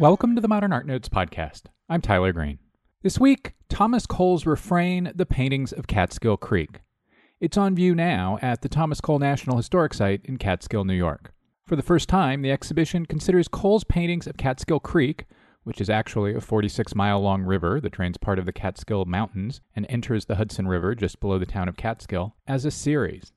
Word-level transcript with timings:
Welcome 0.00 0.36
to 0.36 0.40
the 0.40 0.46
Modern 0.46 0.72
Art 0.72 0.86
Notes 0.86 1.08
podcast. 1.08 1.62
I'm 1.88 2.00
Tyler 2.00 2.32
Green. 2.32 2.60
This 3.02 3.18
week, 3.18 3.54
Thomas 3.68 4.06
Cole's 4.06 4.46
refrain, 4.46 5.10
The 5.12 5.26
Paintings 5.26 5.72
of 5.72 5.88
Catskill 5.88 6.36
Creek. 6.36 6.82
It's 7.40 7.56
on 7.56 7.74
view 7.74 7.96
now 7.96 8.38
at 8.40 8.62
the 8.62 8.68
Thomas 8.68 9.00
Cole 9.00 9.18
National 9.18 9.56
Historic 9.56 9.92
Site 9.92 10.20
in 10.22 10.36
Catskill, 10.36 10.84
New 10.84 10.94
York. 10.94 11.32
For 11.66 11.74
the 11.74 11.82
first 11.82 12.08
time, 12.08 12.42
the 12.42 12.52
exhibition 12.52 13.06
considers 13.06 13.48
Cole's 13.48 13.82
paintings 13.82 14.28
of 14.28 14.36
Catskill 14.36 14.78
Creek, 14.78 15.24
which 15.64 15.80
is 15.80 15.90
actually 15.90 16.32
a 16.32 16.40
46 16.40 16.94
mile 16.94 17.20
long 17.20 17.42
river 17.42 17.80
that 17.80 17.90
drains 17.90 18.18
part 18.18 18.38
of 18.38 18.46
the 18.46 18.52
Catskill 18.52 19.04
Mountains 19.04 19.62
and 19.74 19.84
enters 19.88 20.26
the 20.26 20.36
Hudson 20.36 20.68
River 20.68 20.94
just 20.94 21.18
below 21.18 21.40
the 21.40 21.44
town 21.44 21.68
of 21.68 21.76
Catskill, 21.76 22.36
as 22.46 22.64
a 22.64 22.70
series. 22.70 23.32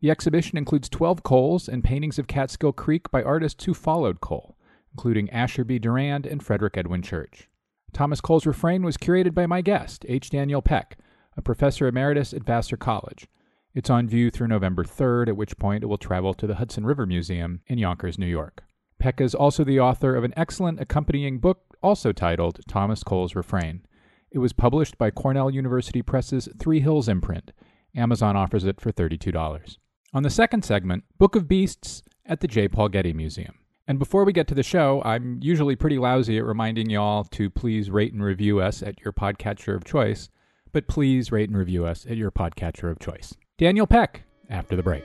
The 0.00 0.10
exhibition 0.10 0.56
includes 0.56 0.88
12 0.88 1.22
Coles 1.22 1.68
and 1.68 1.84
paintings 1.84 2.18
of 2.18 2.26
Catskill 2.26 2.72
Creek 2.72 3.10
by 3.10 3.22
artists 3.22 3.66
who 3.66 3.74
followed 3.74 4.22
Cole 4.22 4.55
including 4.96 5.28
Asher 5.28 5.62
B. 5.62 5.78
Durand 5.78 6.24
and 6.24 6.42
Frederick 6.42 6.78
Edwin 6.78 7.02
Church. 7.02 7.50
Thomas 7.92 8.22
Cole's 8.22 8.46
refrain 8.46 8.82
was 8.82 8.96
curated 8.96 9.34
by 9.34 9.44
my 9.44 9.60
guest, 9.60 10.06
H. 10.08 10.30
Daniel 10.30 10.62
Peck, 10.62 10.96
a 11.36 11.42
professor 11.42 11.86
emeritus 11.86 12.32
at 12.32 12.44
Vassar 12.44 12.78
College. 12.78 13.28
It's 13.74 13.90
on 13.90 14.08
view 14.08 14.30
through 14.30 14.46
November 14.46 14.84
3rd, 14.84 15.28
at 15.28 15.36
which 15.36 15.58
point 15.58 15.84
it 15.84 15.86
will 15.88 15.98
travel 15.98 16.32
to 16.32 16.46
the 16.46 16.54
Hudson 16.54 16.86
River 16.86 17.04
Museum 17.04 17.60
in 17.66 17.76
Yonkers, 17.76 18.18
New 18.18 18.24
York. 18.26 18.64
Peck 18.98 19.20
is 19.20 19.34
also 19.34 19.64
the 19.64 19.78
author 19.78 20.16
of 20.16 20.24
an 20.24 20.32
excellent 20.34 20.80
accompanying 20.80 21.40
book, 21.40 21.76
also 21.82 22.10
titled 22.10 22.60
Thomas 22.66 23.04
Cole's 23.04 23.36
Refrain. 23.36 23.82
It 24.30 24.38
was 24.38 24.54
published 24.54 24.96
by 24.96 25.10
Cornell 25.10 25.50
University 25.50 26.00
Press's 26.00 26.48
Three 26.58 26.80
Hills 26.80 27.06
imprint. 27.06 27.52
Amazon 27.94 28.34
offers 28.34 28.64
it 28.64 28.80
for 28.80 28.92
$32. 28.92 29.76
On 30.14 30.22
the 30.22 30.30
second 30.30 30.64
segment, 30.64 31.04
Book 31.18 31.36
of 31.36 31.46
Beasts 31.46 32.02
at 32.24 32.40
the 32.40 32.48
J. 32.48 32.66
Paul 32.66 32.88
Getty 32.88 33.12
Museum. 33.12 33.56
And 33.88 34.00
before 34.00 34.24
we 34.24 34.32
get 34.32 34.48
to 34.48 34.54
the 34.54 34.64
show, 34.64 35.00
I'm 35.04 35.38
usually 35.40 35.76
pretty 35.76 35.98
lousy 35.98 36.38
at 36.38 36.44
reminding 36.44 36.90
y'all 36.90 37.22
to 37.22 37.48
please 37.48 37.88
rate 37.88 38.12
and 38.12 38.22
review 38.22 38.60
us 38.60 38.82
at 38.82 39.00
your 39.02 39.12
podcatcher 39.12 39.76
of 39.76 39.84
choice, 39.84 40.28
but 40.72 40.88
please 40.88 41.30
rate 41.30 41.48
and 41.48 41.56
review 41.56 41.86
us 41.86 42.04
at 42.04 42.16
your 42.16 42.32
podcatcher 42.32 42.90
of 42.90 42.98
choice. 42.98 43.34
Daniel 43.58 43.86
Peck, 43.86 44.24
after 44.50 44.74
the 44.74 44.82
break. 44.82 45.04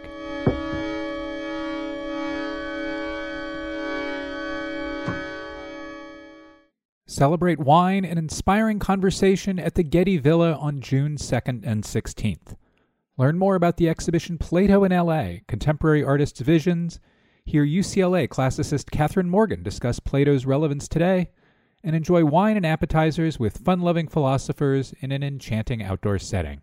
Celebrate 7.05 7.59
wine 7.59 8.03
and 8.03 8.17
inspiring 8.17 8.79
conversation 8.79 9.59
at 9.59 9.75
the 9.75 9.83
Getty 9.83 10.17
Villa 10.17 10.53
on 10.53 10.81
June 10.81 11.17
2nd 11.17 11.61
and 11.63 11.83
16th. 11.83 12.55
Learn 13.15 13.37
more 13.37 13.53
about 13.53 13.77
the 13.77 13.89
exhibition 13.89 14.39
Plato 14.39 14.83
in 14.83 14.91
LA 14.91 15.41
Contemporary 15.47 16.03
Artists' 16.03 16.39
Visions 16.39 16.99
Hear 17.45 17.65
UCLA 17.65 18.27
classicist 18.27 18.91
Catherine 18.91 19.29
Morgan 19.29 19.63
discuss 19.63 19.99
Plato's 19.99 20.45
relevance 20.45 20.87
today, 20.87 21.31
and 21.83 21.95
enjoy 21.95 22.23
wine 22.23 22.55
and 22.55 22.65
appetizers 22.65 23.39
with 23.39 23.57
fun 23.57 23.81
loving 23.81 24.07
philosophers 24.07 24.93
in 24.99 25.11
an 25.11 25.23
enchanting 25.23 25.83
outdoor 25.83 26.19
setting. 26.19 26.61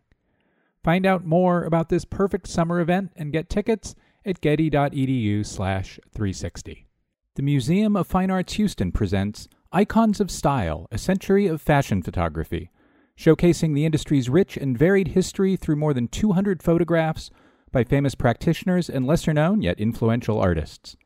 Find 0.85 1.05
out 1.05 1.25
more 1.25 1.65
about 1.65 1.89
this 1.89 2.05
perfect 2.05 2.47
summer 2.47 2.81
event 2.81 3.13
and 3.17 3.33
get 3.33 3.51
tickets 3.51 3.95
at 4.25 4.41
getty.edu 4.41 5.45
slash 5.45 5.99
360. 6.15 6.87
The 7.35 7.43
Museum 7.43 7.97
of 7.97 8.07
Fine 8.07 8.31
Arts 8.31 8.55
Houston 8.55 8.93
presents 8.93 9.49
Icons 9.73 10.21
of 10.21 10.31
Style, 10.31 10.87
a 10.91 10.99
century 10.99 11.47
of 11.47 11.61
fashion 11.61 12.03
photography, 12.03 12.71
showcasing 13.19 13.75
the 13.75 13.85
industry's 13.85 14.31
rich 14.31 14.57
and 14.57 14.79
varied 14.79 15.09
history 15.09 15.57
through 15.57 15.77
more 15.77 15.93
than 15.93 16.09
200 16.09 16.63
photographs 16.63 17.31
by 17.73 17.85
famous 17.85 18.15
practitioners 18.15 18.89
and 18.89 19.07
lesser 19.07 19.33
known 19.33 19.63
yet 19.63 19.79
influential 19.79 20.39
artists. 20.39 20.97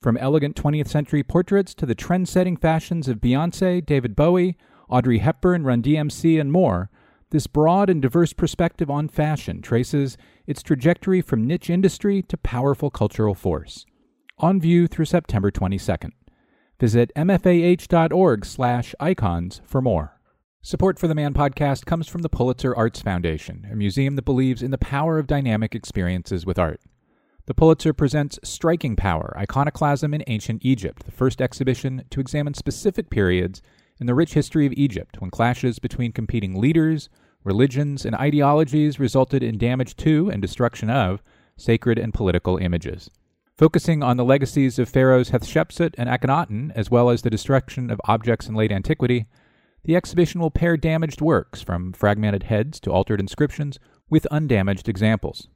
From 0.00 0.16
elegant 0.18 0.56
20th 0.56 0.88
century 0.88 1.22
portraits 1.22 1.74
to 1.74 1.86
the 1.86 1.94
trend 1.94 2.28
setting 2.28 2.56
fashions 2.56 3.08
of 3.08 3.20
Beyonce, 3.20 3.84
David 3.84 4.14
Bowie, 4.14 4.56
Audrey 4.88 5.18
Hepburn, 5.18 5.64
Run 5.64 5.82
DMC, 5.82 6.40
and 6.40 6.52
more, 6.52 6.90
this 7.30 7.46
broad 7.46 7.90
and 7.90 8.02
diverse 8.02 8.32
perspective 8.32 8.90
on 8.90 9.08
fashion 9.08 9.62
traces 9.62 10.16
its 10.46 10.62
trajectory 10.62 11.22
from 11.22 11.46
niche 11.46 11.70
industry 11.70 12.22
to 12.22 12.36
powerful 12.36 12.90
cultural 12.90 13.34
force. 13.34 13.86
On 14.38 14.60
view 14.60 14.86
through 14.86 15.06
September 15.06 15.50
22nd. 15.50 16.12
Visit 16.78 17.10
mfah.org/icons 17.16 19.60
for 19.64 19.80
more. 19.80 20.13
Support 20.66 20.98
for 20.98 21.08
the 21.08 21.14
Man 21.14 21.34
podcast 21.34 21.84
comes 21.84 22.08
from 22.08 22.22
the 22.22 22.30
Pulitzer 22.30 22.74
Arts 22.74 23.02
Foundation, 23.02 23.68
a 23.70 23.76
museum 23.76 24.16
that 24.16 24.24
believes 24.24 24.62
in 24.62 24.70
the 24.70 24.78
power 24.78 25.18
of 25.18 25.26
dynamic 25.26 25.74
experiences 25.74 26.46
with 26.46 26.58
art. 26.58 26.80
The 27.44 27.52
Pulitzer 27.52 27.92
presents 27.92 28.38
Striking 28.42 28.96
Power 28.96 29.36
Iconoclasm 29.36 30.14
in 30.14 30.24
Ancient 30.26 30.64
Egypt, 30.64 31.04
the 31.04 31.12
first 31.12 31.42
exhibition 31.42 32.04
to 32.08 32.18
examine 32.18 32.54
specific 32.54 33.10
periods 33.10 33.60
in 34.00 34.06
the 34.06 34.14
rich 34.14 34.32
history 34.32 34.64
of 34.64 34.72
Egypt 34.72 35.20
when 35.20 35.30
clashes 35.30 35.78
between 35.78 36.12
competing 36.12 36.58
leaders, 36.58 37.10
religions, 37.44 38.06
and 38.06 38.16
ideologies 38.16 38.98
resulted 38.98 39.42
in 39.42 39.58
damage 39.58 39.96
to 39.96 40.30
and 40.30 40.40
destruction 40.40 40.88
of 40.88 41.22
sacred 41.58 41.98
and 41.98 42.14
political 42.14 42.56
images. 42.56 43.10
Focusing 43.58 44.02
on 44.02 44.16
the 44.16 44.24
legacies 44.24 44.78
of 44.78 44.88
pharaohs 44.88 45.28
Hatshepsut 45.28 45.94
and 45.98 46.08
Akhenaten, 46.08 46.72
as 46.74 46.90
well 46.90 47.10
as 47.10 47.20
the 47.20 47.28
destruction 47.28 47.90
of 47.90 48.00
objects 48.06 48.48
in 48.48 48.54
late 48.54 48.72
antiquity, 48.72 49.26
the 49.84 49.96
exhibition 49.96 50.40
will 50.40 50.50
pair 50.50 50.76
damaged 50.76 51.20
works, 51.20 51.62
from 51.62 51.92
fragmented 51.92 52.44
heads 52.44 52.80
to 52.80 52.90
altered 52.90 53.20
inscriptions, 53.20 53.78
with 54.10 54.26
undamaged 54.26 54.88
examples. 54.88 55.48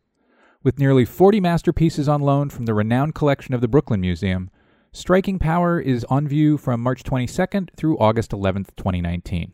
With 0.63 0.79
nearly 0.79 1.05
40 1.05 1.41
masterpieces 1.41 2.09
on 2.09 2.21
loan 2.21 2.51
from 2.51 2.67
the 2.67 2.75
renowned 2.75 3.15
collection 3.15 3.55
of 3.55 3.61
the 3.61 3.69
Brooklyn 3.69 4.01
Museum, 4.01 4.51
Striking 4.93 5.39
Power 5.39 5.81
is 5.81 6.05
on 6.05 6.27
view 6.27 6.57
from 6.57 6.81
March 6.81 7.05
22nd 7.05 7.71
through 7.77 7.99
August 7.99 8.33
11th, 8.33 8.75
2019. 8.77 9.53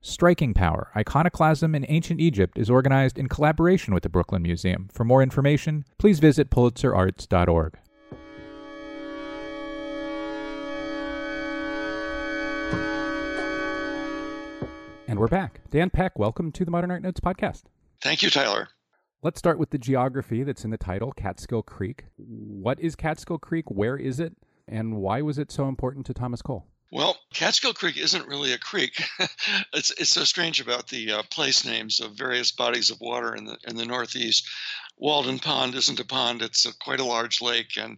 Striking 0.00 0.54
Power 0.54 0.92
Iconoclasm 0.96 1.74
in 1.74 1.84
Ancient 1.88 2.20
Egypt 2.20 2.58
is 2.58 2.70
organized 2.70 3.18
in 3.18 3.28
collaboration 3.28 3.92
with 3.92 4.04
the 4.04 4.08
Brooklyn 4.08 4.42
Museum. 4.42 4.88
For 4.92 5.04
more 5.04 5.22
information, 5.22 5.84
please 5.98 6.20
visit 6.20 6.50
pulitzerarts.org. 6.50 7.78
And 15.16 15.20
we're 15.22 15.28
back. 15.28 15.62
Dan 15.70 15.88
Peck, 15.88 16.18
welcome 16.18 16.52
to 16.52 16.62
the 16.62 16.70
Modern 16.70 16.90
Art 16.90 17.00
Notes 17.00 17.20
podcast. 17.20 17.62
Thank 18.02 18.22
you, 18.22 18.28
Tyler. 18.28 18.68
Let's 19.22 19.38
start 19.38 19.58
with 19.58 19.70
the 19.70 19.78
geography 19.78 20.42
that's 20.42 20.62
in 20.62 20.68
the 20.68 20.76
title, 20.76 21.10
Catskill 21.10 21.62
Creek. 21.62 22.04
What 22.18 22.78
is 22.80 22.96
Catskill 22.96 23.38
Creek? 23.38 23.64
Where 23.70 23.96
is 23.96 24.20
it? 24.20 24.34
And 24.68 24.96
why 24.96 25.22
was 25.22 25.38
it 25.38 25.50
so 25.50 25.68
important 25.68 26.04
to 26.04 26.12
Thomas 26.12 26.42
Cole? 26.42 26.66
Well, 26.92 27.16
Catskill 27.32 27.72
Creek 27.72 27.96
isn't 27.96 28.28
really 28.28 28.52
a 28.52 28.58
creek. 28.58 29.02
it's 29.72 29.90
it's 29.92 30.10
so 30.10 30.24
strange 30.24 30.60
about 30.60 30.88
the 30.88 31.10
uh, 31.10 31.22
place 31.30 31.64
names 31.64 31.98
of 31.98 32.12
various 32.12 32.52
bodies 32.52 32.90
of 32.90 33.00
water 33.00 33.34
in 33.34 33.46
the 33.46 33.56
in 33.66 33.76
the 33.76 33.86
Northeast. 33.86 34.46
Walden 34.98 35.38
Pond 35.38 35.74
isn't 35.76 35.98
a 35.98 36.04
pond; 36.04 36.42
it's 36.42 36.66
a, 36.66 36.76
quite 36.78 37.00
a 37.00 37.04
large 37.04 37.40
lake, 37.40 37.78
and 37.78 37.96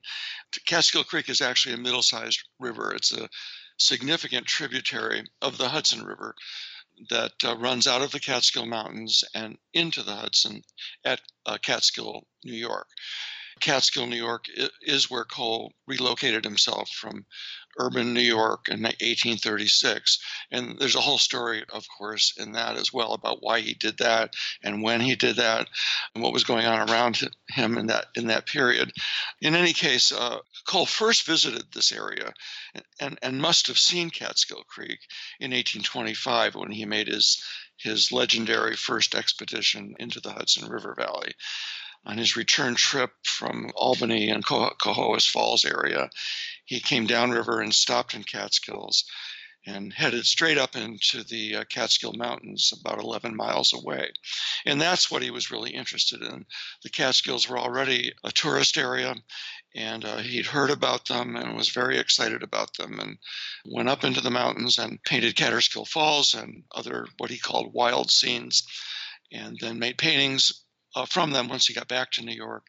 Catskill 0.66 1.02
Creek 1.02 1.28
is 1.28 1.40
actually 1.40 1.74
a 1.74 1.78
middle-sized 1.78 2.44
river. 2.60 2.94
It's 2.94 3.10
a 3.12 3.28
significant 3.76 4.46
tributary 4.46 5.24
of 5.42 5.58
the 5.58 5.68
Hudson 5.68 6.04
River 6.04 6.36
that 7.10 7.32
uh, 7.44 7.56
runs 7.56 7.86
out 7.86 8.02
of 8.02 8.10
the 8.10 8.20
Catskill 8.20 8.66
Mountains 8.66 9.24
and 9.34 9.56
into 9.74 10.02
the 10.02 10.14
Hudson 10.14 10.62
at 11.04 11.20
uh, 11.46 11.58
Catskill, 11.62 12.26
New 12.44 12.54
York. 12.54 12.88
Catskill, 13.60 14.06
New 14.06 14.16
York 14.16 14.44
is 14.82 15.10
where 15.10 15.24
Cole 15.24 15.72
relocated 15.86 16.44
himself 16.44 16.88
from 16.90 17.26
urban 17.78 18.12
New 18.12 18.20
York 18.20 18.68
in 18.68 18.82
1836. 18.82 20.18
And 20.50 20.78
there's 20.78 20.94
a 20.94 21.00
whole 21.00 21.18
story, 21.18 21.64
of 21.72 21.86
course, 21.96 22.34
in 22.36 22.52
that 22.52 22.76
as 22.76 22.92
well 22.92 23.12
about 23.12 23.42
why 23.42 23.60
he 23.60 23.74
did 23.74 23.98
that 23.98 24.34
and 24.62 24.82
when 24.82 25.00
he 25.00 25.14
did 25.16 25.36
that 25.36 25.68
and 26.14 26.22
what 26.22 26.32
was 26.32 26.44
going 26.44 26.66
on 26.66 26.90
around 26.90 27.20
him 27.48 27.78
in 27.78 27.86
that 27.86 28.06
in 28.14 28.26
that 28.26 28.46
period. 28.46 28.92
In 29.40 29.54
any 29.54 29.72
case, 29.72 30.12
uh, 30.12 30.38
Cole 30.66 30.86
first 30.86 31.24
visited 31.24 31.72
this 31.72 31.92
area 31.92 32.32
and, 33.00 33.18
and, 33.22 33.38
must 33.38 33.68
have 33.68 33.78
seen 33.78 34.10
Catskill 34.10 34.64
Creek 34.64 34.98
in 35.40 35.52
1825 35.52 36.54
when 36.54 36.70
he 36.70 36.84
made 36.84 37.08
his 37.08 37.42
his 37.78 38.10
legendary 38.10 38.74
first 38.74 39.14
expedition 39.14 39.94
into 40.00 40.20
the 40.20 40.32
Hudson 40.32 40.68
River 40.68 40.94
Valley 40.98 41.32
on 42.08 42.16
his 42.16 42.36
return 42.36 42.74
trip 42.74 43.10
from 43.22 43.70
Albany 43.76 44.30
and 44.30 44.44
Cohoes 44.44 45.26
Falls 45.26 45.64
area, 45.66 46.08
he 46.64 46.80
came 46.80 47.06
downriver 47.06 47.60
and 47.60 47.74
stopped 47.74 48.14
in 48.14 48.24
Catskills 48.24 49.04
and 49.66 49.92
headed 49.92 50.24
straight 50.24 50.56
up 50.56 50.74
into 50.74 51.22
the 51.24 51.56
uh, 51.56 51.64
Catskill 51.64 52.14
Mountains, 52.14 52.72
about 52.80 52.98
11 52.98 53.36
miles 53.36 53.74
away. 53.74 54.10
And 54.64 54.80
that's 54.80 55.10
what 55.10 55.22
he 55.22 55.30
was 55.30 55.50
really 55.50 55.72
interested 55.72 56.22
in. 56.22 56.46
The 56.82 56.88
Catskills 56.88 57.46
were 57.46 57.58
already 57.58 58.14
a 58.24 58.32
tourist 58.32 58.78
area, 58.78 59.14
and 59.74 60.06
uh, 60.06 60.18
he'd 60.18 60.46
heard 60.46 60.70
about 60.70 61.06
them 61.08 61.36
and 61.36 61.54
was 61.54 61.68
very 61.68 61.98
excited 61.98 62.42
about 62.42 62.74
them 62.78 62.98
and 62.98 63.18
went 63.66 63.90
up 63.90 64.04
into 64.04 64.22
the 64.22 64.30
mountains 64.30 64.78
and 64.78 65.02
painted 65.04 65.36
Catskill 65.36 65.84
Falls 65.84 66.32
and 66.32 66.64
other 66.74 67.06
what 67.18 67.30
he 67.30 67.38
called 67.38 67.74
wild 67.74 68.10
scenes, 68.10 68.62
and 69.30 69.58
then 69.60 69.78
made 69.78 69.98
paintings 69.98 70.64
uh, 70.94 71.06
from 71.06 71.30
them 71.30 71.48
once 71.48 71.66
he 71.66 71.74
got 71.74 71.88
back 71.88 72.10
to 72.12 72.24
New 72.24 72.34
York. 72.34 72.64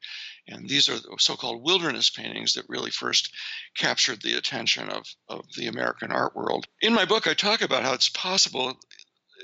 And 0.48 0.68
these 0.68 0.90
are 0.90 0.98
the 0.98 1.16
so 1.20 1.36
called 1.36 1.64
wilderness 1.64 2.10
paintings 2.10 2.54
that 2.54 2.66
really 2.68 2.92
first 2.92 3.34
captured 3.78 4.22
the 4.22 4.38
attention 4.38 4.90
of, 4.90 5.06
of 5.28 5.46
the 5.56 5.68
American 5.68 6.12
art 6.12 6.36
world. 6.36 6.68
In 6.82 6.94
my 6.94 7.06
book, 7.06 7.28
I 7.28 7.34
talk 7.34 7.62
about 7.62 7.84
how 7.84 7.94
it's 7.94 8.10
possible 8.10 8.78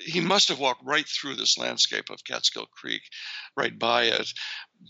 he 0.04 0.19
must 0.19 0.50
have 0.50 0.60
walked 0.60 0.83
right 0.83 1.07
through 1.07 1.36
this 1.36 1.57
landscape 1.57 2.10
of 2.10 2.24
Catskill 2.25 2.66
Creek, 2.68 3.01
right 3.56 3.77
by 3.77 4.04
it. 4.04 4.31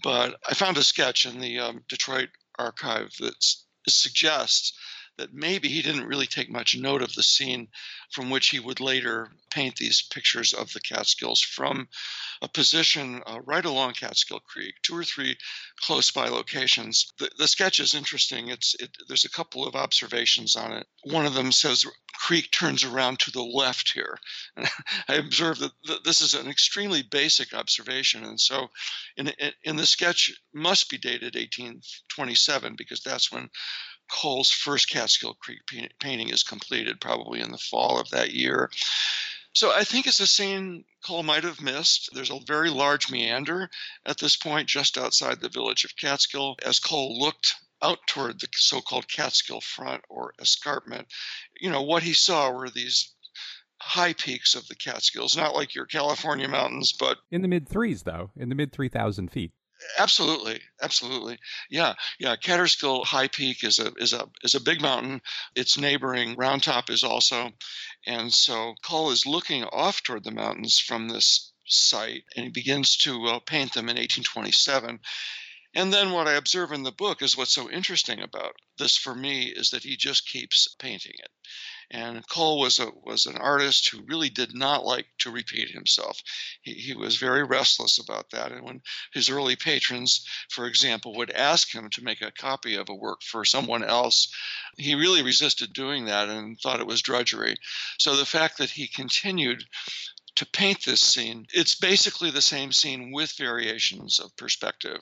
But 0.04 0.36
I 0.50 0.54
found 0.54 0.78
a 0.78 0.84
sketch 0.84 1.26
in 1.26 1.40
the 1.40 1.60
um, 1.60 1.84
Detroit 1.88 2.30
archive 2.58 3.12
that 3.20 3.36
suggests 3.88 4.74
that 5.18 5.34
maybe 5.34 5.70
he 5.70 5.82
didn't 5.82 6.08
really 6.08 6.28
take 6.28 6.50
much 6.50 6.78
note 6.78 7.02
of 7.02 7.14
the 7.14 7.24
scene 7.24 7.68
from 8.12 8.30
which 8.30 8.48
he 8.48 8.60
would 8.60 8.80
later 8.80 9.32
paint 9.50 9.76
these 9.78 10.02
pictures 10.02 10.54
of 10.54 10.72
the 10.74 10.82
Catskills 10.82 11.42
from 11.42 11.88
a 12.42 12.50
position 12.50 13.22
uh, 13.26 13.40
right 13.46 13.66
along 13.66 13.94
Catskill 13.94 14.40
Creek, 14.40 14.76
two 14.82 14.98
or 14.98 15.04
three 15.04 15.38
close 15.82 16.12
by 16.12 16.28
locations. 16.28 17.14
The, 17.18 17.30
the 17.38 17.48
sketch 17.48 17.80
is 17.80 17.94
interesting. 17.94 18.50
It's 18.50 18.76
it, 18.76 18.90
there's 19.08 19.26
a 19.26 19.30
couple 19.30 19.66
of 19.66 19.76
observations 19.76 20.56
on 20.56 20.74
it. 20.74 20.88
One 21.04 21.26
of 21.26 21.34
them 21.34 21.52
says 21.52 21.86
creek 22.14 22.52
turns 22.52 22.84
around 22.84 23.20
to 23.20 23.32
the 23.32 23.44
left 23.44 23.92
here. 23.94 24.18
And 24.56 24.68
I 25.08 25.16
observed 25.16 25.62
that 25.62 25.72
th- 25.86 26.04
this 26.04 26.22
is 26.22 26.34
an 26.34 26.48
extremely 26.48 27.04
basic 27.04 27.54
observation, 27.54 28.24
and 28.24 28.40
so 28.40 28.68
in, 29.18 29.28
in, 29.28 29.52
in 29.64 29.76
the 29.76 29.86
sketch 29.86 30.34
must 30.54 30.90
be 30.90 30.98
dated 30.98 31.36
1827 31.36 32.76
because 32.78 33.02
that's 33.02 33.32
when 33.32 33.50
Cole's 34.10 34.52
first 34.52 34.90
Catskill 34.90 35.36
Creek 35.36 35.62
painting 36.00 36.30
is 36.30 36.44
completed, 36.44 37.02
probably 37.02 37.42
in 37.42 37.52
the 37.52 37.58
fall 37.58 38.00
of 38.00 38.10
that 38.10 38.34
year. 38.34 38.70
So 39.54 39.72
I 39.72 39.84
think 39.86 40.06
it's 40.06 40.20
a 40.20 40.28
scene 40.28 40.84
Cole 41.06 41.24
might 41.24 41.44
have 41.44 41.62
missed. 41.62 42.10
There's 42.14 42.30
a 42.30 42.40
very 42.46 42.70
large 42.70 43.10
meander 43.10 43.70
at 44.06 44.18
this 44.18 44.36
point, 44.36 44.68
just 44.68 44.98
outside 44.98 45.40
the 45.40 45.50
village 45.50 45.86
of 45.86 45.96
Catskill. 45.96 46.58
As 46.66 46.80
Cole 46.80 47.18
looked 47.20 47.56
out 47.82 48.00
toward 48.08 48.40
the 48.40 48.48
so-called 48.54 49.08
Catskill 49.08 49.62
front 49.62 50.04
or 50.10 50.34
escarpment, 50.40 51.08
you 51.60 51.70
know 51.70 51.84
what 51.84 52.04
he 52.04 52.14
saw 52.14 52.52
were 52.52 52.70
these 52.70 53.14
high 53.82 54.14
peaks 54.14 54.56
of 54.56 54.68
the 54.68 54.76
Catskills, 54.76 55.38
not 55.38 55.54
like 55.54 55.76
your 55.76 55.86
California 55.86 56.48
mountains, 56.48 56.92
but 56.92 57.20
in 57.32 57.42
the 57.42 57.48
mid 57.48 57.70
threes, 57.70 58.04
though, 58.04 58.32
in 58.36 58.50
the 58.50 58.56
mid 58.56 58.72
three 58.72 58.90
thousand 58.90 59.32
feet. 59.32 59.52
Absolutely, 59.98 60.62
absolutely. 60.82 61.40
Yeah, 61.70 61.96
yeah. 62.20 62.36
Catskill 62.36 63.04
High 63.04 63.28
Peak 63.28 63.64
is 63.64 63.80
a 63.80 63.92
is 63.98 64.14
a 64.14 64.30
is 64.44 64.54
a 64.56 64.62
big 64.62 64.82
mountain. 64.82 65.22
Its 65.56 65.78
neighboring 65.78 66.36
Round 66.36 66.62
Top 66.64 66.90
is 66.90 67.04
also, 67.04 67.52
and 68.06 68.34
so 68.34 68.76
Cole 68.84 69.12
is 69.12 69.26
looking 69.26 69.64
off 69.66 70.04
toward 70.04 70.24
the 70.24 70.32
mountains 70.32 70.80
from 70.80 71.08
this 71.10 71.52
site, 71.66 72.24
and 72.36 72.46
he 72.46 72.52
begins 72.52 72.96
to 72.98 73.26
uh, 73.26 73.40
paint 73.40 73.74
them 73.74 73.90
in 73.90 73.98
1827. 73.98 75.00
And 75.74 75.94
then 75.94 76.12
what 76.12 76.28
I 76.28 76.34
observe 76.36 76.72
in 76.72 76.84
the 76.84 76.92
book 76.92 77.22
is 77.22 77.36
what's 77.36 77.54
so 77.54 77.70
interesting 77.70 78.22
about 78.22 78.56
this 78.78 78.96
for 78.96 79.16
me 79.16 79.48
is 79.48 79.72
that 79.72 79.84
he 79.84 79.98
just 79.98 80.28
keeps 80.28 80.68
painting 80.80 81.16
it. 81.20 81.32
And 81.92 82.28
Cole 82.28 82.60
was 82.60 82.80
a 82.80 82.90
was 83.04 83.26
an 83.26 83.38
artist 83.38 83.90
who 83.90 84.06
really 84.08 84.30
did 84.30 84.56
not 84.56 84.86
like 84.86 85.06
to 85.20 85.32
repeat 85.32 85.70
himself. 85.70 86.20
He, 86.62 86.74
he 86.74 86.94
was 86.96 87.18
very 87.18 87.44
restless 87.44 88.00
about 88.00 88.32
that. 88.32 88.52
And 88.52 88.64
when 88.64 88.82
his 89.14 89.30
early 89.30 89.56
patrons, 89.56 90.28
for 90.50 90.66
example, 90.66 91.16
would 91.16 91.32
ask 91.32 91.74
him 91.74 91.90
to 91.92 92.04
make 92.04 92.22
a 92.22 92.32
copy 92.32 92.76
of 92.76 92.90
a 92.90 92.96
work 92.96 93.22
for 93.22 93.46
someone 93.46 93.84
else, 93.84 94.28
he 94.78 94.96
really 94.96 95.22
resisted 95.22 95.74
doing 95.74 96.06
that 96.06 96.28
and 96.30 96.60
thought 96.60 96.80
it 96.80 96.88
was 96.88 97.02
drudgery. 97.02 97.56
So 98.00 98.16
the 98.16 98.26
fact 98.26 98.58
that 98.58 98.72
he 98.72 98.88
continued 98.88 99.64
to 100.36 100.46
paint 100.46 100.84
this 100.84 101.02
scene. 101.02 101.48
It's 101.54 101.76
basically 101.76 102.30
the 102.30 102.42
same 102.42 102.72
scene 102.72 103.12
with 103.12 103.38
variations 103.38 104.20
of 104.20 104.36
perspective. 104.36 105.00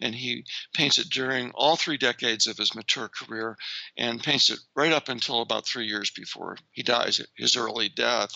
And 0.00 0.14
he 0.14 0.44
paints 0.72 0.98
it 0.98 1.10
during 1.10 1.50
all 1.52 1.76
three 1.76 1.96
decades 1.96 2.46
of 2.46 2.58
his 2.58 2.74
mature 2.74 3.08
career 3.08 3.56
and 3.96 4.22
paints 4.22 4.50
it 4.50 4.58
right 4.74 4.92
up 4.92 5.08
until 5.08 5.40
about 5.42 5.66
three 5.66 5.86
years 5.86 6.10
before 6.10 6.58
he 6.72 6.82
dies, 6.82 7.20
his 7.36 7.56
early 7.56 7.88
death. 7.88 8.30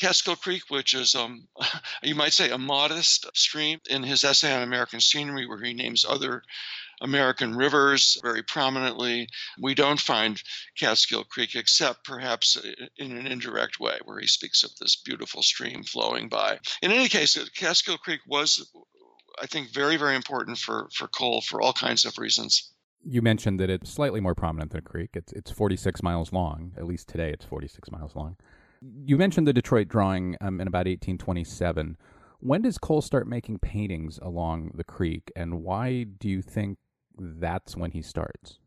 Catskill 0.00 0.36
Creek, 0.36 0.62
which 0.68 0.94
is, 0.94 1.14
um, 1.14 1.46
you 2.02 2.14
might 2.14 2.32
say, 2.32 2.50
a 2.50 2.58
modest 2.58 3.26
stream 3.36 3.80
in 3.90 4.02
his 4.02 4.24
essay 4.24 4.52
on 4.52 4.62
American 4.62 5.00
scenery, 5.00 5.46
where 5.46 5.62
he 5.62 5.74
names 5.74 6.06
other 6.08 6.42
American 7.00 7.54
rivers 7.56 8.18
very 8.22 8.42
prominently. 8.42 9.28
We 9.60 9.74
don't 9.74 10.00
find 10.00 10.42
Catskill 10.78 11.24
Creek 11.24 11.54
except 11.54 12.04
perhaps 12.04 12.56
in 12.98 13.16
an 13.16 13.26
indirect 13.26 13.80
way, 13.80 13.98
where 14.04 14.20
he 14.20 14.26
speaks 14.26 14.62
of 14.62 14.70
this 14.80 14.96
beautiful 14.96 15.42
stream 15.42 15.82
flowing 15.82 16.28
by. 16.28 16.58
In 16.82 16.92
any 16.92 17.08
case, 17.08 17.38
Catskill 17.56 17.98
Creek 17.98 18.20
was, 18.26 18.70
I 19.40 19.46
think, 19.46 19.72
very, 19.72 19.96
very 19.96 20.16
important 20.16 20.58
for, 20.58 20.88
for 20.94 21.08
Cole 21.08 21.40
for 21.40 21.60
all 21.60 21.72
kinds 21.72 22.04
of 22.04 22.18
reasons. 22.18 22.72
You 23.02 23.22
mentioned 23.22 23.58
that 23.60 23.70
it's 23.70 23.90
slightly 23.90 24.20
more 24.20 24.34
prominent 24.34 24.72
than 24.72 24.80
a 24.80 24.82
creek. 24.82 25.10
It's 25.14 25.32
it's 25.32 25.50
46 25.50 26.02
miles 26.02 26.34
long. 26.34 26.72
At 26.76 26.84
least 26.84 27.08
today, 27.08 27.30
it's 27.30 27.46
46 27.46 27.90
miles 27.90 28.14
long. 28.14 28.36
You 28.82 29.16
mentioned 29.16 29.46
the 29.46 29.54
Detroit 29.54 29.88
drawing 29.88 30.36
um, 30.40 30.60
in 30.60 30.66
about 30.66 30.86
1827. 30.86 31.96
When 32.40 32.62
does 32.62 32.78
Cole 32.78 33.02
start 33.02 33.26
making 33.26 33.58
paintings 33.58 34.18
along 34.22 34.72
the 34.74 34.84
creek, 34.84 35.30
and 35.36 35.62
why 35.62 36.04
do 36.04 36.28
you 36.28 36.40
think 36.40 36.78
that's 37.20 37.76
when 37.76 37.90
he 37.90 38.00
starts. 38.00 38.58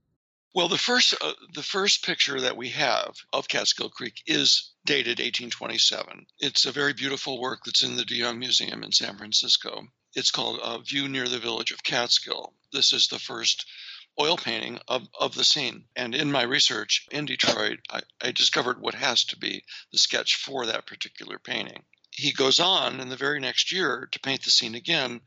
Well, 0.54 0.68
the 0.68 0.78
first 0.78 1.16
uh, 1.20 1.34
the 1.56 1.64
first 1.64 2.06
picture 2.06 2.40
that 2.40 2.56
we 2.56 2.70
have 2.70 3.16
of 3.34 3.48
Catskill 3.48 3.90
Creek 3.90 4.22
is 4.28 4.74
dated 4.86 5.18
1827. 5.18 6.28
It's 6.38 6.66
a 6.66 6.72
very 6.72 6.94
beautiful 6.94 7.42
work 7.42 7.62
that's 7.66 7.82
in 7.82 7.96
the 7.96 8.06
De 8.06 8.16
Young 8.16 8.38
Museum 8.38 8.84
in 8.84 8.92
San 8.92 9.18
Francisco. 9.18 9.88
It's 10.14 10.30
called 10.30 10.60
uh, 10.60 10.78
View 10.78 11.08
Near 11.08 11.28
the 11.28 11.40
Village 11.40 11.72
of 11.72 11.84
Catskill. 11.84 12.54
This 12.72 12.94
is 12.94 13.08
the 13.08 13.18
first 13.18 13.66
oil 14.20 14.38
painting 14.38 14.80
of, 14.88 15.08
of 15.20 15.34
the 15.34 15.44
scene. 15.44 15.86
And 15.96 16.14
in 16.14 16.32
my 16.32 16.44
research 16.44 17.08
in 17.10 17.26
Detroit, 17.26 17.80
I, 17.90 18.02
I 18.22 18.32
discovered 18.32 18.80
what 18.80 18.94
has 18.94 19.24
to 19.26 19.38
be 19.38 19.64
the 19.92 19.98
sketch 19.98 20.36
for 20.36 20.68
that 20.68 20.86
particular 20.86 21.40
painting. 21.40 21.84
He 22.12 22.32
goes 22.32 22.60
on 22.60 23.00
in 23.00 23.10
the 23.10 23.16
very 23.16 23.40
next 23.40 23.72
year 23.72 24.08
to 24.12 24.20
paint 24.20 24.44
the 24.44 24.52
scene 24.52 24.76
again 24.76 25.22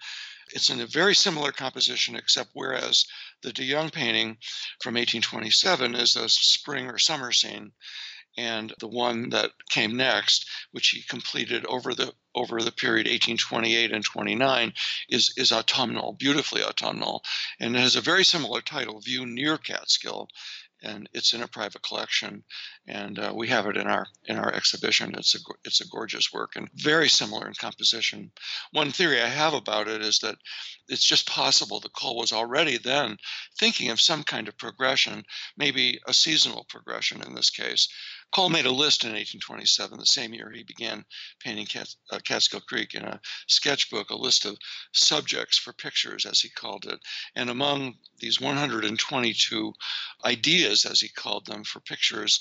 it's 0.57 0.71
in 0.71 0.81
a 0.81 0.87
very 0.87 1.15
similar 1.15 1.53
composition, 1.53 2.17
except 2.17 2.49
whereas 2.55 3.05
the 3.43 3.53
De 3.53 3.63
Young 3.63 3.91
painting 3.91 4.39
from 4.81 4.95
1827 4.95 5.95
is 5.95 6.17
a 6.17 6.31
spring 6.31 6.87
or 6.87 6.97
summer 6.99 7.31
scene, 7.31 7.73
and 8.39 8.73
the 8.81 8.89
one 8.89 9.29
that 9.29 9.51
came 9.69 9.99
next, 9.99 10.47
which 10.71 10.89
he 10.89 11.03
completed 11.03 11.67
over 11.67 11.95
the 11.95 12.15
over 12.35 12.63
the 12.63 12.73
period 12.73 13.07
1828 13.07 13.93
and 13.93 14.05
29, 14.05 14.73
is 15.11 15.35
is 15.37 15.53
autumnal, 15.53 16.15
beautifully 16.15 16.63
autumnal, 16.63 17.23
and 17.61 17.77
it 17.77 17.81
has 17.81 17.97
a 17.97 18.01
very 18.01 18.25
similar 18.25 18.63
title, 18.63 18.99
"View 19.01 19.27
Near 19.27 19.59
Catskill," 19.59 20.31
and 20.83 21.09
it's 21.13 21.33
in 21.33 21.43
a 21.43 21.49
private 21.49 21.83
collection, 21.83 22.45
and 22.87 23.19
uh, 23.19 23.33
we 23.35 23.49
have 23.49 23.67
it 23.67 23.77
in 23.77 23.87
our 23.87 24.07
in 24.27 24.37
our 24.37 24.53
exhibition. 24.53 25.15
It's 25.17 25.35
a 25.35 25.39
it's 25.65 25.81
a 25.81 25.89
gorgeous 25.89 26.33
work 26.33 26.57
and 26.57 26.69
very 26.75 27.09
similar 27.09 27.47
in 27.47 27.55
composition. 27.55 28.31
One 28.73 28.93
theory 28.93 29.21
I 29.21 29.29
have 29.29 29.55
about 29.55 29.89
it 29.89 30.03
is 30.03 30.19
that 30.21 30.37
it's 30.89 31.05
just 31.05 31.29
possible 31.29 31.81
that 31.81 31.93
Cole 31.95 32.17
was 32.17 32.33
already 32.33 32.79
then 32.79 33.17
thinking 33.59 33.91
of 33.91 34.01
some 34.01 34.23
kind 34.23 34.49
of 34.49 34.59
progression, 34.59 35.25
maybe 35.57 35.99
a 36.07 36.15
seasonal 36.15 36.65
progression 36.69 37.23
in 37.23 37.35
this 37.35 37.51
case, 37.51 37.89
Cole 38.35 38.49
made 38.51 38.67
a 38.67 38.71
list 38.71 39.05
in 39.05 39.11
1827, 39.11 39.99
the 39.99 40.07
same 40.07 40.35
year 40.35 40.51
he 40.51 40.63
began 40.63 41.05
painting 41.41 41.67
Cat, 41.67 41.89
uh, 42.11 42.19
Catskill 42.19 42.61
Creek, 42.61 42.95
in 42.95 43.03
a 43.05 43.21
sketchbook, 43.47 44.11
a 44.11 44.17
list 44.17 44.45
of 44.45 44.59
subjects 44.93 45.57
for 45.57 45.73
pictures, 45.73 46.27
as 46.27 46.41
he 46.41 46.51
called 46.51 46.87
it. 46.87 47.01
And 47.35 47.49
among 47.49 47.99
these 48.19 48.41
122 48.41 49.73
ideas, 50.25 50.85
as 50.85 51.01
he 51.01 51.09
called 51.09 51.47
them, 51.47 51.65
for 51.65 51.81
pictures, 51.81 52.39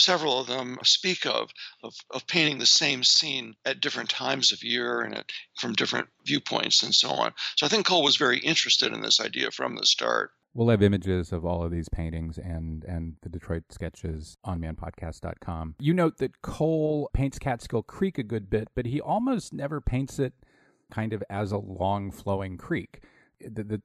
several 0.00 0.40
of 0.40 0.46
them 0.46 0.78
speak 0.82 1.26
of, 1.26 1.50
of, 1.82 1.94
of 2.10 2.26
painting 2.26 2.58
the 2.58 2.66
same 2.66 3.04
scene 3.04 3.54
at 3.64 3.80
different 3.80 4.10
times 4.10 4.52
of 4.52 4.62
year 4.62 5.02
and 5.02 5.14
at, 5.14 5.30
from 5.58 5.74
different 5.74 6.08
viewpoints 6.24 6.82
and 6.82 6.94
so 6.94 7.10
on. 7.10 7.32
So 7.56 7.66
I 7.66 7.68
think 7.68 7.86
Cole 7.86 8.02
was 8.02 8.16
very 8.16 8.38
interested 8.38 8.92
in 8.92 9.00
this 9.00 9.20
idea 9.20 9.50
from 9.50 9.76
the 9.76 9.86
start. 9.86 10.32
We'll 10.56 10.70
have 10.70 10.82
images 10.82 11.32
of 11.32 11.44
all 11.44 11.62
of 11.62 11.70
these 11.70 11.90
paintings 11.90 12.38
and 12.38 12.82
and 12.84 13.16
the 13.20 13.28
Detroit 13.28 13.64
sketches 13.70 14.38
on 14.42 14.58
manpodcast.com. 14.58 15.74
You 15.78 15.92
note 15.92 16.16
that 16.16 16.40
Cole 16.40 17.10
paints 17.12 17.38
Catskill 17.38 17.82
Creek 17.82 18.16
a 18.16 18.22
good 18.22 18.48
bit, 18.48 18.68
but 18.74 18.86
he 18.86 18.98
almost 18.98 19.52
never 19.52 19.82
paints 19.82 20.18
it 20.18 20.32
kind 20.90 21.12
of 21.12 21.22
as 21.28 21.52
a 21.52 21.58
long 21.58 22.10
flowing 22.10 22.56
creek. 22.56 23.02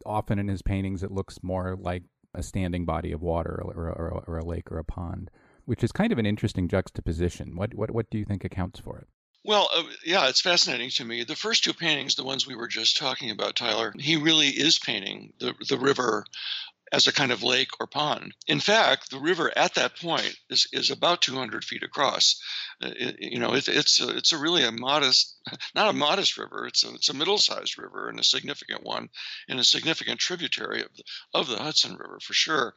Often 0.06 0.40
in 0.40 0.48
his 0.48 0.62
paintings, 0.62 1.04
it 1.04 1.12
looks 1.12 1.44
more 1.44 1.76
like 1.78 2.04
a 2.34 2.42
standing 2.42 2.86
body 2.86 3.12
of 3.12 3.22
water 3.22 3.62
or, 3.62 3.90
or, 3.90 4.24
or 4.26 4.38
a 4.38 4.46
lake 4.46 4.72
or 4.72 4.78
a 4.78 4.86
pond, 4.86 5.30
which 5.66 5.84
is 5.84 5.92
kind 5.92 6.14
of 6.14 6.20
an 6.20 6.26
interesting 6.26 6.70
juxtaposition. 6.70 7.58
What 7.58 7.74
what 7.74 7.92
what 7.92 8.10
do 8.10 8.18
you 8.18 8.24
think 8.24 8.46
accounts 8.46 8.80
for 8.80 8.98
it? 8.98 9.08
Well, 9.44 9.70
uh, 9.74 9.84
yeah, 10.06 10.28
it's 10.30 10.42
fascinating 10.42 10.92
to 10.92 11.06
me. 11.06 11.24
The 11.24 11.36
first 11.36 11.64
two 11.64 11.74
paintings, 11.74 12.16
the 12.16 12.24
ones 12.24 12.46
we 12.46 12.56
were 12.56 12.68
just 12.68 12.98
talking 12.98 13.32
about, 13.32 13.56
Tyler, 13.56 13.94
he 13.98 14.16
really 14.18 14.50
is 14.50 14.78
painting 14.78 15.34
the 15.40 15.56
the 15.68 15.78
river 15.80 16.26
as 16.92 17.08
a 17.08 17.14
kind 17.14 17.32
of 17.32 17.42
lake 17.42 17.70
or 17.80 17.88
pond. 17.88 18.34
In 18.48 18.60
fact, 18.60 19.10
the 19.10 19.20
river 19.20 19.52
at 19.58 19.76
that 19.76 19.98
point 19.98 20.36
is, 20.50 20.68
is 20.74 20.90
about 20.90 21.22
200 21.22 21.64
feet 21.64 21.84
across. 21.84 22.42
Uh, 22.84 22.92
it, 22.96 23.16
you 23.20 23.40
know, 23.40 23.54
it, 23.54 23.68
it's 23.70 24.02
a, 24.02 24.10
it's 24.10 24.34
a 24.34 24.38
really 24.38 24.64
a 24.64 24.72
modest, 24.72 25.38
not 25.76 25.90
a 25.90 25.94
modest 25.94 26.38
river. 26.38 26.68
It's 26.68 26.84
a, 26.84 26.94
it's 26.94 27.10
a 27.10 27.14
middle-sized 27.14 27.78
river 27.78 28.10
and 28.10 28.20
a 28.20 28.24
significant 28.24 28.84
one, 28.84 29.10
and 29.48 29.60
a 29.60 29.64
significant 29.64 30.20
tributary 30.20 30.82
of 30.82 30.90
the, 30.96 31.04
of 31.34 31.48
the 31.48 31.58
Hudson 31.58 31.94
River 31.94 32.20
for 32.22 32.34
sure 32.34 32.74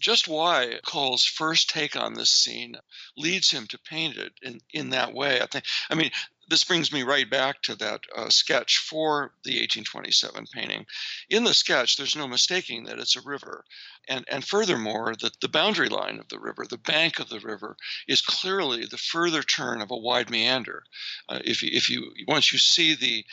just 0.00 0.28
why 0.28 0.80
Cole's 0.86 1.24
first 1.24 1.70
take 1.70 1.96
on 1.96 2.14
this 2.14 2.30
scene 2.30 2.76
leads 3.16 3.50
him 3.50 3.66
to 3.68 3.78
paint 3.78 4.16
it 4.16 4.32
in, 4.42 4.60
in 4.72 4.90
that 4.90 5.12
way. 5.12 5.40
I 5.40 5.46
think. 5.46 5.64
I 5.90 5.94
mean, 5.94 6.10
this 6.48 6.64
brings 6.64 6.92
me 6.92 7.02
right 7.02 7.28
back 7.28 7.62
to 7.62 7.74
that 7.76 8.02
uh, 8.14 8.28
sketch 8.28 8.78
for 8.78 9.32
the 9.44 9.52
1827 9.52 10.46
painting. 10.52 10.86
In 11.30 11.44
the 11.44 11.54
sketch, 11.54 11.96
there's 11.96 12.16
no 12.16 12.28
mistaking 12.28 12.84
that 12.84 12.98
it's 12.98 13.16
a 13.16 13.22
river. 13.22 13.64
And, 14.08 14.24
and 14.28 14.44
furthermore, 14.44 15.14
that 15.20 15.40
the 15.40 15.48
boundary 15.48 15.88
line 15.88 16.18
of 16.20 16.28
the 16.28 16.38
river, 16.38 16.66
the 16.68 16.76
bank 16.76 17.18
of 17.18 17.28
the 17.28 17.40
river, 17.40 17.76
is 18.06 18.20
clearly 18.20 18.86
the 18.86 18.98
further 18.98 19.42
turn 19.42 19.80
of 19.80 19.90
a 19.90 19.96
wide 19.96 20.30
meander. 20.30 20.84
Uh, 21.28 21.40
if, 21.44 21.62
you, 21.62 21.70
if 21.72 21.88
you 21.88 22.12
once 22.28 22.52
you 22.52 22.58
see 22.58 22.94
the 22.94 23.24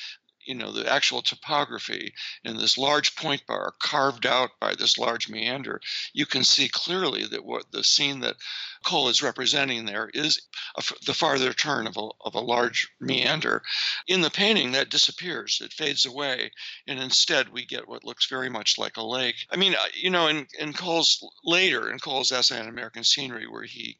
you 0.45 0.55
know 0.55 0.71
the 0.71 0.91
actual 0.91 1.21
topography 1.21 2.13
in 2.43 2.57
this 2.57 2.77
large 2.77 3.15
point 3.15 3.45
bar 3.47 3.73
carved 3.79 4.25
out 4.25 4.51
by 4.59 4.73
this 4.75 4.97
large 4.97 5.29
meander 5.29 5.79
you 6.13 6.25
can 6.25 6.43
see 6.43 6.67
clearly 6.67 7.25
that 7.25 7.45
what 7.45 7.71
the 7.71 7.83
scene 7.83 8.19
that 8.19 8.35
cole 8.83 9.09
is 9.09 9.21
representing 9.21 9.85
there 9.85 10.09
is 10.13 10.41
a, 10.75 10.83
the 11.05 11.13
farther 11.13 11.53
turn 11.53 11.87
of 11.87 11.97
a, 11.97 12.09
of 12.21 12.35
a 12.35 12.39
large 12.39 12.89
meander. 12.99 13.61
In 14.07 14.21
the 14.21 14.31
painting 14.31 14.71
that 14.71 14.89
disappears 14.89 15.61
it 15.61 15.73
fades 15.73 16.05
away 16.05 16.51
and 16.87 16.99
instead 16.99 17.49
we 17.49 17.65
get 17.65 17.87
what 17.87 18.03
looks 18.03 18.25
very 18.27 18.49
much 18.49 18.77
like 18.77 18.97
a 18.97 19.05
lake. 19.05 19.35
I 19.51 19.57
mean 19.57 19.75
uh, 19.75 19.87
you 19.93 20.09
know 20.09 20.27
in, 20.27 20.47
in 20.59 20.73
cole's 20.73 21.23
later 21.43 21.91
in 21.91 21.99
cole's 21.99 22.31
essay 22.31 22.59
on 22.59 22.67
american 22.67 23.03
scenery 23.03 23.47
where 23.47 23.63
he 23.63 23.99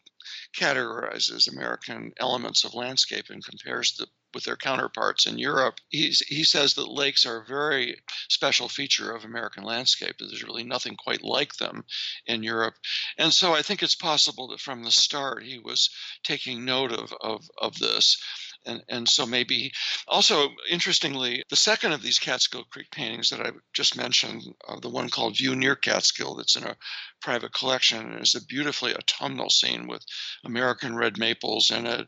categorizes 0.55 1.47
American 1.47 2.11
elements 2.17 2.63
of 2.63 2.73
landscape 2.73 3.29
and 3.29 3.43
compares 3.43 3.95
the 3.95 4.07
with 4.33 4.43
their 4.43 4.55
counterparts 4.55 5.25
in 5.25 5.37
Europe. 5.37 5.79
He's, 5.89 6.19
he 6.19 6.43
says 6.43 6.73
that 6.75 6.89
lakes 6.89 7.25
are 7.25 7.41
a 7.41 7.45
very 7.45 7.97
special 8.29 8.69
feature 8.69 9.15
of 9.15 9.25
American 9.25 9.63
landscape. 9.63 10.15
There's 10.19 10.43
really 10.43 10.63
nothing 10.63 10.95
quite 10.95 11.23
like 11.23 11.55
them 11.55 11.83
in 12.25 12.43
Europe. 12.43 12.75
And 13.17 13.33
so 13.33 13.53
I 13.53 13.61
think 13.61 13.83
it's 13.83 13.95
possible 13.95 14.47
that 14.49 14.59
from 14.59 14.83
the 14.83 14.91
start 14.91 15.43
he 15.43 15.59
was 15.59 15.89
taking 16.23 16.65
note 16.65 16.91
of, 16.91 17.13
of, 17.21 17.49
of 17.57 17.77
this 17.77 18.17
and 18.65 18.83
and 18.89 19.07
so 19.07 19.25
maybe 19.25 19.71
also 20.07 20.49
interestingly 20.69 21.43
the 21.49 21.55
second 21.55 21.91
of 21.91 22.01
these 22.01 22.19
catskill 22.19 22.63
creek 22.65 22.89
paintings 22.91 23.29
that 23.29 23.41
i 23.41 23.49
just 23.73 23.97
mentioned 23.97 24.43
uh, 24.67 24.79
the 24.79 24.89
one 24.89 25.09
called 25.09 25.37
view 25.37 25.55
near 25.55 25.75
catskill 25.75 26.35
that's 26.35 26.55
in 26.55 26.63
a 26.63 26.75
private 27.21 27.53
collection 27.53 28.13
is 28.13 28.35
a 28.35 28.45
beautifully 28.45 28.93
autumnal 28.95 29.49
scene 29.49 29.87
with 29.87 30.03
american 30.43 30.95
red 30.95 31.17
maples 31.17 31.69
and 31.69 31.87
it 31.87 32.07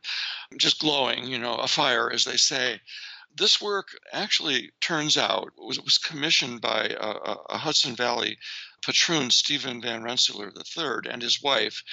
just 0.58 0.80
glowing 0.80 1.26
you 1.26 1.38
know 1.38 1.56
a 1.56 1.68
fire 1.68 2.12
as 2.12 2.26
they 2.26 2.38
say. 2.38 2.80
This 3.36 3.60
work 3.60 3.88
actually 4.12 4.72
turns 4.80 5.18
out 5.18 5.52
was, 5.58 5.80
was 5.82 5.98
commissioned 5.98 6.62
by 6.62 6.96
a, 7.00 7.36
a 7.50 7.58
Hudson 7.58 7.96
Valley 7.96 8.38
patroon, 8.84 9.32
Stephen 9.32 9.82
Van 9.82 10.04
Rensselaer 10.04 10.52
III, 10.56 11.12
and 11.12 11.22
his 11.22 11.42
wife. 11.42 11.84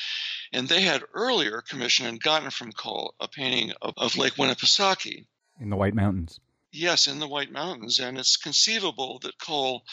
And 0.52 0.68
they 0.68 0.82
had 0.82 1.04
earlier 1.14 1.62
commissioned 1.62 2.08
and 2.08 2.20
gotten 2.20 2.50
from 2.50 2.72
Cole 2.72 3.14
a 3.20 3.28
painting 3.28 3.72
of, 3.82 3.94
of 3.96 4.16
Lake 4.16 4.34
Winnipesaukee. 4.34 5.26
In 5.60 5.70
the 5.70 5.76
White 5.76 5.94
Mountains. 5.94 6.40
Yes, 6.72 7.06
in 7.06 7.18
the 7.18 7.28
White 7.28 7.52
Mountains. 7.52 7.98
And 7.98 8.18
it's 8.18 8.36
conceivable 8.36 9.18
that 9.20 9.38
Cole 9.38 9.84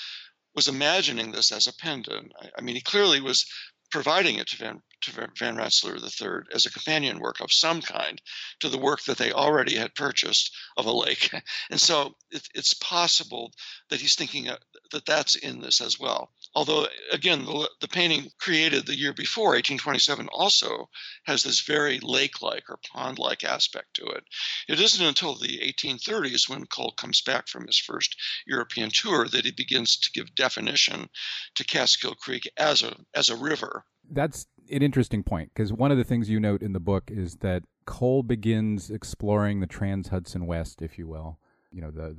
was 0.55 0.67
imagining 0.67 1.31
this 1.31 1.51
as 1.51 1.67
a 1.67 1.73
pendant. 1.73 2.31
I, 2.41 2.49
I 2.57 2.61
mean, 2.61 2.75
he 2.75 2.81
clearly 2.81 3.21
was 3.21 3.45
providing 3.89 4.37
it 4.37 4.47
to 4.47 4.57
Van, 4.57 4.81
to 5.01 5.11
Van 5.37 5.55
Rensselaer 5.55 5.97
III 5.97 6.43
as 6.53 6.65
a 6.65 6.71
companion 6.71 7.19
work 7.19 7.39
of 7.39 7.51
some 7.51 7.81
kind 7.81 8.21
to 8.59 8.69
the 8.69 8.77
work 8.77 9.03
that 9.03 9.17
they 9.17 9.31
already 9.31 9.75
had 9.75 9.95
purchased 9.95 10.55
of 10.75 10.85
a 10.85 10.91
lake. 10.91 11.31
And 11.69 11.79
so 11.79 12.15
it, 12.31 12.47
it's 12.53 12.73
possible 12.73 13.51
that 13.89 14.01
he's 14.01 14.15
thinking 14.15 14.49
uh, 14.49 14.57
that 14.91 15.05
that's 15.05 15.35
in 15.35 15.61
this 15.61 15.81
as 15.81 15.99
well. 15.99 16.31
Although, 16.57 16.87
again, 17.11 17.45
the, 17.45 17.69
the 17.81 17.87
painting 17.87 18.31
created 18.39 18.87
the 18.87 18.97
year 18.97 19.13
before, 19.13 19.49
1827, 19.49 20.27
also 20.33 20.89
has 21.25 21.43
this 21.43 21.61
very 21.61 21.99
lake 22.01 22.41
like 22.41 22.63
or 22.67 22.79
pond 22.91 23.19
like 23.19 23.43
aspect 23.43 23.93
to 23.93 24.05
it. 24.07 24.23
It 24.67 24.79
isn't 24.79 25.05
until 25.05 25.35
the 25.35 25.59
1830s, 25.59 26.49
when 26.49 26.65
Cole 26.65 26.95
comes 26.97 27.21
back 27.21 27.47
from 27.47 27.67
his 27.67 27.77
first 27.77 28.15
European 28.47 28.89
tour, 28.89 29.27
that 29.27 29.45
he 29.45 29.51
begins 29.51 29.97
to 29.97 30.11
give 30.11 30.33
definition 30.33 31.09
to 31.53 31.63
Catskill 31.63 32.15
Creek 32.15 32.49
as 32.57 32.81
a, 32.81 32.97
as 33.13 33.29
a 33.29 33.37
river. 33.37 33.85
That's 34.09 34.47
an 34.71 34.81
interesting 34.81 35.21
point 35.21 35.51
because 35.53 35.71
one 35.71 35.91
of 35.91 35.99
the 35.99 36.03
things 36.03 36.27
you 36.27 36.39
note 36.39 36.63
in 36.63 36.73
the 36.73 36.79
book 36.79 37.11
is 37.11 37.35
that 37.41 37.65
Cole 37.85 38.23
begins 38.23 38.89
exploring 38.89 39.59
the 39.59 39.67
Trans 39.67 40.07
Hudson 40.07 40.47
West, 40.47 40.81
if 40.81 40.97
you 40.97 41.07
will. 41.07 41.37
You 41.71 41.81
know, 41.81 41.91
the, 41.91 42.15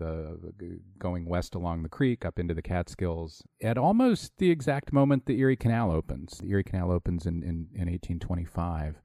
the 0.59 0.81
going 0.99 1.27
west 1.27 1.55
along 1.55 1.83
the 1.83 1.89
creek 1.89 2.25
up 2.25 2.39
into 2.39 2.55
the 2.55 2.63
Catskills 2.63 3.43
at 3.63 3.79
almost 3.79 4.33
the 4.39 4.51
exact 4.51 4.93
moment 4.93 5.27
the 5.27 5.39
Erie 5.39 5.57
Canal 5.57 5.91
opens. 5.91 6.39
The 6.39 6.51
Erie 6.51 6.65
Canal 6.65 6.93
opens 6.93 7.27
in, 7.27 7.43
in, 7.43 7.69
in 7.75 7.89
1825. 7.89 9.01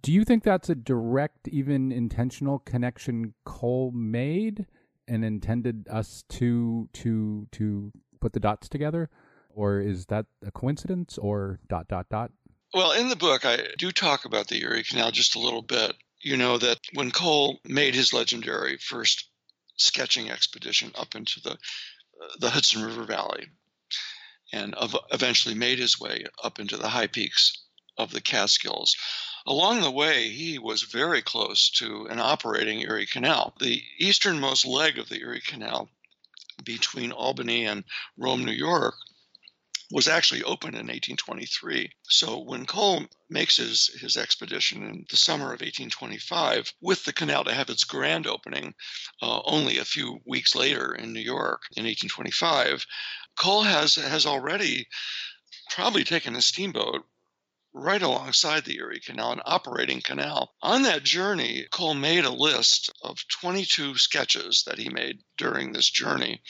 Do 0.00 0.12
you 0.12 0.24
think 0.24 0.42
that's 0.42 0.70
a 0.70 0.74
direct, 0.74 1.48
even 1.48 1.92
intentional 1.92 2.58
connection 2.60 3.34
Cole 3.44 3.92
made 3.92 4.66
and 5.06 5.24
intended 5.24 5.86
us 5.88 6.24
to 6.30 6.88
to 6.94 7.46
to 7.52 7.92
put 8.20 8.32
the 8.32 8.40
dots 8.40 8.68
together? 8.68 9.10
Or 9.50 9.80
is 9.80 10.06
that 10.06 10.26
a 10.44 10.50
coincidence 10.50 11.18
or 11.18 11.60
dot 11.68 11.88
dot 11.88 12.08
dot? 12.10 12.30
Well, 12.74 12.92
in 12.92 13.08
the 13.08 13.16
book, 13.16 13.44
I 13.44 13.58
do 13.78 13.90
talk 13.90 14.24
about 14.24 14.48
the 14.48 14.60
Erie 14.62 14.82
Canal 14.82 15.10
just 15.10 15.36
a 15.36 15.40
little 15.40 15.62
bit. 15.62 15.94
You 16.20 16.36
know, 16.36 16.58
that 16.58 16.80
when 16.94 17.10
Cole 17.10 17.60
made 17.64 17.94
his 17.94 18.12
legendary 18.12 18.78
first 18.78 19.28
sketching 19.76 20.30
expedition 20.30 20.92
up 20.94 21.14
into 21.14 21.40
the, 21.40 21.52
uh, 21.52 22.36
the 22.40 22.50
Hudson 22.50 22.84
River 22.84 23.04
Valley 23.04 23.46
and 24.52 24.74
eventually 25.12 25.54
made 25.54 25.78
his 25.78 25.98
way 25.98 26.24
up 26.42 26.58
into 26.58 26.76
the 26.76 26.88
high 26.88 27.08
peaks 27.08 27.64
of 27.98 28.12
the 28.12 28.20
Catskills, 28.20 28.96
along 29.46 29.80
the 29.80 29.90
way, 29.90 30.28
he 30.28 30.58
was 30.58 30.82
very 30.82 31.22
close 31.22 31.70
to 31.70 32.06
an 32.06 32.20
operating 32.20 32.80
Erie 32.82 33.06
Canal. 33.06 33.54
The 33.58 33.82
easternmost 33.98 34.66
leg 34.66 34.98
of 34.98 35.08
the 35.08 35.20
Erie 35.20 35.40
Canal 35.40 35.88
between 36.64 37.12
Albany 37.12 37.64
and 37.64 37.84
Rome, 38.16 38.44
New 38.44 38.52
York, 38.52 38.94
was 39.90 40.08
actually 40.08 40.42
opened 40.42 40.74
in 40.74 40.86
1823. 40.86 41.90
So 42.02 42.40
when 42.40 42.66
Cole 42.66 43.04
makes 43.30 43.56
his, 43.56 43.86
his 44.00 44.16
expedition 44.16 44.82
in 44.82 45.06
the 45.08 45.16
summer 45.16 45.46
of 45.46 45.60
1825, 45.60 46.72
with 46.80 47.04
the 47.04 47.12
canal 47.12 47.44
to 47.44 47.54
have 47.54 47.70
its 47.70 47.84
grand 47.84 48.26
opening 48.26 48.74
uh, 49.22 49.40
only 49.44 49.78
a 49.78 49.84
few 49.84 50.20
weeks 50.26 50.54
later 50.54 50.94
in 50.94 51.12
New 51.12 51.20
York 51.20 51.62
in 51.76 51.84
1825, 51.84 52.84
Cole 53.38 53.62
has, 53.62 53.94
has 53.94 54.26
already 54.26 54.88
probably 55.70 56.04
taken 56.04 56.34
a 56.34 56.42
steamboat 56.42 57.04
right 57.76 58.02
alongside 58.02 58.64
the 58.64 58.78
Erie 58.78 59.00
Canal, 59.00 59.32
an 59.32 59.42
operating 59.44 60.00
canal. 60.00 60.54
On 60.62 60.82
that 60.82 61.04
journey, 61.04 61.66
Cole 61.70 61.94
made 61.94 62.24
a 62.24 62.30
list 62.30 62.90
of 63.02 63.18
22 63.28 63.98
sketches 63.98 64.64
that 64.66 64.78
he 64.78 64.88
made 64.88 65.20
during 65.36 65.72
this 65.72 65.90
journey. 65.90 66.40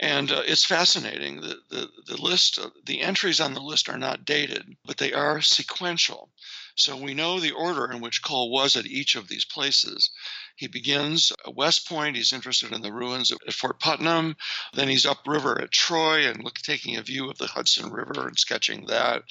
And 0.00 0.30
uh, 0.30 0.42
it's 0.46 0.64
fascinating. 0.64 1.40
The, 1.40 1.58
the, 1.70 1.88
the 2.06 2.22
list, 2.22 2.58
uh, 2.58 2.70
the 2.86 3.00
entries 3.00 3.40
on 3.40 3.54
the 3.54 3.60
list 3.60 3.88
are 3.88 3.98
not 3.98 4.24
dated, 4.24 4.76
but 4.84 4.98
they 4.98 5.12
are 5.12 5.40
sequential. 5.40 6.30
So 6.76 6.96
we 6.96 7.14
know 7.14 7.40
the 7.40 7.50
order 7.50 7.90
in 7.90 8.00
which 8.00 8.22
Cole 8.22 8.52
was 8.52 8.76
at 8.76 8.86
each 8.86 9.16
of 9.16 9.26
these 9.26 9.44
places. 9.44 10.10
He 10.54 10.68
begins 10.68 11.32
at 11.44 11.56
West 11.56 11.88
Point. 11.88 12.14
He's 12.14 12.32
interested 12.32 12.72
in 12.72 12.82
the 12.82 12.92
ruins 12.92 13.32
at 13.32 13.52
Fort 13.52 13.80
Putnam. 13.80 14.36
Then 14.74 14.88
he's 14.88 15.04
upriver 15.04 15.60
at 15.60 15.72
Troy 15.72 16.28
and 16.28 16.44
look, 16.44 16.58
taking 16.58 16.96
a 16.96 17.02
view 17.02 17.28
of 17.28 17.38
the 17.38 17.48
Hudson 17.48 17.90
River 17.90 18.28
and 18.28 18.38
sketching 18.38 18.86
that. 18.86 19.24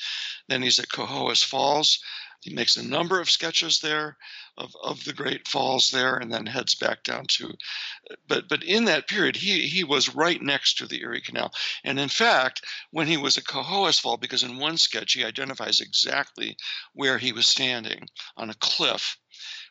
Then 0.50 0.62
he's 0.62 0.80
at 0.80 0.90
Cohoes 0.90 1.44
Falls. 1.44 2.00
He 2.42 2.54
makes 2.54 2.76
a 2.76 2.86
number 2.86 3.22
of 3.22 3.30
sketches 3.30 3.80
there 3.80 4.18
of, 4.58 4.76
of 4.84 5.04
the 5.04 5.14
Great 5.14 5.48
Falls 5.48 5.92
there, 5.92 6.18
and 6.18 6.32
then 6.32 6.46
heads 6.46 6.76
back 6.76 7.04
down 7.04 7.26
to. 7.28 7.54
But 8.28 8.50
but 8.50 8.64
in 8.64 8.86
that 8.86 9.08
period, 9.08 9.36
he 9.36 9.68
he 9.68 9.84
was 9.84 10.16
right 10.16 10.42
next 10.42 10.78
to 10.78 10.88
the 10.88 11.02
Erie 11.02 11.22
Canal, 11.22 11.54
and 11.84 12.00
in 12.00 12.10
fact, 12.10 12.64
when 12.92 13.08
he 13.08 13.18
was 13.18 13.38
at 13.38 13.48
Cohoes 13.48 14.00
Fall, 14.00 14.18
because 14.18 14.44
in 14.44 14.58
one 14.58 14.78
sketch 14.78 15.14
he 15.14 15.24
identifies 15.24 15.80
exactly 15.80 16.58
where 16.94 17.18
he 17.18 17.32
was 17.32 17.48
standing 17.48 18.08
on 18.36 18.50
a 18.50 18.56
cliff. 18.56 19.18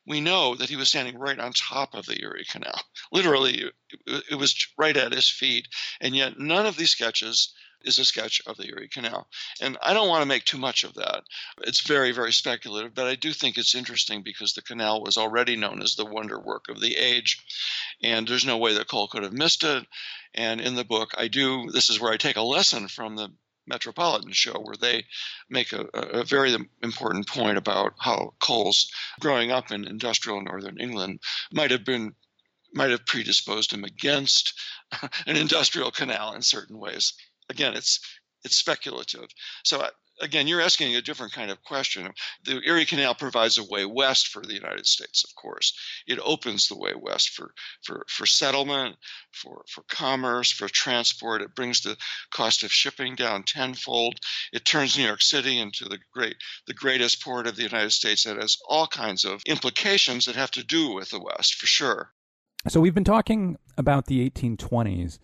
We 0.06 0.20
know 0.20 0.54
that 0.54 0.68
he 0.68 0.76
was 0.76 0.88
standing 0.88 1.18
right 1.18 1.38
on 1.40 1.52
top 1.52 1.94
of 1.94 2.06
the 2.06 2.22
Erie 2.22 2.46
Canal. 2.48 2.80
Literally, 3.10 3.64
it, 4.06 4.24
it 4.30 4.34
was 4.36 4.54
right 4.78 4.96
at 4.96 5.10
his 5.10 5.28
feet, 5.28 5.66
and 6.00 6.14
yet 6.14 6.38
none 6.38 6.64
of 6.64 6.76
these 6.76 6.92
sketches 6.92 7.52
is 7.82 7.98
a 7.98 8.04
sketch 8.04 8.40
of 8.46 8.56
the 8.56 8.68
Erie 8.68 8.88
Canal. 8.88 9.28
And 9.60 9.76
I 9.82 9.92
don't 9.92 10.08
want 10.08 10.22
to 10.22 10.28
make 10.28 10.44
too 10.44 10.58
much 10.58 10.84
of 10.84 10.94
that. 10.94 11.24
It's 11.62 11.80
very, 11.80 12.12
very 12.12 12.32
speculative, 12.32 12.94
but 12.94 13.06
I 13.06 13.14
do 13.14 13.32
think 13.32 13.56
it's 13.56 13.74
interesting 13.74 14.22
because 14.22 14.52
the 14.52 14.62
canal 14.62 15.02
was 15.02 15.16
already 15.16 15.56
known 15.56 15.82
as 15.82 15.94
the 15.94 16.04
wonder 16.04 16.38
work 16.38 16.68
of 16.68 16.80
the 16.80 16.96
age. 16.96 17.38
And 18.02 18.26
there's 18.26 18.44
no 18.44 18.58
way 18.58 18.74
that 18.74 18.88
Cole 18.88 19.08
could 19.08 19.22
have 19.22 19.32
missed 19.32 19.64
it. 19.64 19.86
And 20.34 20.60
in 20.60 20.74
the 20.74 20.84
book, 20.84 21.12
I 21.16 21.28
do, 21.28 21.70
this 21.70 21.88
is 21.88 22.00
where 22.00 22.12
I 22.12 22.16
take 22.16 22.36
a 22.36 22.42
lesson 22.42 22.88
from 22.88 23.16
the 23.16 23.30
Metropolitan 23.66 24.32
show, 24.32 24.60
where 24.60 24.76
they 24.76 25.06
make 25.48 25.72
a, 25.72 25.86
a, 25.92 26.24
very 26.24 26.56
important 26.82 27.26
point 27.26 27.58
about 27.58 27.94
how 27.98 28.34
Coles, 28.40 28.90
growing 29.18 29.50
up 29.50 29.72
in 29.72 29.88
industrial 29.88 30.40
northern 30.40 30.78
England, 30.78 31.20
might 31.52 31.72
have 31.72 31.84
been 31.84 32.14
might 32.72 32.90
have 32.90 33.06
predisposed 33.06 33.72
him 33.72 33.84
against 33.84 34.52
an 35.26 35.36
industrial 35.36 35.90
canal 35.90 36.34
in 36.34 36.42
certain 36.42 36.78
ways. 36.78 37.14
Again, 37.48 37.74
it's 37.74 38.00
it's 38.44 38.56
speculative. 38.56 39.28
So 39.64 39.80
uh, 39.80 39.90
again, 40.20 40.46
you're 40.46 40.60
asking 40.60 40.94
a 40.94 41.02
different 41.02 41.32
kind 41.32 41.50
of 41.50 41.62
question. 41.62 42.08
The 42.44 42.60
Erie 42.62 42.86
Canal 42.86 43.14
provides 43.14 43.58
a 43.58 43.64
way 43.64 43.84
west 43.84 44.28
for 44.28 44.42
the 44.42 44.54
United 44.54 44.86
States, 44.86 45.24
of 45.24 45.34
course. 45.34 45.72
It 46.06 46.18
opens 46.22 46.68
the 46.68 46.78
way 46.78 46.92
west 46.94 47.30
for, 47.30 47.52
for, 47.82 48.04
for 48.08 48.26
settlement, 48.26 48.96
for, 49.32 49.64
for 49.68 49.82
commerce, 49.88 50.50
for 50.50 50.68
transport. 50.68 51.42
It 51.42 51.54
brings 51.54 51.80
the 51.80 51.96
cost 52.30 52.62
of 52.62 52.72
shipping 52.72 53.14
down 53.14 53.42
tenfold. 53.42 54.20
It 54.52 54.64
turns 54.64 54.96
New 54.96 55.04
York 55.04 55.22
City 55.22 55.58
into 55.58 55.84
the 55.84 55.98
great 56.12 56.36
the 56.66 56.74
greatest 56.74 57.22
port 57.22 57.46
of 57.46 57.56
the 57.56 57.62
United 57.62 57.90
States 57.90 58.24
that 58.24 58.36
has 58.36 58.56
all 58.68 58.86
kinds 58.86 59.24
of 59.24 59.42
implications 59.46 60.26
that 60.26 60.36
have 60.36 60.50
to 60.52 60.64
do 60.64 60.94
with 60.94 61.10
the 61.10 61.20
West, 61.20 61.54
for 61.54 61.66
sure. 61.66 62.12
So 62.68 62.80
we've 62.80 62.94
been 62.94 63.04
talking 63.04 63.56
about 63.76 64.06
the 64.06 64.28
1820s 64.28 65.18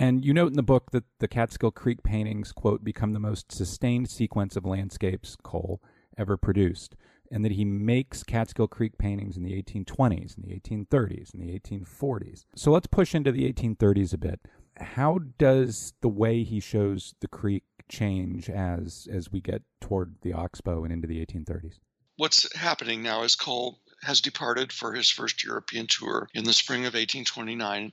and 0.00 0.24
you 0.24 0.32
note 0.32 0.48
in 0.48 0.56
the 0.56 0.62
book 0.62 0.92
that 0.92 1.04
the 1.18 1.28
Catskill 1.28 1.70
Creek 1.70 2.02
paintings, 2.02 2.52
quote, 2.52 2.82
become 2.82 3.12
the 3.12 3.20
most 3.20 3.52
sustained 3.52 4.08
sequence 4.08 4.56
of 4.56 4.64
landscapes, 4.64 5.36
Cole, 5.42 5.82
ever 6.16 6.38
produced, 6.38 6.96
and 7.30 7.44
that 7.44 7.52
he 7.52 7.66
makes 7.66 8.22
Catskill 8.22 8.66
Creek 8.66 8.96
paintings 8.96 9.36
in 9.36 9.42
the 9.42 9.62
1820s, 9.62 10.38
in 10.38 10.42
the 10.42 10.58
1830s, 10.58 11.34
in 11.34 11.40
the 11.40 11.60
1840s. 11.60 12.46
So 12.56 12.72
let's 12.72 12.86
push 12.86 13.14
into 13.14 13.30
the 13.30 13.52
1830s 13.52 14.14
a 14.14 14.18
bit. 14.18 14.40
How 14.78 15.18
does 15.36 15.92
the 16.00 16.08
way 16.08 16.44
he 16.44 16.60
shows 16.60 17.14
the 17.20 17.28
creek 17.28 17.64
change 17.90 18.48
as 18.48 19.06
as 19.12 19.30
we 19.30 19.42
get 19.42 19.62
toward 19.80 20.14
the 20.22 20.32
Oxbow 20.32 20.84
and 20.84 20.92
into 20.92 21.08
the 21.08 21.24
1830s? 21.26 21.74
What's 22.16 22.54
happening 22.56 23.02
now 23.02 23.22
is 23.22 23.34
Cole 23.34 23.80
has 24.02 24.20
departed 24.20 24.72
for 24.72 24.94
his 24.94 25.10
first 25.10 25.44
European 25.44 25.86
tour 25.86 26.28
in 26.34 26.44
the 26.44 26.52
spring 26.52 26.80
of 26.80 26.94
1829 26.94 27.92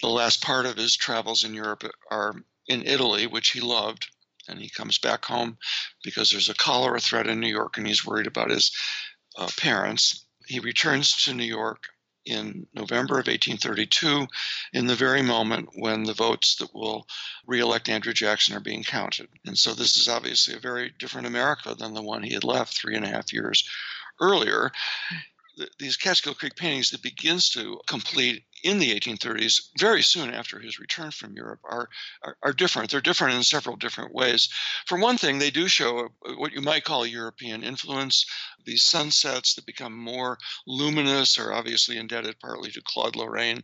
the 0.00 0.08
last 0.08 0.42
part 0.42 0.66
of 0.66 0.76
his 0.76 0.96
travels 0.96 1.44
in 1.44 1.54
Europe 1.54 1.84
are 2.10 2.34
in 2.68 2.86
Italy, 2.86 3.26
which 3.26 3.50
he 3.50 3.60
loved. 3.60 4.08
And 4.48 4.58
he 4.58 4.68
comes 4.68 4.98
back 4.98 5.24
home 5.24 5.58
because 6.02 6.30
there's 6.30 6.48
a 6.48 6.54
cholera 6.54 7.00
threat 7.00 7.28
in 7.28 7.40
New 7.40 7.48
York 7.48 7.76
and 7.76 7.86
he's 7.86 8.04
worried 8.04 8.26
about 8.26 8.50
his 8.50 8.72
uh, 9.36 9.48
parents. 9.56 10.24
He 10.46 10.58
returns 10.58 11.24
to 11.24 11.34
New 11.34 11.44
York 11.44 11.84
in 12.26 12.66
November 12.74 13.14
of 13.14 13.28
1832, 13.28 14.26
in 14.72 14.86
the 14.86 14.94
very 14.94 15.22
moment 15.22 15.68
when 15.74 16.02
the 16.02 16.14
votes 16.14 16.56
that 16.56 16.74
will 16.74 17.06
reelect 17.46 17.88
Andrew 17.88 18.12
Jackson 18.12 18.54
are 18.54 18.60
being 18.60 18.82
counted. 18.82 19.28
And 19.46 19.56
so 19.56 19.72
this 19.72 19.96
is 19.96 20.08
obviously 20.08 20.54
a 20.54 20.60
very 20.60 20.92
different 20.98 21.26
America 21.26 21.74
than 21.74 21.94
the 21.94 22.02
one 22.02 22.22
he 22.22 22.34
had 22.34 22.44
left 22.44 22.76
three 22.76 22.94
and 22.94 23.04
a 23.04 23.08
half 23.08 23.32
years 23.32 23.68
earlier 24.20 24.70
these 25.78 25.96
Catskill 25.96 26.34
Creek 26.34 26.56
paintings 26.56 26.90
that 26.90 27.02
begins 27.02 27.50
to 27.50 27.80
complete 27.86 28.44
in 28.62 28.78
the 28.78 28.98
1830s, 28.98 29.70
very 29.78 30.02
soon 30.02 30.32
after 30.32 30.60
his 30.60 30.78
return 30.78 31.10
from 31.10 31.34
Europe, 31.34 31.60
are, 31.64 31.88
are, 32.22 32.36
are, 32.42 32.52
different. 32.52 32.90
They're 32.90 33.00
different 33.00 33.34
in 33.34 33.42
several 33.42 33.76
different 33.76 34.14
ways. 34.14 34.48
For 34.86 34.98
one 34.98 35.18
thing, 35.18 35.38
they 35.38 35.50
do 35.50 35.68
show 35.68 36.08
what 36.36 36.52
you 36.52 36.60
might 36.60 36.84
call 36.84 37.06
European 37.06 37.62
influence. 37.62 38.26
These 38.64 38.84
sunsets 38.84 39.54
that 39.54 39.66
become 39.66 39.96
more 39.96 40.38
luminous 40.66 41.38
are 41.38 41.52
obviously 41.52 41.96
indebted 41.96 42.40
partly 42.40 42.70
to 42.72 42.82
Claude 42.82 43.16
Lorrain 43.16 43.62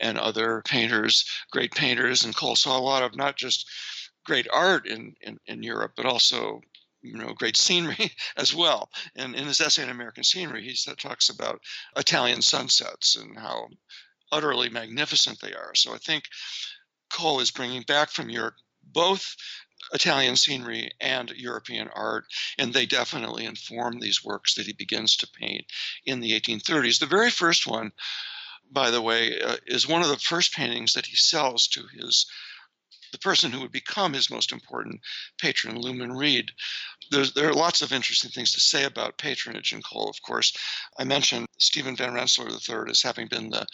and 0.00 0.18
other 0.18 0.62
painters, 0.66 1.24
great 1.50 1.74
painters. 1.74 2.24
And 2.24 2.36
Cole 2.36 2.56
saw 2.56 2.78
a 2.78 2.80
lot 2.80 3.02
of 3.02 3.16
not 3.16 3.36
just 3.36 3.66
great 4.24 4.48
art 4.52 4.86
in, 4.86 5.14
in, 5.20 5.38
in 5.46 5.62
Europe, 5.62 5.92
but 5.96 6.06
also 6.06 6.60
you 7.04 7.16
know 7.16 7.34
great 7.34 7.56
scenery 7.56 8.10
as 8.36 8.54
well. 8.54 8.90
And 9.14 9.34
in 9.34 9.46
his 9.46 9.60
essay 9.60 9.82
on 9.82 9.90
American 9.90 10.24
scenery, 10.24 10.64
he 10.64 10.74
talks 10.96 11.28
about 11.28 11.60
Italian 11.96 12.42
sunsets 12.42 13.14
and 13.16 13.38
how 13.38 13.68
utterly 14.34 14.68
magnificent 14.68 15.40
they 15.40 15.54
are. 15.54 15.74
So 15.74 15.94
I 15.94 15.98
think 15.98 16.24
Cole 17.08 17.40
is 17.40 17.52
bringing 17.52 17.82
back 17.82 18.10
from 18.10 18.28
Europe 18.28 18.56
both 18.82 19.36
Italian 19.92 20.36
scenery 20.36 20.90
and 21.00 21.30
European 21.30 21.88
art, 21.94 22.24
and 22.58 22.72
they 22.72 22.86
definitely 22.86 23.44
inform 23.44 24.00
these 24.00 24.24
works 24.24 24.54
that 24.54 24.66
he 24.66 24.72
begins 24.72 25.16
to 25.16 25.28
paint 25.28 25.64
in 26.04 26.20
the 26.20 26.32
1830s. 26.32 26.98
The 26.98 27.06
very 27.06 27.30
first 27.30 27.66
one, 27.66 27.92
by 28.70 28.90
the 28.90 29.02
way, 29.02 29.40
uh, 29.40 29.56
is 29.66 29.86
one 29.86 30.02
of 30.02 30.08
the 30.08 30.16
first 30.16 30.52
paintings 30.52 30.94
that 30.94 31.06
he 31.06 31.16
sells 31.16 31.68
to 31.68 31.86
his 31.86 32.26
the 33.12 33.18
person 33.18 33.52
who 33.52 33.60
would 33.60 33.70
become 33.70 34.12
his 34.12 34.28
most 34.28 34.50
important 34.50 35.00
patron, 35.38 35.80
Luman 35.80 36.18
Reed. 36.18 36.50
There's, 37.12 37.32
there 37.32 37.48
are 37.48 37.54
lots 37.54 37.80
of 37.80 37.92
interesting 37.92 38.32
things 38.32 38.52
to 38.54 38.60
say 38.60 38.82
about 38.82 39.18
patronage 39.18 39.72
in 39.72 39.82
Cole, 39.82 40.10
of 40.10 40.20
course. 40.22 40.52
I 40.98 41.04
mentioned 41.04 41.46
Stephen 41.58 41.96
Van 41.96 42.14
Rensselaer 42.14 42.50
III 42.50 42.90
as 42.90 43.02
having 43.02 43.28
been 43.28 43.50
the 43.50 43.66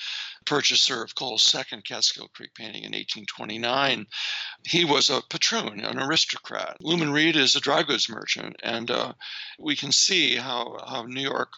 purchaser 0.45 1.03
of 1.03 1.15
Cole's 1.15 1.43
second 1.43 1.85
Catskill 1.85 2.29
Creek 2.29 2.55
painting 2.55 2.85
in 2.85 2.93
1829. 2.93 4.07
He 4.67 4.85
was 4.85 5.11
a 5.11 5.23
patroon, 5.31 5.85
an 5.85 5.99
aristocrat. 5.99 6.77
Luman 6.81 7.13
Reed 7.13 7.37
is 7.37 7.57
a 7.57 7.61
dry 7.61 7.83
goods 7.83 8.09
merchant, 8.09 8.57
and 8.63 8.91
uh, 8.91 9.13
we 9.59 9.77
can 9.77 9.93
see 9.93 10.37
how, 10.37 10.79
how 10.87 11.03
New 11.03 11.23
York 11.23 11.53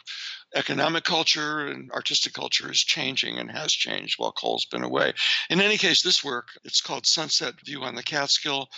economic 0.54 1.04
culture 1.04 1.66
and 1.66 1.90
artistic 1.92 2.32
culture 2.34 2.70
is 2.70 2.80
changing 2.80 3.38
and 3.38 3.50
has 3.50 3.72
changed 3.72 4.18
while 4.18 4.32
Cole's 4.32 4.66
been 4.66 4.84
away. 4.84 5.12
In 5.48 5.60
any 5.60 5.78
case, 5.78 6.02
this 6.02 6.22
work, 6.22 6.48
it's 6.64 6.80
called 6.80 7.06
Sunset 7.06 7.54
View 7.64 7.82
on 7.82 7.94
the 7.94 8.02
Catskill. 8.02 8.68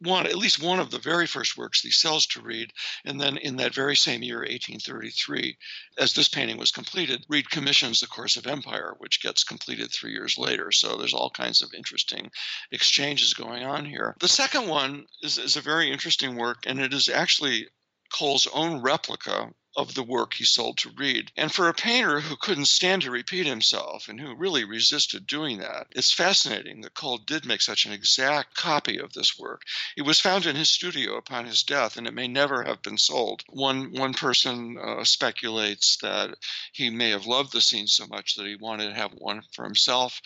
One, 0.00 0.26
at 0.26 0.36
least 0.36 0.60
one 0.60 0.78
of 0.78 0.90
the 0.90 0.98
very 0.98 1.26
first 1.26 1.56
works 1.56 1.80
he 1.80 1.90
sells 1.90 2.26
to 2.28 2.40
Reed. 2.40 2.72
And 3.04 3.20
then 3.20 3.36
in 3.36 3.56
that 3.56 3.74
very 3.74 3.96
same 3.96 4.22
year, 4.22 4.38
1833, 4.38 5.58
as 5.98 6.12
this 6.12 6.28
painting 6.28 6.56
was 6.56 6.70
completed, 6.70 7.26
Reed 7.28 7.50
commissions 7.50 8.00
The 8.00 8.06
Course 8.06 8.36
of 8.36 8.46
Empire, 8.46 8.94
which 8.98 9.20
gets 9.20 9.42
completed 9.42 9.90
three 9.90 10.12
years 10.12 10.38
later. 10.38 10.70
So 10.70 10.96
there's 10.96 11.14
all 11.14 11.30
kinds 11.30 11.62
of 11.62 11.74
interesting 11.74 12.30
exchanges 12.70 13.34
going 13.34 13.64
on 13.64 13.84
here. 13.84 14.16
The 14.20 14.28
second 14.28 14.68
one 14.68 15.06
is, 15.22 15.36
is 15.36 15.56
a 15.56 15.60
very 15.60 15.90
interesting 15.90 16.36
work, 16.36 16.58
and 16.64 16.80
it 16.80 16.94
is 16.94 17.08
actually 17.08 17.68
Cole's 18.12 18.46
own 18.46 18.80
replica 18.80 19.52
of 19.76 19.94
the 19.94 20.02
work 20.02 20.34
he 20.34 20.44
sold 20.44 20.78
to 20.78 20.90
Reed. 20.90 21.30
And 21.36 21.52
for 21.52 21.68
a 21.68 21.74
painter 21.74 22.20
who 22.20 22.36
couldn't 22.36 22.66
stand 22.66 23.02
to 23.02 23.10
repeat 23.10 23.46
himself 23.46 24.08
and 24.08 24.20
who 24.20 24.34
really 24.34 24.64
resisted 24.64 25.26
doing 25.26 25.58
that, 25.58 25.86
it's 25.92 26.12
fascinating 26.12 26.80
that 26.80 26.94
Cole 26.94 27.18
did 27.18 27.44
make 27.44 27.60
such 27.60 27.84
an 27.84 27.92
exact 27.92 28.54
copy 28.54 28.98
of 28.98 29.12
this 29.12 29.38
work. 29.38 29.62
It 29.96 30.02
was 30.02 30.20
found 30.20 30.46
in 30.46 30.56
his 30.56 30.70
studio 30.70 31.16
upon 31.16 31.46
his 31.46 31.62
death, 31.62 31.96
and 31.96 32.06
it 32.06 32.14
may 32.14 32.28
never 32.28 32.64
have 32.64 32.82
been 32.82 32.98
sold. 32.98 33.42
One 33.48 33.92
one 33.92 34.14
person 34.14 34.76
uh, 34.78 35.04
speculates 35.04 35.96
that 35.98 36.34
he 36.72 36.90
may 36.90 37.10
have 37.10 37.26
loved 37.26 37.52
the 37.52 37.60
scene 37.60 37.86
so 37.86 38.06
much 38.06 38.34
that 38.34 38.46
he 38.46 38.56
wanted 38.56 38.88
to 38.88 38.94
have 38.94 39.12
one 39.12 39.42
for 39.52 39.64
himself 39.64 40.20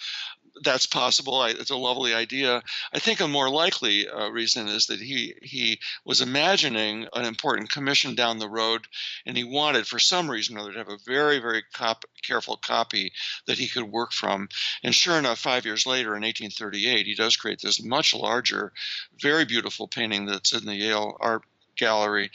that's 0.63 0.87
possible. 0.87 1.41
I, 1.41 1.51
it's 1.51 1.71
a 1.71 1.77
lovely 1.77 2.15
idea. 2.15 2.63
I 2.93 2.99
think 2.99 3.21
a 3.21 3.29
more 3.29 3.49
likely 3.49 4.09
uh, 4.09 4.29
reason 4.29 4.69
is 4.69 4.87
that 4.87 5.01
he 5.01 5.35
he 5.43 5.79
was 6.05 6.21
imagining 6.21 7.09
an 7.15 7.25
important 7.25 7.71
commission 7.71 8.15
down 8.15 8.39
the 8.39 8.49
road, 8.49 8.87
and 9.27 9.37
he 9.37 9.45
wanted, 9.45 9.87
for 9.87 9.99
some 9.99 10.31
reason 10.31 10.57
or 10.57 10.61
other, 10.61 10.73
to 10.73 10.79
have 10.79 10.89
a 10.89 10.99
very 11.07 11.39
very 11.39 11.63
cop- 11.73 12.05
careful 12.23 12.57
copy 12.57 13.13
that 13.47 13.59
he 13.59 13.69
could 13.69 13.85
work 13.85 14.13
from. 14.13 14.49
And 14.83 14.95
sure 14.95 15.19
enough, 15.19 15.39
five 15.39 15.65
years 15.65 15.87
later, 15.87 16.17
in 16.17 16.23
1838, 16.23 17.07
he 17.07 17.15
does 17.15 17.37
create 17.37 17.61
this 17.61 17.83
much 17.83 18.15
larger, 18.15 18.73
very 19.21 19.45
beautiful 19.45 19.89
painting 19.89 20.27
that's 20.27 20.53
in 20.53 20.67
the 20.67 20.75
Yale 20.75 21.17
Art 21.21 21.43
Gallery 21.77 22.31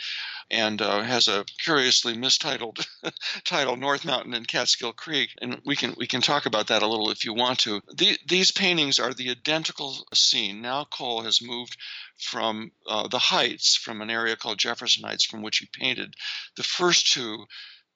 and 0.50 0.82
uh, 0.82 1.02
has 1.02 1.28
a 1.28 1.46
curiously 1.64 2.18
mistitled 2.18 2.86
title, 3.44 3.76
North 3.76 4.06
Mountain 4.06 4.34
and 4.34 4.48
Catskill 4.48 4.94
Creek. 4.94 5.32
And 5.42 5.62
we 5.66 5.76
can 5.76 5.94
we 5.98 6.08
can 6.08 6.22
talk 6.22 6.46
about 6.46 6.68
that 6.68 6.84
a 6.84 6.88
little 6.88 7.12
if 7.12 7.26
you 7.26 7.34
want 7.34 7.60
to. 7.60 7.82
The, 7.94 8.18
these 8.28 8.52
paintings 8.52 9.00
are 9.00 9.14
the 9.14 9.30
identical 9.30 10.08
scene. 10.14 10.62
Now 10.62 10.86
Cole 10.86 11.24
has 11.24 11.42
moved 11.42 11.78
from 12.18 12.72
uh, 12.88 13.08
the 13.08 13.20
Heights, 13.20 13.76
from 13.76 14.02
an 14.02 14.10
area 14.10 14.36
called 14.36 14.60
Jefferson 14.60 15.04
Heights, 15.04 15.26
from 15.26 15.42
which 15.42 15.58
he 15.58 15.68
painted 15.72 16.16
the 16.56 16.64
first 16.64 17.12
two 17.12 17.46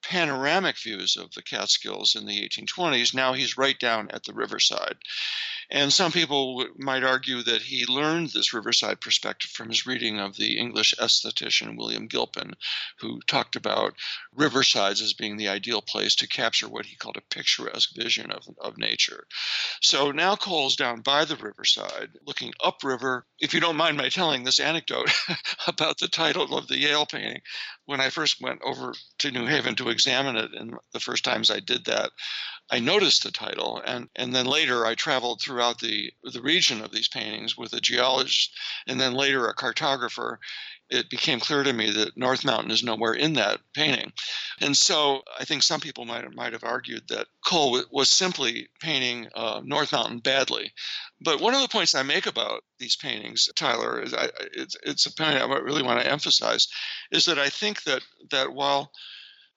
panoramic 0.02 0.78
views 0.78 1.18
of 1.18 1.32
the 1.34 1.42
Catskills 1.42 2.16
in 2.16 2.26
the 2.26 2.48
1820s. 2.48 3.14
Now 3.14 3.34
he's 3.34 3.58
right 3.58 3.80
down 3.80 4.10
at 4.12 4.24
the 4.24 4.34
riverside. 4.34 4.98
And 5.74 5.94
some 5.94 6.12
people 6.12 6.68
might 6.78 7.06
argue 7.06 7.42
that 7.44 7.62
he 7.62 7.86
learned 7.86 8.32
this 8.32 8.54
riverside 8.54 9.00
perspective 9.00 9.52
from 9.52 9.70
his 9.70 9.86
reading 9.86 10.20
of 10.20 10.36
the 10.36 10.58
English 10.58 10.94
aesthetician 11.00 11.78
William 11.78 12.08
Gilpin, 12.08 12.56
who 12.98 13.22
talked 13.22 13.56
about 13.56 13.96
riversides 14.36 15.02
as 15.02 15.14
being 15.14 15.38
the 15.38 15.48
ideal 15.48 15.82
place 15.82 16.16
to 16.16 16.28
capture 16.28 16.68
what 16.68 16.88
he 16.88 16.98
called 16.98 17.16
a 17.16 17.22
picturesque 17.22 17.96
vision 17.96 18.32
of, 18.32 18.50
of 18.60 18.78
nature. 18.78 19.26
So 19.82 20.12
now 20.12 20.36
Cole's 20.36 20.76
down 20.76 21.02
by 21.02 21.24
the 21.24 21.38
riverside, 21.38 22.20
looking 22.28 22.54
upriver. 22.60 23.26
If 23.40 23.54
you 23.54 23.62
don't 23.62 23.78
mind 23.78 23.96
my 23.96 24.10
telling 24.10 24.44
this 24.44 24.60
anecdote 24.60 25.10
about 25.68 26.00
the 26.00 26.10
title 26.10 26.58
of 26.58 26.68
the 26.68 26.80
Yale 26.80 27.06
painting, 27.06 27.42
when 27.86 28.02
I 28.02 28.10
first 28.10 28.42
went 28.42 28.62
over 28.62 28.94
to 29.20 29.32
New 29.32 29.46
Haven 29.46 29.76
to 29.76 29.90
examine 29.92 30.38
it, 30.38 30.52
and 30.54 30.74
the 30.94 31.00
first 31.00 31.24
times 31.24 31.52
I 31.52 31.60
did 31.60 31.86
that, 31.86 32.10
I 32.72 32.80
noticed 32.80 33.24
the 33.24 33.32
title, 33.32 33.82
and 33.86 34.10
and 34.16 34.34
then 34.34 34.46
later 34.46 34.86
I 34.86 34.96
traveled 34.96 35.42
throughout 35.42 35.80
the 35.80 36.12
the 36.24 36.42
region 36.42 36.82
of 36.82 36.92
these 36.92 37.10
paintings 37.10 37.58
with 37.58 37.74
a 37.74 37.82
geologist, 37.82 38.58
and 38.88 39.00
then 39.00 39.14
later 39.14 39.48
a 39.48 39.56
cartographer. 39.56 40.38
It 40.90 41.10
became 41.10 41.40
clear 41.40 41.64
to 41.64 41.72
me 41.72 41.90
that 41.92 42.18
North 42.18 42.44
Mountain 42.44 42.72
is 42.72 42.84
nowhere 42.84 43.14
in 43.14 43.32
that 43.34 43.62
painting, 43.74 44.12
and 44.60 44.76
so 44.76 45.22
I 45.40 45.46
think 45.46 45.64
some 45.64 45.80
people 45.80 46.04
might 46.04 46.30
might 46.36 46.52
have 46.52 46.66
argued 46.66 47.08
that 47.08 47.28
Cole 47.46 47.82
was 47.92 48.10
simply 48.10 48.68
painting 48.82 49.30
uh, 49.34 49.62
North 49.64 49.94
Mountain 49.94 50.20
badly. 50.20 50.74
But 51.22 51.40
one 51.40 51.54
of 51.54 51.62
the 51.62 51.70
points 51.70 51.96
I 51.96 52.04
make 52.04 52.26
about 52.26 52.64
these 52.80 52.98
paintings, 52.98 53.50
Tyler, 53.56 54.02
is 54.02 54.14
I, 54.14 54.30
it's, 54.54 54.76
it's 54.84 55.06
a 55.06 55.14
point 55.14 55.38
I 55.38 55.46
really 55.60 55.84
want 55.84 56.02
to 56.02 56.12
emphasize, 56.12 56.68
is 57.12 57.26
that 57.26 57.40
I 57.40 57.50
think 57.50 57.84
that 57.84 58.02
that 58.32 58.52
while 58.52 58.92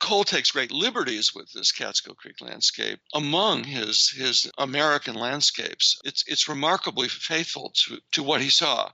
Cole 0.04 0.24
takes 0.24 0.50
great 0.50 0.70
liberties 0.70 1.34
with 1.34 1.50
this 1.52 1.72
Catskill 1.72 2.14
Creek 2.14 2.38
landscape. 2.42 3.00
Among 3.14 3.64
his 3.64 4.10
his 4.10 4.50
American 4.58 5.14
landscapes, 5.14 5.98
it's 6.04 6.22
it's 6.26 6.46
remarkably 6.46 7.08
faithful 7.08 7.70
to, 7.70 8.02
to 8.12 8.22
what 8.22 8.42
he 8.42 8.50
saw. 8.50 8.92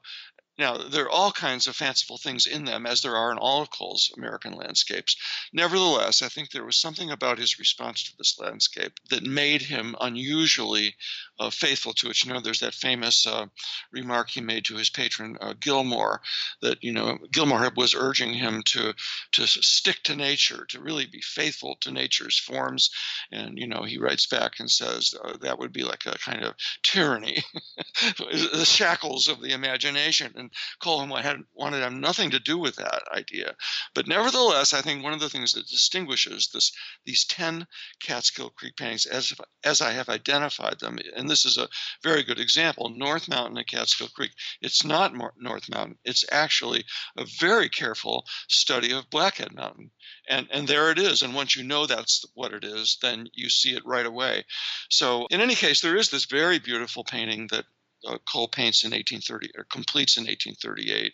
Now, 0.56 0.76
there 0.76 1.06
are 1.06 1.10
all 1.10 1.32
kinds 1.32 1.66
of 1.66 1.74
fanciful 1.74 2.16
things 2.16 2.46
in 2.46 2.64
them, 2.64 2.86
as 2.86 3.02
there 3.02 3.16
are 3.16 3.32
in 3.32 3.38
all 3.38 3.62
of 3.62 3.70
Cole's 3.70 4.12
American 4.16 4.52
landscapes. 4.52 5.16
Nevertheless, 5.52 6.22
I 6.22 6.28
think 6.28 6.50
there 6.50 6.64
was 6.64 6.76
something 6.76 7.10
about 7.10 7.38
his 7.38 7.58
response 7.58 8.04
to 8.04 8.16
this 8.16 8.38
landscape 8.38 9.00
that 9.08 9.24
made 9.24 9.62
him 9.62 9.96
unusually 10.00 10.96
uh, 11.40 11.50
faithful 11.50 11.94
to 11.94 12.10
it. 12.10 12.22
You 12.22 12.32
know, 12.32 12.40
there's 12.40 12.60
that 12.60 12.74
famous 12.74 13.26
uh, 13.26 13.46
remark 13.90 14.28
he 14.30 14.40
made 14.40 14.66
to 14.66 14.76
his 14.76 14.90
patron 14.90 15.36
uh, 15.40 15.54
Gilmor 15.54 16.18
that 16.60 16.84
you 16.84 16.92
know 16.92 17.18
Gilmor 17.32 17.74
was 17.76 17.94
urging 17.94 18.34
him 18.34 18.62
to 18.66 18.94
to 19.32 19.46
stick 19.46 20.02
to 20.04 20.14
nature, 20.14 20.66
to 20.66 20.80
really 20.80 21.06
be 21.06 21.22
faithful 21.22 21.76
to 21.80 21.90
nature's 21.90 22.38
forms, 22.38 22.90
and 23.32 23.58
you 23.58 23.66
know 23.66 23.82
he 23.82 23.98
writes 23.98 24.26
back 24.26 24.60
and 24.60 24.70
says 24.70 25.14
uh, 25.24 25.36
that 25.40 25.58
would 25.58 25.72
be 25.72 25.82
like 25.82 26.04
a 26.06 26.18
kind 26.18 26.44
of 26.44 26.54
tyranny, 26.82 27.42
the 28.18 28.64
shackles 28.64 29.28
of 29.28 29.40
the 29.40 29.52
imagination. 29.52 30.32
And 30.36 30.50
Cole 30.78 31.06
had 31.16 31.38
wanted 31.54 31.80
have 31.80 31.92
nothing 31.92 32.30
to 32.30 32.38
do 32.38 32.58
with 32.58 32.76
that 32.76 33.02
idea. 33.12 33.54
But 33.94 34.06
nevertheless, 34.06 34.74
I 34.74 34.82
think 34.82 35.02
one 35.02 35.14
of 35.14 35.20
the 35.20 35.30
things 35.30 35.52
that 35.52 35.68
distinguishes 35.68 36.50
this 36.52 36.72
these 37.06 37.24
ten 37.24 37.66
Catskill 38.00 38.50
Creek 38.50 38.76
paintings, 38.76 39.06
as 39.06 39.32
as 39.64 39.80
I 39.80 39.92
have 39.92 40.10
identified 40.10 40.80
them, 40.80 40.98
this 41.30 41.44
is 41.44 41.56
a 41.56 41.68
very 42.02 42.22
good 42.22 42.40
example, 42.40 42.90
North 42.90 43.28
Mountain 43.28 43.56
and 43.56 43.66
Catskill 43.66 44.08
Creek. 44.08 44.32
It's 44.60 44.84
not 44.84 45.14
North 45.14 45.70
Mountain. 45.70 45.98
It's 46.04 46.24
actually 46.30 46.84
a 47.16 47.24
very 47.38 47.68
careful 47.68 48.26
study 48.48 48.92
of 48.92 49.08
Blackhead 49.10 49.54
Mountain, 49.54 49.90
and 50.28 50.48
and 50.50 50.66
there 50.66 50.90
it 50.90 50.98
is. 50.98 51.22
And 51.22 51.34
once 51.34 51.56
you 51.56 51.62
know 51.62 51.86
that's 51.86 52.24
what 52.34 52.52
it 52.52 52.64
is, 52.64 52.98
then 53.00 53.28
you 53.32 53.48
see 53.48 53.74
it 53.74 53.86
right 53.86 54.06
away. 54.06 54.44
So 54.88 55.26
in 55.30 55.40
any 55.40 55.54
case, 55.54 55.80
there 55.80 55.96
is 55.96 56.10
this 56.10 56.24
very 56.24 56.58
beautiful 56.58 57.04
painting 57.04 57.46
that 57.52 57.64
uh, 58.06 58.18
Cole 58.30 58.48
paints 58.48 58.84
in 58.84 58.90
1830 58.90 59.50
or 59.56 59.64
completes 59.64 60.16
in 60.16 60.22
1838, 60.22 61.12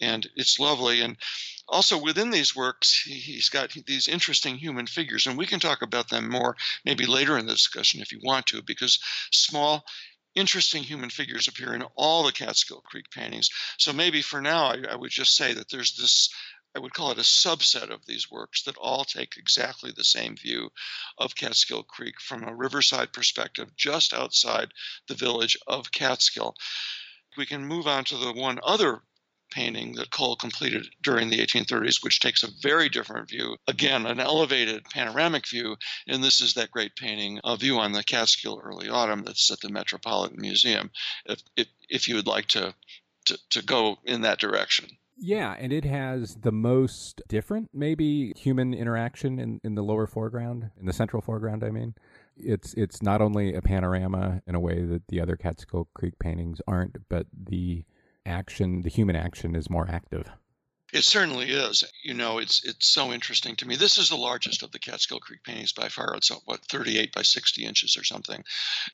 and 0.00 0.28
it's 0.36 0.58
lovely. 0.58 1.00
And 1.00 1.16
also 1.68 1.96
within 1.96 2.30
these 2.30 2.56
works, 2.56 3.02
he, 3.02 3.36
has 3.36 3.48
got 3.48 3.72
these 3.86 4.08
interesting 4.08 4.56
human 4.56 4.86
figures, 4.86 5.26
and 5.26 5.38
we 5.38 5.46
can 5.46 5.60
talk 5.60 5.82
about 5.82 6.08
them 6.08 6.28
more 6.28 6.56
maybe 6.84 7.06
later 7.06 7.38
in 7.38 7.46
the 7.46 7.52
discussion 7.52 8.00
if 8.00 8.12
you 8.12 8.20
want 8.22 8.46
to, 8.46 8.62
because 8.62 8.98
small 9.32 9.84
interesting 10.34 10.82
human 10.82 11.10
figures 11.10 11.46
appear 11.46 11.74
in 11.74 11.82
all 11.94 12.22
the 12.22 12.32
Catskill 12.32 12.80
Creek 12.80 13.10
paintings. 13.10 13.50
So 13.78 13.92
maybe 13.92 14.22
for 14.22 14.40
now, 14.40 14.66
I, 14.66 14.78
I, 14.92 14.96
would 14.96 15.10
just 15.10 15.36
say 15.36 15.52
that 15.52 15.70
there's 15.70 15.94
this 15.96 16.30
I 16.74 16.78
would 16.78 16.94
call 16.94 17.10
it 17.10 17.18
a 17.18 17.22
subset 17.22 17.90
of 17.90 18.06
these 18.06 18.30
works 18.30 18.62
that 18.62 18.78
all 18.78 19.04
take 19.04 19.36
exactly 19.36 19.92
the 19.92 20.04
same 20.04 20.36
view 20.36 20.72
of 21.18 21.36
Catskill 21.36 21.82
Creek 21.82 22.18
from 22.18 22.44
a 22.44 22.54
riverside 22.54 23.12
perspective 23.12 23.76
just 23.76 24.14
outside 24.14 24.72
the 25.06 25.14
village 25.14 25.58
of 25.66 25.92
Catskill. 25.92 26.54
We 27.36 27.44
can 27.44 27.66
move 27.66 27.86
on 27.86 28.04
to 28.04 28.16
the 28.16 28.32
one 28.32 28.58
other 28.62 29.02
painting 29.52 29.94
that 29.94 30.10
Cole 30.10 30.36
completed 30.36 30.86
during 31.02 31.28
the 31.28 31.38
1830s, 31.38 32.02
which 32.02 32.20
takes 32.20 32.42
a 32.42 32.50
very 32.62 32.88
different 32.88 33.28
view. 33.28 33.56
Again, 33.68 34.06
an 34.06 34.20
elevated 34.20 34.84
panoramic 34.84 35.46
view, 35.48 35.76
and 36.06 36.22
this 36.22 36.40
is 36.40 36.54
that 36.54 36.70
great 36.70 36.96
painting, 36.96 37.40
a 37.44 37.56
view 37.56 37.78
on 37.78 37.92
the 37.92 38.02
Catskill 38.02 38.60
early 38.62 38.88
autumn 38.88 39.22
that's 39.24 39.50
at 39.50 39.60
the 39.60 39.68
Metropolitan 39.68 40.40
Museum. 40.40 40.90
If, 41.26 41.42
if, 41.56 41.68
if 41.88 42.08
you 42.08 42.16
would 42.16 42.26
like 42.26 42.46
to, 42.48 42.74
to, 43.26 43.38
to 43.50 43.62
go 43.62 43.98
in 44.04 44.22
that 44.22 44.40
direction. 44.40 44.86
Yeah, 45.16 45.54
and 45.58 45.72
it 45.72 45.84
has 45.84 46.36
the 46.36 46.50
most 46.50 47.22
different, 47.28 47.70
maybe, 47.72 48.32
human 48.36 48.74
interaction 48.74 49.38
in, 49.38 49.60
in 49.62 49.74
the 49.74 49.82
lower 49.82 50.06
foreground, 50.06 50.70
in 50.80 50.86
the 50.86 50.92
central 50.92 51.22
foreground, 51.22 51.62
I 51.62 51.70
mean. 51.70 51.94
It's 52.34 52.72
it's 52.74 53.02
not 53.02 53.20
only 53.20 53.54
a 53.54 53.60
panorama 53.60 54.40
in 54.46 54.54
a 54.54 54.60
way 54.60 54.82
that 54.82 55.06
the 55.08 55.20
other 55.20 55.36
Catskill 55.36 55.88
Creek 55.94 56.18
paintings 56.18 56.62
aren't, 56.66 57.08
but 57.10 57.26
the 57.30 57.84
action, 58.26 58.82
the 58.82 58.88
human 58.88 59.16
action 59.16 59.54
is 59.54 59.70
more 59.70 59.88
active. 59.88 60.28
It 60.92 61.04
certainly 61.04 61.50
is. 61.50 61.82
You 62.02 62.12
know, 62.12 62.36
it's 62.36 62.62
it's 62.64 62.86
so 62.86 63.12
interesting 63.12 63.56
to 63.56 63.66
me. 63.66 63.76
This 63.76 63.96
is 63.96 64.10
the 64.10 64.16
largest 64.16 64.62
of 64.62 64.72
the 64.72 64.78
Catskill 64.78 65.20
Creek 65.20 65.42
paintings 65.42 65.72
by 65.72 65.88
far. 65.88 66.14
It's 66.14 66.28
what 66.44 66.66
38 66.66 67.14
by 67.14 67.22
60 67.22 67.64
inches 67.64 67.96
or 67.96 68.04
something. 68.04 68.44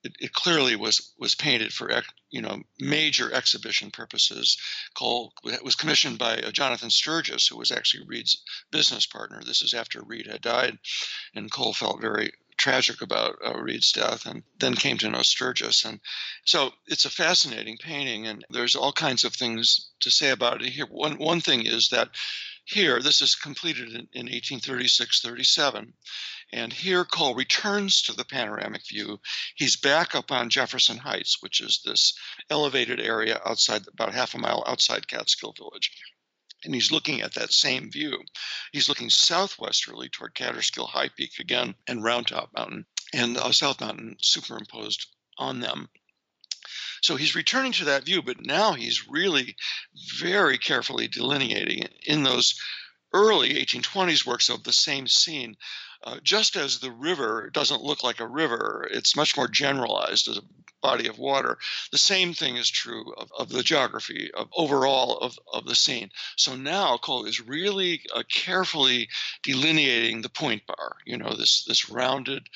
It, 0.04 0.14
it 0.20 0.32
clearly 0.32 0.76
was 0.76 1.12
was 1.18 1.34
painted 1.34 1.74
for 1.74 1.90
you 2.30 2.40
know 2.40 2.62
major 2.78 3.32
exhibition 3.32 3.90
purposes. 3.90 4.56
Cole 4.94 5.32
was 5.64 5.74
commissioned 5.74 6.18
by 6.18 6.36
uh, 6.36 6.52
Jonathan 6.52 6.90
Sturgis, 6.90 7.48
who 7.48 7.58
was 7.58 7.72
actually 7.72 8.06
Reed's 8.06 8.44
business 8.70 9.04
partner. 9.04 9.42
This 9.44 9.62
is 9.62 9.74
after 9.74 10.00
Reed 10.00 10.28
had 10.28 10.40
died, 10.40 10.78
and 11.34 11.50
Cole 11.50 11.74
felt 11.74 12.00
very 12.00 12.30
tragic 12.58 13.00
about 13.00 13.38
uh, 13.44 13.58
Reed's 13.58 13.92
death 13.92 14.26
and 14.26 14.42
then 14.58 14.74
came 14.74 14.98
to 14.98 15.08
know 15.08 15.22
Sturgis. 15.22 15.84
And 15.84 16.00
so 16.44 16.72
it's 16.86 17.04
a 17.04 17.10
fascinating 17.10 17.78
painting, 17.78 18.26
and 18.26 18.44
there's 18.50 18.76
all 18.76 18.92
kinds 18.92 19.24
of 19.24 19.32
things 19.32 19.90
to 20.00 20.10
say 20.10 20.30
about 20.30 20.60
it 20.62 20.70
here. 20.70 20.86
One, 20.86 21.16
one 21.18 21.40
thing 21.40 21.64
is 21.64 21.88
that 21.88 22.10
here, 22.64 23.00
this 23.00 23.22
is 23.22 23.34
completed 23.34 23.88
in, 23.88 24.08
in 24.12 24.26
1836 24.26 25.22
37. 25.22 25.94
And 26.52 26.72
here 26.72 27.04
Cole 27.04 27.34
returns 27.34 28.02
to 28.02 28.12
the 28.12 28.24
panoramic 28.24 28.86
view. 28.86 29.20
He's 29.54 29.76
back 29.76 30.14
up 30.14 30.30
on 30.30 30.50
Jefferson 30.50 30.98
Heights, 30.98 31.40
which 31.40 31.60
is 31.60 31.80
this 31.84 32.12
elevated 32.50 33.00
area 33.00 33.40
outside, 33.46 33.86
about 33.88 34.14
half 34.14 34.34
a 34.34 34.38
mile 34.38 34.64
outside 34.66 35.08
Catskill 35.08 35.52
Village 35.52 35.92
and 36.64 36.74
he's 36.74 36.92
looking 36.92 37.20
at 37.20 37.34
that 37.34 37.52
same 37.52 37.90
view. 37.90 38.18
He's 38.72 38.88
looking 38.88 39.10
southwesterly 39.10 40.08
toward 40.08 40.34
Kaaterskill 40.34 40.88
High 40.88 41.08
Peak 41.08 41.38
again 41.38 41.74
and 41.86 42.02
Round 42.02 42.26
Top 42.26 42.50
Mountain 42.54 42.86
and 43.12 43.36
uh, 43.36 43.52
South 43.52 43.80
Mountain 43.80 44.16
superimposed 44.20 45.06
on 45.38 45.60
them. 45.60 45.88
So 47.00 47.16
he's 47.16 47.36
returning 47.36 47.72
to 47.72 47.86
that 47.86 48.04
view, 48.04 48.22
but 48.22 48.44
now 48.44 48.72
he's 48.72 49.08
really 49.08 49.56
very 50.18 50.58
carefully 50.58 51.08
delineating 51.08 51.88
in 52.02 52.24
those 52.24 52.60
early 53.12 53.54
1820s 53.54 54.26
works 54.26 54.48
of 54.48 54.64
the 54.64 54.72
same 54.72 55.06
scene 55.06 55.56
uh, 56.04 56.18
just 56.22 56.56
as 56.56 56.78
the 56.78 56.92
river 56.92 57.50
doesn't 57.52 57.82
look 57.82 58.04
like 58.04 58.20
a 58.20 58.26
river, 58.26 58.86
it's 58.90 59.16
much 59.16 59.36
more 59.36 59.48
generalized 59.48 60.28
as 60.28 60.38
a 60.38 60.42
body 60.80 61.08
of 61.08 61.18
water. 61.18 61.58
The 61.90 61.98
same 61.98 62.32
thing 62.34 62.56
is 62.56 62.70
true 62.70 63.12
of, 63.14 63.30
of 63.36 63.48
the 63.48 63.62
geography 63.62 64.30
of 64.34 64.48
overall 64.56 65.18
of, 65.18 65.38
of 65.52 65.64
the 65.64 65.74
scene. 65.74 66.10
So 66.36 66.54
now 66.54 66.98
Cole 66.98 67.24
is 67.24 67.40
really 67.40 68.02
uh, 68.14 68.22
carefully 68.32 69.08
delineating 69.42 70.22
the 70.22 70.28
point 70.28 70.66
bar. 70.66 70.96
You 71.04 71.18
know, 71.18 71.34
this 71.34 71.64
this 71.64 71.90
rounded. 71.90 72.48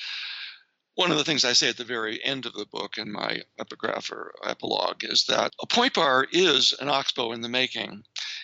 One 0.95 1.11
of 1.11 1.17
the 1.17 1.23
things 1.23 1.43
I 1.43 1.53
say 1.53 1.69
at 1.69 1.77
the 1.77 1.83
very 1.83 2.23
end 2.23 2.45
of 2.45 2.53
the 2.53 2.67
book 2.67 2.99
in 2.99 3.11
my 3.11 3.41
epigraph 3.59 4.11
or 4.11 4.35
epilogue 4.45 5.03
is 5.03 5.25
that 5.25 5.51
a 5.59 5.65
point 5.65 5.95
bar 5.95 6.27
is 6.31 6.73
an 6.79 6.87
oxbow 6.87 7.31
in 7.31 7.41
the 7.41 7.49
making, 7.49 8.03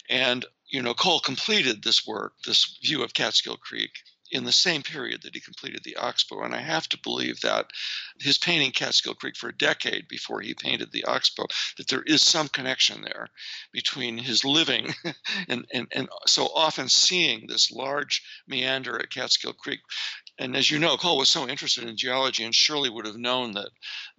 and 0.09 0.45
you 0.67 0.81
know 0.81 0.93
Cole 0.93 1.19
completed 1.19 1.83
this 1.83 2.05
work, 2.05 2.33
this 2.45 2.79
view 2.83 3.03
of 3.03 3.13
Catskill 3.13 3.57
Creek, 3.57 3.91
in 4.31 4.43
the 4.43 4.51
same 4.51 4.83
period 4.83 5.21
that 5.23 5.33
he 5.33 5.39
completed 5.39 5.81
the 5.83 5.95
Oxbow. 5.95 6.43
And 6.43 6.53
I 6.53 6.59
have 6.59 6.87
to 6.89 6.99
believe 7.01 7.41
that 7.41 7.71
his 8.19 8.37
painting 8.37 8.71
Catskill 8.71 9.15
Creek 9.15 9.35
for 9.35 9.49
a 9.49 9.57
decade 9.57 10.07
before 10.07 10.41
he 10.41 10.53
painted 10.53 10.91
the 10.91 11.05
Oxbow, 11.05 11.47
that 11.77 11.87
there 11.87 12.03
is 12.03 12.21
some 12.21 12.47
connection 12.47 13.01
there 13.01 13.27
between 13.71 14.17
his 14.17 14.45
living 14.45 14.93
and, 15.47 15.65
and, 15.73 15.87
and 15.91 16.09
so 16.27 16.47
often 16.55 16.89
seeing 16.89 17.47
this 17.47 17.71
large 17.71 18.21
meander 18.47 18.99
at 18.99 19.11
Catskill 19.11 19.53
Creek. 19.53 19.79
And 20.39 20.55
as 20.55 20.71
you 20.71 20.79
know, 20.79 20.95
Cole 20.95 21.17
was 21.17 21.29
so 21.29 21.47
interested 21.47 21.83
in 21.83 21.97
geology 21.97 22.45
and 22.45 22.55
surely 22.55 22.89
would 22.89 23.05
have 23.05 23.17
known 23.17 23.51
that 23.53 23.69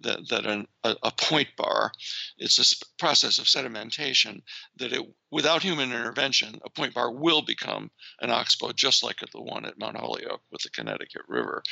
that, 0.01 0.29
that 0.29 0.47
an, 0.47 0.67
a, 0.85 0.95
a 1.03 1.11
point 1.11 1.49
bar, 1.57 1.93
it's 2.39 2.59
a 2.59 2.85
process 2.99 3.39
of 3.39 3.47
sedimentation, 3.47 4.43
that 4.77 4.93
it 4.93 5.03
without 5.31 5.63
human 5.63 5.93
intervention, 5.93 6.61
a 6.65 6.71
point 6.71 6.93
bar 6.93 7.11
will 7.11 7.43
become 7.43 7.91
an 8.21 8.31
oxbow, 8.31 8.73
just 8.73 9.03
like 9.03 9.19
the 9.33 9.41
one 9.41 9.65
at 9.65 9.79
Mount 9.79 9.97
Holyoke 9.97 10.43
with 10.53 10.63
the 10.63 10.71
Connecticut 10.71 11.23
River. 11.27 11.63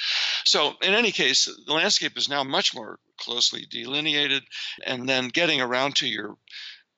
So, 0.45 0.75
in 0.81 0.95
any 0.95 1.13
case, 1.13 1.45
the 1.67 1.73
landscape 1.73 2.17
is 2.17 2.29
now 2.29 2.43
much 2.43 2.75
more 2.75 2.99
closely 3.19 3.67
delineated. 3.71 4.45
And 4.87 5.09
then 5.09 5.29
getting 5.29 5.61
around 5.61 5.97
to 5.97 6.09
your 6.09 6.37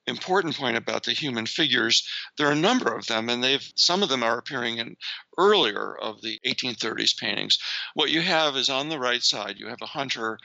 important 0.07 0.55
point 0.55 0.77
about 0.77 1.03
the 1.03 1.13
human 1.13 1.45
figures, 1.45 2.07
there 2.37 2.47
are 2.47 2.53
a 2.53 2.55
number 2.55 2.93
of 2.95 3.05
them, 3.07 3.29
and 3.29 3.43
they've 3.43 3.71
some 3.75 4.03
of 4.03 4.09
them 4.09 4.23
are 4.23 4.37
appearing 4.37 4.77
in 4.77 4.95
earlier 5.37 5.95
of 5.97 6.21
the 6.21 6.39
1830s 6.45 7.17
paintings. 7.17 7.57
What 7.93 8.09
you 8.09 8.21
have 8.21 8.55
is 8.55 8.69
on 8.69 8.89
the 8.89 8.99
right 8.99 9.23
side, 9.23 9.57
you 9.57 9.67
have 9.67 9.81
a 9.81 9.87
hunter 9.87 10.39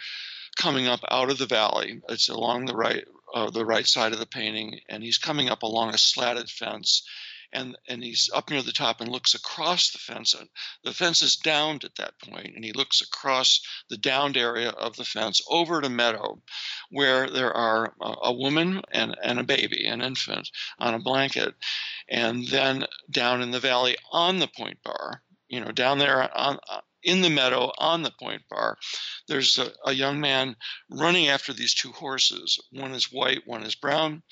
coming 0.57 0.87
up 0.87 1.01
out 1.11 1.31
of 1.31 1.39
the 1.39 1.47
valley. 1.47 2.01
It's 2.09 2.29
along 2.29 2.67
the 2.67 2.77
right 2.77 3.05
uh, 3.35 3.51
the 3.51 3.65
right 3.65 3.87
side 3.87 4.13
of 4.13 4.19
the 4.19 4.27
painting, 4.27 4.81
and 4.89 5.03
he's 5.03 5.19
coming 5.19 5.49
up 5.49 5.63
along 5.63 5.95
a 5.95 5.99
slatted 5.99 6.49
fence 6.49 7.03
and 7.53 7.77
and 7.89 8.03
he's 8.03 8.31
up 8.35 8.51
near 8.51 8.63
the 8.63 8.73
top 8.73 9.01
and 9.01 9.11
looks 9.11 9.35
across 9.35 9.91
the 9.91 9.99
fence. 9.99 10.35
The 10.85 10.93
fence 10.93 11.23
is 11.23 11.37
downed 11.37 11.85
at 11.85 11.95
that 11.97 12.19
point, 12.21 12.55
and 12.55 12.65
he 12.65 12.73
looks 12.73 13.01
across 13.01 13.61
the 13.89 13.97
downed 13.97 14.37
area 14.37 14.71
of 14.71 14.97
the 14.97 15.05
fence 15.05 15.41
over 15.49 15.81
to 15.81 15.89
meadow, 15.89 16.41
where 16.91 17.29
there 17.29 17.53
are 17.53 17.95
a, 18.01 18.15
a 18.25 18.33
woman 18.33 18.83
and, 18.93 19.17
and 19.23 19.39
a 19.39 19.45
baby, 19.45 19.87
an 19.87 20.01
infant, 20.01 20.51
on 20.79 20.95
a 20.95 20.99
blanket, 20.99 21.55
and 22.09 22.47
then 22.49 22.87
down 23.11 23.43
in 23.43 23.51
the 23.51 23.61
valley 23.61 23.97
on 24.13 24.39
the 24.39 24.49
point 24.49 24.83
bar, 24.83 25.23
you 25.49 25.61
know, 25.61 25.73
down 25.73 25.99
there 25.99 26.37
on 26.37 26.59
in 27.07 27.23
the 27.23 27.31
meadow 27.31 27.71
on 27.79 28.03
the 28.03 28.11
point 28.11 28.43
bar, 28.51 28.77
there's 29.29 29.59
a, 29.59 29.71
a 29.85 29.93
young 29.93 30.21
man 30.21 30.57
running 30.91 31.29
after 31.29 31.53
these 31.53 31.73
two 31.73 31.93
horses. 31.93 32.59
One 32.73 32.93
is 32.93 33.13
white, 33.13 33.47
one 33.47 33.63
is 33.63 33.77
brown. 33.77 34.23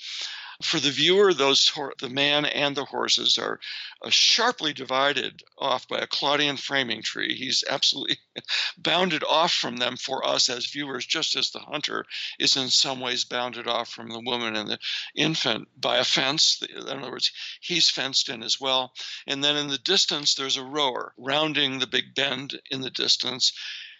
For 0.61 0.79
the 0.79 0.91
viewer, 0.91 1.33
those 1.33 1.71
the 1.99 2.09
man 2.09 2.45
and 2.45 2.77
the 2.77 2.85
horses 2.85 3.37
are 3.37 3.59
uh, 4.01 4.09
sharply 4.09 4.71
divided 4.71 5.43
off 5.57 5.87
by 5.87 5.99
a 5.99 6.07
Claudian 6.07 6.55
framing 6.55 7.01
tree. 7.01 7.35
He's 7.35 7.63
absolutely 7.69 8.19
bounded 8.77 9.23
off 9.23 9.53
from 9.53 9.77
them 9.77 9.97
for 9.97 10.25
us 10.25 10.47
as 10.47 10.67
viewers, 10.67 11.05
just 11.05 11.35
as 11.35 11.51
the 11.51 11.59
hunter 11.59 12.05
is 12.39 12.55
in 12.55 12.69
some 12.69 13.01
ways 13.01 13.25
bounded 13.25 13.67
off 13.67 13.89
from 13.89 14.09
the 14.09 14.21
woman 14.21 14.55
and 14.55 14.69
the 14.69 14.79
infant 15.15 15.67
by 15.79 15.97
a 15.97 16.05
fence. 16.05 16.61
In 16.61 16.87
other 16.87 17.11
words, 17.11 17.31
he's 17.59 17.89
fenced 17.89 18.29
in 18.29 18.41
as 18.41 18.59
well. 18.59 18.93
And 19.27 19.43
then 19.43 19.57
in 19.57 19.67
the 19.67 19.77
distance, 19.77 20.35
there's 20.35 20.57
a 20.57 20.63
rower 20.63 21.13
rounding 21.17 21.79
the 21.79 21.87
big 21.87 22.15
bend 22.15 22.59
in 22.71 22.81
the 22.81 22.91
distance 22.91 23.51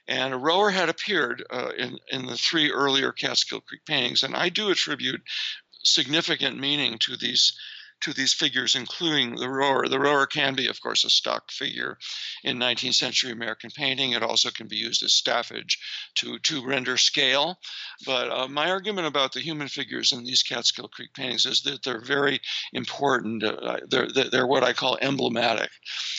and 0.07 0.33
a 0.33 0.37
rower 0.37 0.69
had 0.69 0.89
appeared 0.89 1.43
uh, 1.49 1.71
in 1.77 1.97
in 2.09 2.25
the 2.27 2.37
three 2.37 2.71
earlier 2.71 3.11
Catskill 3.11 3.61
Creek 3.61 3.85
paintings, 3.85 4.21
and 4.23 4.35
I 4.35 4.49
do 4.49 4.69
attribute 4.69 5.21
significant 5.85 6.59
meaning 6.59 6.97
to 6.99 7.15
these 7.15 7.53
to 8.01 8.13
these 8.13 8.33
figures, 8.33 8.75
including 8.75 9.35
the 9.35 9.49
rower. 9.49 9.87
The 9.87 9.99
rower 9.99 10.27
can 10.27 10.53
be, 10.53 10.67
of 10.67 10.79
course, 10.81 11.03
a 11.03 11.09
stock 11.09 11.51
figure 11.51 11.97
in 12.43 12.59
19th 12.59 12.93
century 12.95 13.31
American 13.31 13.71
painting. 13.71 14.11
It 14.11 14.21
also 14.21 14.51
can 14.51 14.67
be 14.67 14.75
used 14.75 15.01
as 15.03 15.13
staffage 15.13 15.79
to, 16.15 16.37
to 16.39 16.65
render 16.65 16.97
scale. 16.97 17.57
But 18.05 18.29
uh, 18.29 18.47
my 18.47 18.69
argument 18.69 19.07
about 19.07 19.33
the 19.33 19.39
human 19.39 19.67
figures 19.67 20.11
in 20.11 20.23
these 20.23 20.43
Catskill 20.43 20.87
Creek 20.89 21.13
paintings 21.13 21.45
is 21.45 21.61
that 21.61 21.83
they're 21.83 22.03
very 22.03 22.41
important. 22.73 23.43
Uh, 23.43 23.77
they're, 23.87 24.09
they're 24.09 24.47
what 24.47 24.63
I 24.63 24.73
call 24.73 24.97
emblematic. 25.01 25.71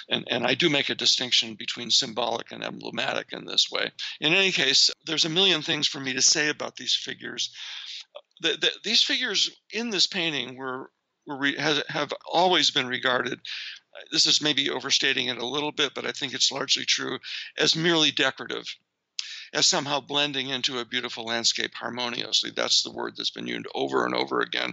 And, 0.08 0.26
and 0.28 0.46
I 0.46 0.54
do 0.54 0.68
make 0.68 0.88
a 0.88 0.94
distinction 0.94 1.54
between 1.54 1.90
symbolic 1.90 2.50
and 2.50 2.64
emblematic 2.64 3.32
in 3.32 3.44
this 3.44 3.70
way. 3.70 3.92
In 4.20 4.32
any 4.32 4.50
case, 4.50 4.90
there's 5.04 5.24
a 5.24 5.30
million 5.30 5.62
things 5.62 5.86
for 5.86 6.00
me 6.00 6.14
to 6.14 6.22
say 6.22 6.48
about 6.48 6.76
these 6.76 6.94
figures 6.94 7.50
the, 8.40 8.56
the, 8.60 8.70
these 8.84 9.02
figures 9.02 9.50
in 9.72 9.90
this 9.90 10.06
painting 10.06 10.56
were, 10.56 10.90
were 11.26 11.38
re, 11.38 11.56
has, 11.56 11.82
have 11.88 12.12
always 12.30 12.70
been 12.70 12.86
regarded. 12.86 13.34
Uh, 13.34 14.04
this 14.12 14.26
is 14.26 14.42
maybe 14.42 14.70
overstating 14.70 15.28
it 15.28 15.38
a 15.38 15.46
little 15.46 15.72
bit, 15.72 15.94
but 15.94 16.06
I 16.06 16.12
think 16.12 16.34
it's 16.34 16.52
largely 16.52 16.84
true 16.84 17.18
as 17.58 17.76
merely 17.76 18.10
decorative, 18.10 18.66
as 19.52 19.66
somehow 19.66 20.00
blending 20.00 20.48
into 20.48 20.78
a 20.78 20.84
beautiful 20.84 21.24
landscape 21.24 21.72
harmoniously. 21.74 22.50
That's 22.54 22.82
the 22.82 22.92
word 22.92 23.14
that's 23.16 23.30
been 23.30 23.46
used 23.46 23.66
over 23.74 24.04
and 24.04 24.14
over 24.14 24.40
again. 24.40 24.72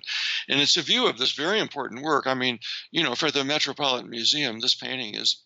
And 0.49 0.59
it's 0.59 0.77
a 0.77 0.81
view 0.81 1.07
of 1.07 1.17
this 1.17 1.33
very 1.33 1.59
important 1.59 2.03
work. 2.03 2.27
I 2.27 2.33
mean, 2.33 2.59
you 2.91 3.03
know, 3.03 3.15
for 3.15 3.31
the 3.31 3.43
Metropolitan 3.43 4.09
Museum, 4.09 4.59
this 4.59 4.75
painting 4.75 5.15
is 5.15 5.43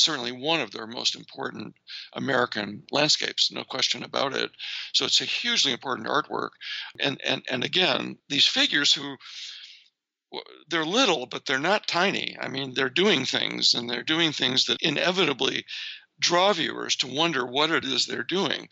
certainly 0.00 0.32
one 0.32 0.60
of 0.60 0.70
their 0.70 0.86
most 0.86 1.14
important 1.14 1.74
American 2.14 2.82
landscapes, 2.90 3.50
no 3.50 3.64
question 3.64 4.02
about 4.02 4.34
it. 4.34 4.50
So 4.94 5.04
it's 5.04 5.20
a 5.20 5.24
hugely 5.24 5.72
important 5.72 6.08
artwork. 6.08 6.50
And 6.98 7.20
and 7.24 7.42
and 7.48 7.64
again, 7.64 8.18
these 8.28 8.46
figures 8.46 8.92
who 8.92 9.16
they're 10.68 10.84
little, 10.84 11.26
but 11.26 11.46
they're 11.46 11.58
not 11.58 11.88
tiny. 11.88 12.36
I 12.40 12.48
mean, 12.48 12.74
they're 12.74 12.88
doing 12.88 13.24
things, 13.24 13.74
and 13.74 13.90
they're 13.90 14.04
doing 14.04 14.32
things 14.32 14.66
that 14.66 14.80
inevitably 14.80 15.64
draw 16.20 16.52
viewers 16.52 16.94
to 16.96 17.06
wonder 17.06 17.44
what 17.46 17.70
it 17.70 17.84
is 17.84 18.06
they're 18.06 18.22
doing. 18.22 18.68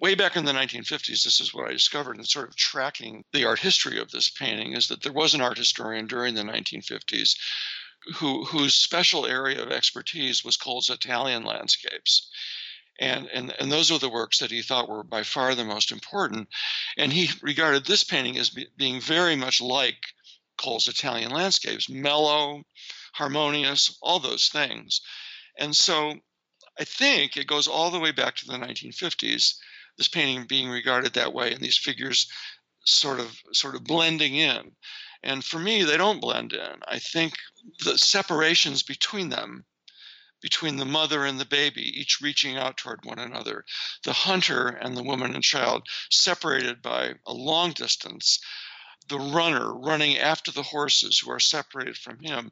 Way 0.00 0.14
back 0.14 0.36
in 0.36 0.44
the 0.44 0.52
1950s, 0.52 1.24
this 1.24 1.40
is 1.40 1.52
what 1.52 1.68
I 1.68 1.72
discovered 1.72 2.18
in 2.18 2.24
sort 2.24 2.50
of 2.50 2.56
tracking 2.56 3.24
the 3.32 3.46
art 3.46 3.58
history 3.58 3.98
of 3.98 4.10
this 4.10 4.30
painting 4.30 4.74
is 4.74 4.88
that 4.88 5.02
there 5.02 5.12
was 5.12 5.34
an 5.34 5.40
art 5.40 5.56
historian 5.58 6.06
during 6.06 6.34
the 6.34 6.42
1950s 6.42 7.34
who, 8.16 8.44
whose 8.44 8.74
special 8.74 9.26
area 9.26 9.62
of 9.62 9.70
expertise 9.70 10.44
was 10.44 10.56
Cole's 10.56 10.90
Italian 10.90 11.44
landscapes. 11.44 12.30
And, 13.00 13.28
and, 13.28 13.54
and 13.58 13.72
those 13.72 13.90
are 13.90 13.98
the 13.98 14.08
works 14.08 14.38
that 14.38 14.50
he 14.50 14.62
thought 14.62 14.88
were 14.88 15.02
by 15.02 15.22
far 15.22 15.54
the 15.54 15.64
most 15.64 15.90
important. 15.90 16.48
And 16.96 17.12
he 17.12 17.30
regarded 17.40 17.84
this 17.84 18.04
painting 18.04 18.38
as 18.38 18.50
be, 18.50 18.66
being 18.76 19.00
very 19.00 19.34
much 19.34 19.60
like 19.60 19.96
Cole's 20.58 20.88
Italian 20.88 21.30
landscapes 21.30 21.88
mellow, 21.88 22.62
harmonious, 23.14 23.96
all 24.02 24.18
those 24.18 24.48
things. 24.48 25.00
And 25.58 25.76
so 25.76 26.14
I 26.78 26.84
think 26.84 27.36
it 27.36 27.46
goes 27.46 27.68
all 27.68 27.90
the 27.90 28.00
way 28.00 28.12
back 28.12 28.36
to 28.36 28.46
the 28.46 28.58
1950s, 28.58 29.54
this 29.96 30.08
painting 30.08 30.46
being 30.46 30.68
regarded 30.68 31.14
that 31.14 31.34
way, 31.34 31.52
and 31.52 31.60
these 31.60 31.76
figures 31.76 32.26
sort 32.84 33.20
of 33.20 33.36
sort 33.52 33.74
of 33.74 33.84
blending 33.84 34.34
in. 34.34 34.72
And 35.22 35.44
for 35.44 35.58
me, 35.58 35.84
they 35.84 35.96
don't 35.96 36.20
blend 36.20 36.52
in. 36.52 36.82
I 36.86 36.98
think 36.98 37.34
the 37.84 37.96
separations 37.96 38.82
between 38.82 39.28
them, 39.28 39.64
between 40.40 40.76
the 40.76 40.84
mother 40.84 41.24
and 41.24 41.38
the 41.38 41.44
baby, 41.44 41.82
each 41.82 42.20
reaching 42.20 42.56
out 42.56 42.76
toward 42.76 43.04
one 43.04 43.20
another, 43.20 43.64
the 44.02 44.12
hunter 44.12 44.68
and 44.68 44.96
the 44.96 45.02
woman 45.02 45.34
and 45.34 45.44
child 45.44 45.86
separated 46.10 46.82
by 46.82 47.14
a 47.26 47.32
long 47.32 47.70
distance, 47.70 48.40
the 49.08 49.18
runner 49.18 49.72
running 49.72 50.18
after 50.18 50.50
the 50.50 50.62
horses 50.62 51.18
who 51.18 51.30
are 51.30 51.40
separated 51.40 51.96
from 51.96 52.18
him. 52.20 52.50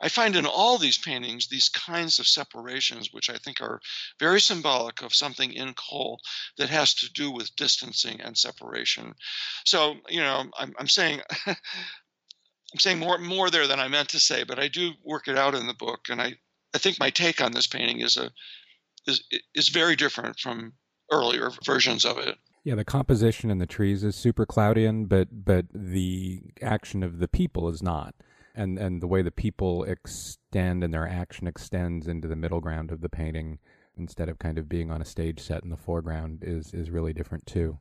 I 0.00 0.08
find 0.08 0.36
in 0.36 0.46
all 0.46 0.76
these 0.76 0.98
paintings 0.98 1.48
these 1.48 1.68
kinds 1.70 2.18
of 2.18 2.26
separations, 2.26 3.12
which 3.12 3.30
I 3.30 3.38
think 3.38 3.60
are 3.60 3.80
very 4.18 4.40
symbolic 4.40 5.02
of 5.02 5.14
something 5.14 5.52
in 5.52 5.72
Cole 5.74 6.20
that 6.58 6.68
has 6.68 6.92
to 6.94 7.10
do 7.12 7.30
with 7.30 7.56
distancing 7.56 8.20
and 8.20 8.36
separation. 8.36 9.14
So, 9.64 9.96
you 10.08 10.20
know, 10.20 10.50
I'm, 10.58 10.74
I'm 10.78 10.88
saying 10.88 11.22
I'm 12.72 12.80
saying 12.80 12.98
more 12.98 13.18
more 13.18 13.50
there 13.50 13.66
than 13.66 13.80
I 13.80 13.88
meant 13.88 14.08
to 14.10 14.20
say, 14.20 14.44
but 14.44 14.58
I 14.58 14.68
do 14.68 14.92
work 15.04 15.28
it 15.28 15.38
out 15.38 15.54
in 15.54 15.66
the 15.66 15.74
book, 15.74 16.06
and 16.10 16.20
I, 16.20 16.34
I 16.74 16.78
think 16.78 16.98
my 16.98 17.10
take 17.10 17.40
on 17.40 17.52
this 17.52 17.66
painting 17.66 18.00
is 18.00 18.16
a 18.16 18.30
is 19.06 19.24
is 19.54 19.68
very 19.68 19.96
different 19.96 20.38
from 20.38 20.74
earlier 21.12 21.50
versions 21.64 22.04
of 22.04 22.18
it. 22.18 22.36
Yeah, 22.64 22.74
the 22.74 22.84
composition 22.84 23.50
in 23.50 23.58
the 23.58 23.66
trees 23.66 24.02
is 24.02 24.16
super 24.16 24.44
Claudian, 24.44 25.06
but 25.06 25.28
but 25.44 25.66
the 25.72 26.42
action 26.60 27.02
of 27.02 27.18
the 27.18 27.28
people 27.28 27.68
is 27.68 27.82
not. 27.82 28.14
And 28.54 28.78
and 28.78 29.00
the 29.00 29.06
way 29.06 29.22
the 29.22 29.30
people 29.30 29.84
extend 29.84 30.82
and 30.82 30.92
their 30.92 31.06
action 31.06 31.46
extends 31.46 32.08
into 32.08 32.26
the 32.26 32.36
middle 32.36 32.60
ground 32.60 32.90
of 32.90 33.02
the 33.02 33.08
painting 33.08 33.58
instead 33.96 34.28
of 34.28 34.38
kind 34.38 34.58
of 34.58 34.68
being 34.68 34.90
on 34.90 35.00
a 35.00 35.04
stage 35.04 35.40
set 35.40 35.62
in 35.62 35.70
the 35.70 35.76
foreground 35.76 36.42
is 36.42 36.74
is 36.74 36.90
really 36.90 37.12
different 37.12 37.46
too. 37.46 37.78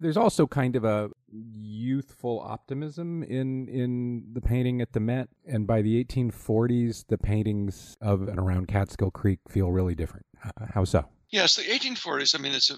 There's 0.00 0.16
also 0.16 0.46
kind 0.46 0.76
of 0.76 0.84
a 0.84 1.10
youthful 1.30 2.40
optimism 2.40 3.22
in 3.22 3.68
in 3.68 4.24
the 4.32 4.40
painting 4.40 4.80
at 4.80 4.92
the 4.92 5.00
Met, 5.00 5.28
and 5.46 5.66
by 5.66 5.82
the 5.82 6.02
1840s, 6.04 7.06
the 7.08 7.18
paintings 7.18 7.96
of 8.00 8.28
and 8.28 8.38
around 8.38 8.68
Catskill 8.68 9.10
Creek 9.10 9.38
feel 9.48 9.70
really 9.70 9.94
different. 9.94 10.26
How 10.74 10.84
so? 10.84 11.06
Yes, 11.30 11.56
the 11.56 11.62
1840s. 11.62 12.38
I 12.38 12.42
mean, 12.42 12.52
it's 12.52 12.70
a, 12.70 12.76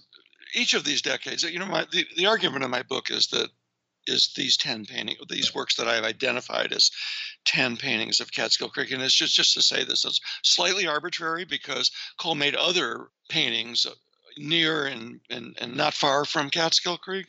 each 0.55 0.75
of 0.75 0.85
these 0.85 1.03
decades. 1.03 1.43
You 1.43 1.59
know, 1.59 1.67
my, 1.67 1.87
the 1.91 2.07
the 2.17 2.27
argument 2.27 2.65
in 2.65 2.71
my 2.71 2.83
book 2.83 3.11
is 3.11 3.27
that 3.29 3.51
is 4.07 4.33
these 4.37 4.57
10 4.57 4.87
paintings, 4.87 5.19
these 5.29 5.55
works 5.55 5.77
that 5.77 5.89
I've 5.89 6.05
identified 6.05 6.73
as 6.73 6.91
10 7.45 7.77
paintings 7.77 8.21
of 8.21 8.33
Catskill 8.33 8.69
Creek. 8.69 8.93
And 8.93 9.03
it's 9.03 9.15
just, 9.15 9.35
just 9.35 9.55
to 9.55 9.63
say 9.63 9.85
this 9.85 10.05
is 10.05 10.21
slightly 10.43 10.87
arbitrary 10.87 11.45
because 11.45 11.91
Cole 12.19 12.35
made 12.35 12.55
other 12.55 13.09
paintings 13.29 13.87
near 14.37 14.87
and, 14.87 15.21
and, 15.31 15.57
and 15.61 15.77
not 15.77 15.95
far 15.95 16.25
from 16.25 16.51
Catskill 16.51 16.99
Creek. 16.99 17.29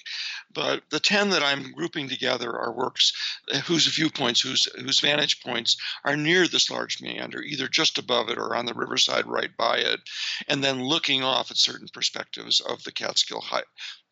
But 0.54 0.84
the 0.90 1.00
10 1.00 1.30
that 1.32 1.44
I'm 1.44 1.72
grouping 1.72 2.10
together 2.10 2.52
are 2.52 2.72
works 2.72 3.14
uh, 3.54 3.60
whose 3.60 3.88
viewpoints, 3.88 4.42
whose, 4.42 4.66
whose 4.76 5.00
vantage 5.00 5.42
points 5.42 5.78
are 6.04 6.18
near 6.18 6.48
this 6.48 6.70
large 6.70 7.02
meander, 7.02 7.42
either 7.42 7.68
just 7.68 7.98
above 7.98 8.30
it 8.30 8.38
or 8.38 8.56
on 8.56 8.66
the 8.66 8.74
riverside 8.74 9.26
right 9.28 9.56
by 9.58 9.78
it, 9.78 10.02
and 10.48 10.64
then 10.64 10.84
looking 10.84 11.24
off 11.24 11.52
at 11.52 11.58
certain 11.58 11.88
perspectives 11.94 12.60
of 12.60 12.84
the 12.84 12.92
Catskill 12.92 13.42
high, 13.42 13.64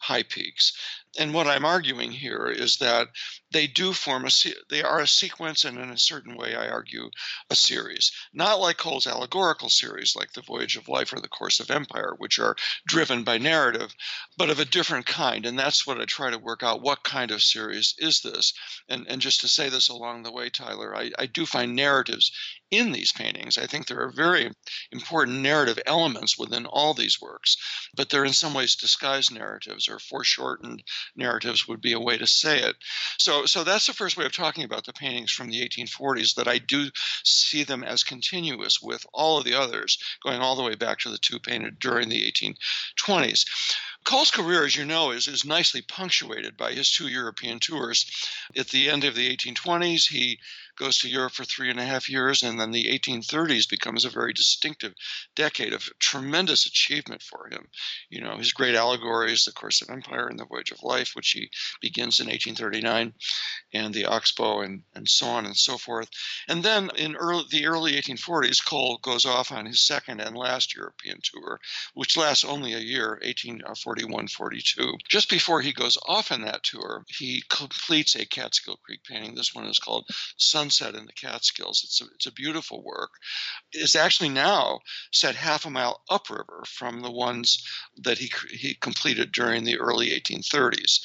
high 0.05 0.23
peaks. 0.23 0.71
And 1.17 1.33
what 1.33 1.47
I'm 1.47 1.65
arguing 1.65 2.11
here 2.11 2.47
is 2.47 2.77
that 2.77 3.07
they 3.51 3.67
do 3.67 3.93
form 3.93 4.25
a 4.25 4.29
they 4.69 4.83
are 4.83 4.99
a 4.99 5.07
sequence 5.07 5.63
and 5.63 5.79
in 5.79 5.89
a 5.89 5.97
certain 5.97 6.35
way 6.35 6.55
I 6.55 6.67
argue 6.67 7.09
a 7.49 7.55
series. 7.55 8.11
Not 8.33 8.59
like 8.59 8.77
Cole's 8.77 9.07
allegorical 9.07 9.69
series 9.69 10.15
like 10.15 10.33
The 10.33 10.41
Voyage 10.41 10.75
of 10.75 10.89
Life 10.89 11.13
or 11.13 11.19
The 11.21 11.29
Course 11.29 11.59
of 11.59 11.71
Empire 11.71 12.13
which 12.17 12.37
are 12.37 12.55
driven 12.85 13.23
by 13.23 13.37
narrative, 13.37 13.95
but 14.37 14.49
of 14.49 14.59
a 14.59 14.65
different 14.65 15.05
kind 15.05 15.45
and 15.45 15.57
that's 15.57 15.87
what 15.87 15.99
I 15.99 16.05
try 16.05 16.29
to 16.29 16.37
work 16.37 16.61
out 16.61 16.81
what 16.81 17.03
kind 17.03 17.31
of 17.31 17.41
series 17.41 17.95
is 17.97 18.19
this. 18.21 18.53
And 18.89 19.07
and 19.09 19.21
just 19.21 19.41
to 19.41 19.47
say 19.47 19.69
this 19.69 19.89
along 19.89 20.23
the 20.23 20.31
way, 20.31 20.49
Tyler. 20.49 20.95
I, 20.95 21.11
I 21.17 21.25
do 21.25 21.45
find 21.45 21.75
narratives 21.75 22.31
in 22.71 22.91
these 22.91 23.11
paintings. 23.11 23.57
I 23.57 23.67
think 23.67 23.87
there 23.87 24.01
are 24.01 24.09
very 24.09 24.51
important 24.91 25.39
narrative 25.39 25.79
elements 25.85 26.37
within 26.37 26.65
all 26.65 26.93
these 26.93 27.21
works, 27.21 27.57
but 27.95 28.09
they're 28.09 28.25
in 28.25 28.33
some 28.33 28.53
ways 28.53 28.75
disguised 28.75 29.31
narratives 29.31 29.87
or 29.87 29.99
foreshortened 29.99 30.83
narratives 31.15 31.67
would 31.67 31.81
be 31.81 31.93
a 31.93 31.99
way 31.99 32.17
to 32.17 32.27
say 32.27 32.59
it. 32.59 32.75
So, 33.19 33.45
so 33.45 33.63
that's 33.63 33.87
the 33.87 33.93
first 33.93 34.17
way 34.17 34.25
of 34.25 34.31
talking 34.31 34.63
about 34.63 34.85
the 34.85 34.93
paintings 34.93 35.31
from 35.31 35.49
the 35.49 35.67
1840s. 35.67 36.35
That 36.35 36.47
I 36.47 36.57
do 36.57 36.89
see 37.23 37.63
them 37.63 37.83
as 37.83 38.03
continuous 38.03 38.81
with 38.81 39.05
all 39.13 39.37
of 39.37 39.45
the 39.45 39.53
others, 39.53 39.97
going 40.23 40.39
all 40.39 40.55
the 40.55 40.63
way 40.63 40.75
back 40.75 40.99
to 40.99 41.09
the 41.09 41.17
two 41.17 41.39
painted 41.39 41.79
during 41.79 42.09
the 42.09 42.31
1820s. 42.31 43.45
Cole's 44.05 44.29
career, 44.29 44.63
as 44.63 44.75
you 44.75 44.85
know, 44.85 45.09
is, 45.09 45.27
is 45.27 45.45
nicely 45.45 45.81
punctuated 45.81 46.55
by 46.55 46.73
his 46.73 46.91
two 46.91 47.07
European 47.07 47.59
tours. 47.59 48.05
At 48.55 48.67
the 48.67 48.87
end 48.87 49.03
of 49.03 49.15
the 49.15 49.35
1820s, 49.35 50.07
he 50.07 50.39
goes 50.77 50.99
to 50.99 51.09
Europe 51.09 51.33
for 51.33 51.45
three 51.45 51.69
and 51.69 51.79
a 51.79 51.85
half 51.85 52.09
years, 52.09 52.43
and 52.43 52.59
then 52.59 52.71
the 52.71 52.85
1830s 52.85 53.69
becomes 53.69 54.05
a 54.05 54.09
very 54.09 54.33
distinctive 54.33 54.93
decade 55.35 55.73
of 55.73 55.89
tremendous 55.99 56.65
achievement 56.65 57.21
for 57.21 57.47
him. 57.51 57.67
You 58.09 58.21
know, 58.21 58.37
his 58.37 58.51
great 58.51 58.75
allegories, 58.75 59.45
The 59.45 59.51
Course 59.51 59.81
of 59.81 59.89
Empire 59.89 60.27
and 60.27 60.39
The 60.39 60.45
Voyage 60.45 60.71
of 60.71 60.83
Life, 60.83 61.11
which 61.13 61.29
he 61.31 61.49
begins 61.81 62.19
in 62.19 62.27
1839, 62.27 63.13
and 63.73 63.93
the 63.93 64.05
Oxbow, 64.05 64.61
and, 64.61 64.83
and 64.93 65.07
so 65.07 65.27
on 65.27 65.45
and 65.45 65.55
so 65.55 65.77
forth. 65.77 66.09
And 66.47 66.63
then 66.63 66.89
in 66.95 67.15
early, 67.15 67.45
the 67.49 67.65
early 67.65 67.93
1840s, 67.93 68.63
Cole 68.63 68.99
goes 69.01 69.25
off 69.25 69.51
on 69.51 69.65
his 69.65 69.81
second 69.81 70.19
and 70.19 70.35
last 70.35 70.75
European 70.75 71.19
tour, 71.23 71.59
which 71.93 72.17
lasts 72.17 72.43
only 72.43 72.73
a 72.73 72.79
year, 72.79 73.19
1841 73.23 74.27
42. 74.27 74.97
Just 75.09 75.29
before 75.29 75.61
he 75.61 75.71
goes 75.71 75.97
off 76.07 76.31
on 76.31 76.41
that 76.41 76.63
tour, 76.63 77.05
he 77.07 77.43
completes 77.49 78.15
a 78.15 78.25
Catskill 78.25 78.77
Creek 78.77 79.01
painting. 79.03 79.35
This 79.35 79.53
one 79.53 79.65
is 79.65 79.79
called 79.79 80.07
Sun 80.37 80.64
sunset 80.69 80.99
in 80.99 81.05
the 81.05 81.13
Catskills. 81.13 81.83
It's 81.83 82.01
a, 82.01 82.05
it's 82.15 82.25
a 82.25 82.33
beautiful 82.33 82.83
work. 82.83 83.11
It's 83.71 83.95
actually 83.95 84.29
now 84.29 84.79
set 85.11 85.35
half 85.35 85.65
a 85.65 85.69
mile 85.69 86.01
upriver 86.09 86.63
from 86.67 87.01
the 87.01 87.11
ones 87.11 87.63
that 87.97 88.17
he, 88.17 88.31
he 88.51 88.75
completed 88.75 89.31
during 89.31 89.63
the 89.63 89.77
early 89.77 90.09
1830s. 90.09 91.01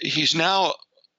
He's 0.00 0.34
now 0.34 0.74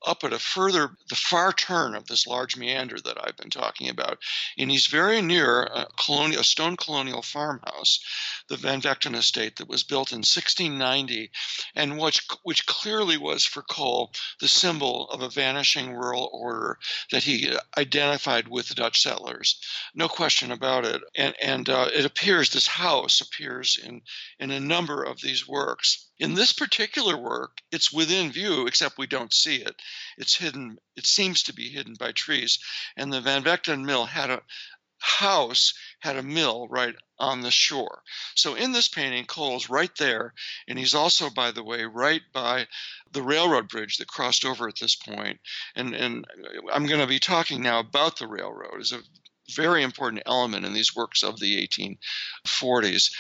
up 0.05 0.23
at 0.23 0.33
a 0.33 0.39
further, 0.39 0.91
the 1.09 1.15
far 1.15 1.51
turn 1.51 1.95
of 1.95 2.05
this 2.05 2.27
large 2.27 2.55
meander 2.55 2.97
that 3.03 3.17
I've 3.23 3.37
been 3.37 3.49
talking 3.49 3.89
about. 3.89 4.19
And 4.57 4.69
he's 4.69 4.87
very 4.87 5.21
near 5.21 5.63
a, 5.63 5.87
colonial, 6.03 6.41
a 6.41 6.43
stone 6.43 6.77
colonial 6.77 7.21
farmhouse, 7.21 7.99
the 8.47 8.57
Van 8.57 8.81
Vechten 8.81 9.15
estate 9.15 9.55
that 9.57 9.67
was 9.67 9.83
built 9.83 10.11
in 10.11 10.19
1690, 10.19 11.31
and 11.75 11.97
which, 11.97 12.21
which 12.43 12.65
clearly 12.65 13.17
was 13.17 13.43
for 13.43 13.63
Cole 13.63 14.11
the 14.39 14.47
symbol 14.47 15.09
of 15.09 15.21
a 15.21 15.29
vanishing 15.29 15.93
rural 15.93 16.29
order 16.31 16.77
that 17.11 17.23
he 17.23 17.55
identified 17.77 18.47
with 18.47 18.67
the 18.67 18.75
Dutch 18.75 19.01
settlers. 19.01 19.59
No 19.93 20.07
question 20.07 20.51
about 20.51 20.85
it. 20.85 21.01
And, 21.15 21.35
and 21.41 21.69
uh, 21.69 21.89
it 21.93 22.05
appears, 22.05 22.49
this 22.49 22.67
house 22.67 23.21
appears 23.21 23.77
in, 23.83 24.01
in 24.39 24.51
a 24.51 24.59
number 24.59 25.03
of 25.03 25.21
these 25.21 25.47
works. 25.47 26.09
In 26.17 26.33
this 26.33 26.53
particular 26.53 27.17
work, 27.17 27.57
it's 27.71 27.91
within 27.91 28.31
view, 28.31 28.67
except 28.67 28.97
we 28.97 29.07
don't 29.07 29.33
see 29.33 29.57
it. 29.57 29.75
It's 30.17 30.35
hidden, 30.35 30.77
it 30.95 31.05
seems 31.05 31.43
to 31.43 31.53
be 31.53 31.69
hidden 31.69 31.95
by 31.99 32.13
trees. 32.13 32.59
And 32.95 33.11
the 33.11 33.21
Van 33.21 33.43
Vechten 33.43 33.83
mill 33.83 34.05
had 34.05 34.29
a 34.29 34.41
house, 35.05 35.73
had 35.99 36.17
a 36.17 36.23
mill 36.23 36.67
right 36.67 36.95
on 37.19 37.41
the 37.41 37.51
shore. 37.51 38.01
So 38.33 38.55
in 38.55 38.71
this 38.71 38.87
painting, 38.87 39.25
Cole's 39.25 39.69
right 39.69 39.95
there, 39.97 40.33
and 40.67 40.79
he's 40.79 40.95
also, 40.95 41.29
by 41.29 41.51
the 41.51 41.63
way, 41.63 41.83
right 41.83 42.21
by 42.33 42.67
the 43.11 43.21
railroad 43.21 43.69
bridge 43.69 43.97
that 43.97 44.07
crossed 44.07 44.43
over 44.43 44.67
at 44.67 44.79
this 44.79 44.95
point. 44.95 45.39
And, 45.75 45.93
and 45.93 46.25
I'm 46.73 46.87
going 46.87 46.99
to 46.99 47.07
be 47.07 47.19
talking 47.19 47.61
now 47.61 47.79
about 47.79 48.17
the 48.17 48.27
railroad 48.27 48.81
as 48.81 48.91
a 48.91 49.03
very 49.53 49.83
important 49.83 50.23
element 50.25 50.65
in 50.65 50.73
these 50.73 50.95
works 50.95 51.23
of 51.23 51.39
the 51.39 51.67
1840s 51.67 53.11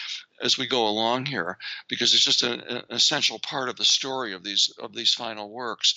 as 0.41 0.57
we 0.57 0.65
go 0.65 0.87
along 0.87 1.27
here 1.27 1.57
because 1.87 2.13
it's 2.13 2.25
just 2.25 2.41
an, 2.41 2.61
an, 2.61 2.81
essential 2.89 3.39
part 3.39 3.69
of 3.69 3.77
the 3.77 3.85
story 3.85 4.33
of 4.33 4.43
these 4.43 4.73
of 4.79 4.93
these 4.93 5.13
final 5.13 5.49
works. 5.51 5.93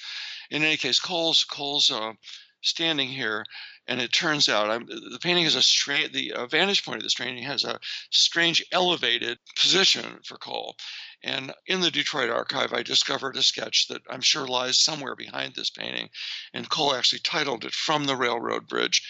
In 0.50 0.62
any 0.62 0.76
case, 0.76 1.00
Cole's 1.00 1.44
Cole's 1.44 1.90
uh, 1.90 2.12
standing 2.60 3.08
here, 3.08 3.44
and 3.88 4.00
it 4.00 4.12
turns 4.12 4.48
out 4.48 4.70
I'm, 4.70 4.86
the 4.86 5.18
painting 5.20 5.44
is 5.44 5.56
a 5.56 5.62
strange. 5.62 6.12
The 6.12 6.34
uh, 6.34 6.46
vantage 6.46 6.84
point 6.84 6.98
of 6.98 7.02
this 7.02 7.14
painting 7.14 7.42
has 7.44 7.64
a 7.64 7.80
strange 8.10 8.64
elevated 8.70 9.38
position 9.56 10.20
for 10.24 10.36
Cole. 10.36 10.76
And 11.24 11.52
in 11.66 11.80
the 11.80 11.90
Detroit 11.90 12.30
archive, 12.30 12.72
I 12.72 12.82
discovered 12.82 13.36
a 13.36 13.42
sketch 13.42 13.88
that 13.88 14.02
I'm 14.08 14.20
sure 14.20 14.46
lies 14.46 14.78
somewhere 14.78 15.16
behind 15.16 15.54
this 15.54 15.70
painting. 15.70 16.10
And 16.52 16.68
Cole 16.68 16.94
actually 16.94 17.20
titled 17.20 17.64
it 17.64 17.74
From 17.74 18.04
the 18.04 18.14
Railroad 18.14 18.68
Bridge 18.68 19.02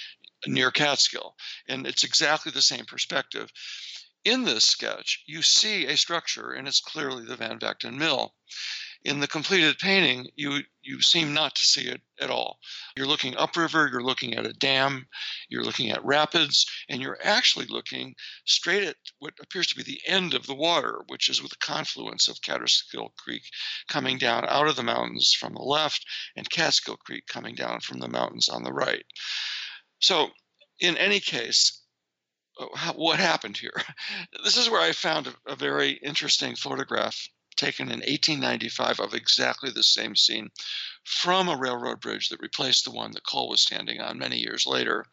near 0.46 0.70
Catskill. 0.70 1.34
And 1.68 1.86
it's 1.86 2.04
exactly 2.04 2.52
the 2.52 2.62
same 2.62 2.86
perspective 2.86 3.50
in 4.24 4.44
this 4.44 4.64
sketch, 4.64 5.22
you 5.26 5.42
see 5.42 5.86
a 5.86 5.96
structure, 5.96 6.50
and 6.50 6.68
it's 6.68 6.80
clearly 6.80 7.24
the 7.24 7.36
Van 7.36 7.58
Vechten 7.58 7.96
Mill. 7.96 8.34
In 9.04 9.20
the 9.20 9.28
completed 9.28 9.78
painting, 9.78 10.28
you 10.34 10.64
you 10.82 11.00
seem 11.02 11.32
not 11.32 11.54
to 11.54 11.62
see 11.62 11.86
it 11.86 12.02
at 12.20 12.30
all. 12.30 12.58
You're 12.96 13.06
looking 13.06 13.36
upriver, 13.36 13.88
you're 13.88 14.02
looking 14.02 14.34
at 14.34 14.44
a 14.44 14.52
dam, 14.52 15.08
you're 15.48 15.62
looking 15.62 15.90
at 15.90 16.04
rapids, 16.04 16.66
and 16.88 17.00
you're 17.00 17.18
actually 17.22 17.66
looking 17.66 18.16
straight 18.44 18.82
at 18.82 18.96
what 19.20 19.34
appears 19.40 19.68
to 19.68 19.76
be 19.76 19.84
the 19.84 20.00
end 20.06 20.34
of 20.34 20.46
the 20.46 20.54
water, 20.54 21.04
which 21.06 21.28
is 21.28 21.40
with 21.40 21.52
the 21.52 21.58
confluence 21.58 22.26
of 22.26 22.42
Catskill 22.42 23.14
Creek 23.16 23.44
coming 23.86 24.18
down 24.18 24.44
out 24.48 24.66
of 24.66 24.74
the 24.74 24.82
mountains 24.82 25.32
from 25.32 25.54
the 25.54 25.62
left, 25.62 26.04
and 26.34 26.50
Catskill 26.50 26.96
Creek 26.96 27.26
coming 27.28 27.54
down 27.54 27.80
from 27.80 28.00
the 28.00 28.08
mountains 28.08 28.48
on 28.48 28.64
the 28.64 28.72
right. 28.72 29.06
So, 30.00 30.30
in 30.80 30.96
any 30.96 31.20
case, 31.20 31.82
uh, 32.58 32.92
what 32.94 33.20
happened 33.20 33.58
here? 33.58 33.80
This 34.42 34.56
is 34.56 34.68
where 34.68 34.80
I 34.80 34.92
found 34.92 35.28
a, 35.28 35.34
a 35.46 35.56
very 35.56 35.92
interesting 35.92 36.56
photograph 36.56 37.28
taken 37.58 37.88
in 37.88 37.98
1895 37.98 39.00
of 39.00 39.14
exactly 39.14 39.70
the 39.70 39.82
same 39.82 40.16
scene 40.16 40.48
from 41.04 41.48
a 41.48 41.56
railroad 41.56 42.00
bridge 42.00 42.28
that 42.28 42.40
replaced 42.40 42.84
the 42.84 42.90
one 42.90 43.10
that 43.10 43.26
Cole 43.26 43.48
was 43.48 43.60
standing 43.60 44.00
on 44.00 44.18
many 44.18 44.38
years 44.38 44.66
later. 44.66 45.04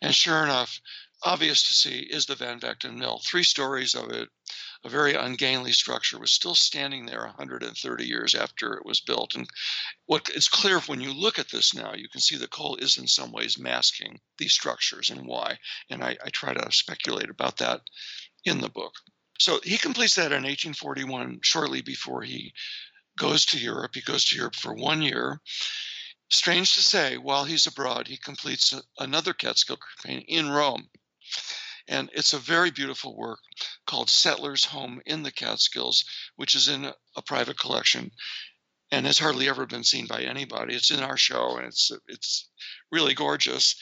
And 0.00 0.14
sure 0.14 0.42
enough, 0.42 0.80
obvious 1.24 1.62
to 1.64 1.72
see 1.72 2.00
is 2.00 2.26
the 2.26 2.34
Van 2.34 2.58
Vechten 2.58 2.96
Mill. 2.96 3.20
Three 3.24 3.42
stories 3.42 3.94
of 3.94 4.10
it, 4.10 4.28
a 4.84 4.88
very 4.88 5.14
ungainly 5.14 5.72
structure, 5.72 6.18
was 6.18 6.32
still 6.32 6.54
standing 6.54 7.06
there 7.06 7.24
130 7.26 8.06
years 8.06 8.34
after 8.34 8.74
it 8.74 8.86
was 8.86 9.00
built. 9.00 9.34
And 9.34 9.46
what 10.06 10.28
it's 10.34 10.48
clear 10.48 10.80
when 10.80 11.00
you 11.00 11.12
look 11.12 11.38
at 11.38 11.50
this 11.50 11.74
now, 11.74 11.94
you 11.94 12.08
can 12.08 12.20
see 12.20 12.36
that 12.36 12.50
Cole 12.50 12.76
is 12.76 12.98
in 12.98 13.06
some 13.06 13.32
ways 13.32 13.58
masking 13.58 14.20
these 14.38 14.52
structures 14.52 15.10
and 15.10 15.26
why. 15.26 15.58
And 15.90 16.02
I, 16.02 16.16
I 16.24 16.30
try 16.30 16.54
to 16.54 16.72
speculate 16.72 17.30
about 17.30 17.58
that 17.58 17.82
in 18.44 18.60
the 18.60 18.70
book. 18.70 18.94
So 19.42 19.58
he 19.64 19.76
completes 19.76 20.14
that 20.14 20.30
in 20.30 20.44
1841, 20.44 21.40
shortly 21.42 21.82
before 21.82 22.22
he 22.22 22.54
goes 23.18 23.44
to 23.46 23.58
Europe. 23.58 23.96
He 23.96 24.00
goes 24.00 24.24
to 24.26 24.36
Europe 24.36 24.54
for 24.54 24.72
one 24.72 25.02
year. 25.02 25.40
Strange 26.30 26.74
to 26.74 26.82
say, 26.82 27.16
while 27.16 27.44
he's 27.44 27.66
abroad, 27.66 28.06
he 28.06 28.16
completes 28.16 28.72
another 29.00 29.34
Catskill 29.34 29.80
painting 30.04 30.26
in 30.28 30.48
Rome. 30.48 30.88
And 31.88 32.08
it's 32.12 32.32
a 32.32 32.38
very 32.38 32.70
beautiful 32.70 33.16
work 33.16 33.40
called 33.84 34.08
Settler's 34.08 34.66
Home 34.66 35.02
in 35.06 35.24
the 35.24 35.32
Catskills, 35.32 36.04
which 36.36 36.54
is 36.54 36.68
in 36.68 36.84
a, 36.84 36.94
a 37.16 37.22
private 37.22 37.58
collection 37.58 38.12
and 38.92 39.06
has 39.06 39.18
hardly 39.18 39.48
ever 39.48 39.66
been 39.66 39.82
seen 39.82 40.06
by 40.06 40.22
anybody. 40.22 40.76
It's 40.76 40.92
in 40.92 41.00
our 41.00 41.16
show 41.16 41.56
and 41.56 41.66
it's 41.66 41.90
it's 42.06 42.48
really 42.92 43.14
gorgeous. 43.14 43.74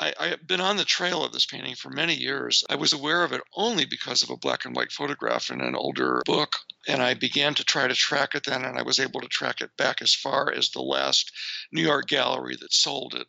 I, 0.00 0.28
have 0.28 0.46
been 0.46 0.60
on 0.60 0.76
the 0.76 0.84
trail 0.84 1.24
of 1.24 1.32
this 1.32 1.46
painting 1.46 1.74
for 1.74 1.90
many 1.90 2.14
years. 2.14 2.64
I 2.68 2.76
was 2.76 2.92
aware 2.92 3.22
of 3.22 3.32
it 3.32 3.42
only 3.54 3.84
because 3.84 4.22
of 4.22 4.30
a 4.30 4.36
black 4.36 4.64
and 4.64 4.74
white 4.74 4.92
photograph 4.92 5.50
in 5.50 5.60
an 5.60 5.74
older 5.74 6.22
book. 6.24 6.56
And 6.86 7.02
I 7.02 7.14
began 7.14 7.54
to 7.54 7.64
try 7.64 7.88
to 7.88 7.94
track 7.94 8.34
it 8.34 8.44
then, 8.44 8.64
and 8.64 8.78
I 8.78 8.82
was 8.82 9.00
able 9.00 9.20
to 9.20 9.28
track 9.28 9.60
it 9.60 9.76
back 9.76 10.02
as 10.02 10.14
far 10.14 10.52
as 10.52 10.70
the 10.70 10.82
last 10.82 11.32
New 11.72 11.82
York 11.82 12.08
gallery 12.08 12.56
that 12.60 12.72
sold 12.72 13.14
it 13.14 13.26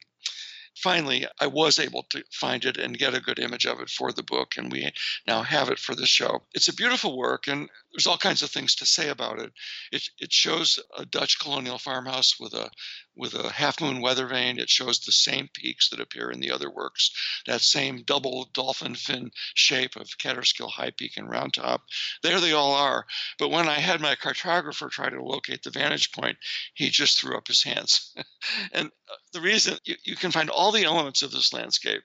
finally, 0.76 1.26
I 1.40 1.48
was 1.48 1.80
able 1.80 2.04
to 2.10 2.24
find 2.32 2.66
it 2.66 2.78
and 2.78 2.98
get 2.98 3.14
a 3.14 3.22
good 3.22 3.40
image 3.40 3.66
of 3.66 3.80
it 3.80 3.90
for 3.90 4.12
the 4.12 4.24
book, 4.24 4.56
and 4.58 4.72
we 4.72 4.92
now 5.26 5.42
have 5.44 5.70
it 5.70 5.80
for 5.80 5.96
the 5.96 6.06
show. 6.06 6.44
It's 6.54 6.68
a 6.68 6.74
beautiful 6.74 7.18
work, 7.18 7.48
and 7.48 7.70
there's 7.96 8.08
all 8.08 8.18
kinds 8.18 8.44
of 8.44 8.50
things 8.50 8.76
to 8.76 8.86
say 8.86 9.08
about 9.08 9.40
it. 9.40 9.54
It, 9.90 10.10
it 10.20 10.34
shows 10.34 10.78
a 10.98 11.06
Dutch 11.06 11.40
colonial 11.40 11.78
farmhouse 11.78 12.38
with 12.38 12.54
a 12.54 12.70
with 13.16 13.34
a 13.34 13.50
half 13.50 13.80
moon 13.80 14.02
weather 14.02 14.28
vane. 14.28 14.60
It 14.60 14.70
shows 14.70 15.00
the 15.00 15.14
same 15.14 15.48
peaks 15.54 15.88
that 15.90 16.02
appear 16.02 16.30
in 16.30 16.42
the 16.42 16.52
other 16.52 16.70
works, 16.70 17.12
that 17.48 17.62
same 17.62 18.04
double 18.04 18.50
dolphin 18.54 18.96
fin 18.96 19.32
shape 19.54 19.96
of 19.96 20.18
Catskill 20.18 20.68
High 20.68 20.92
Peak 20.92 21.14
and 21.16 21.30
Round 21.30 21.54
Top. 21.54 21.84
There 22.22 22.42
they 22.42 22.52
all 22.52 22.74
are. 22.74 23.06
But 23.40 23.52
when 23.52 23.70
I 23.70 23.80
had 23.80 24.02
my 24.02 24.16
cartographer 24.16 24.90
try 24.90 25.10
to 25.10 25.24
locate 25.24 25.64
the 25.64 25.72
vantage 25.72 26.12
point, 26.12 26.38
he 26.74 26.90
just 26.90 27.18
threw 27.18 27.38
up 27.38 27.48
his 27.48 27.64
hands. 27.64 28.14
and 28.74 28.88
uh, 28.88 29.16
the 29.32 29.40
reason 29.40 29.78
you, 29.86 29.96
you 30.04 30.18
can 30.18 30.32
find 30.32 30.50
all 30.50 30.74
the 30.74 30.84
elements 30.84 31.22
of 31.22 31.32
this 31.32 31.54
landscape 31.54 32.04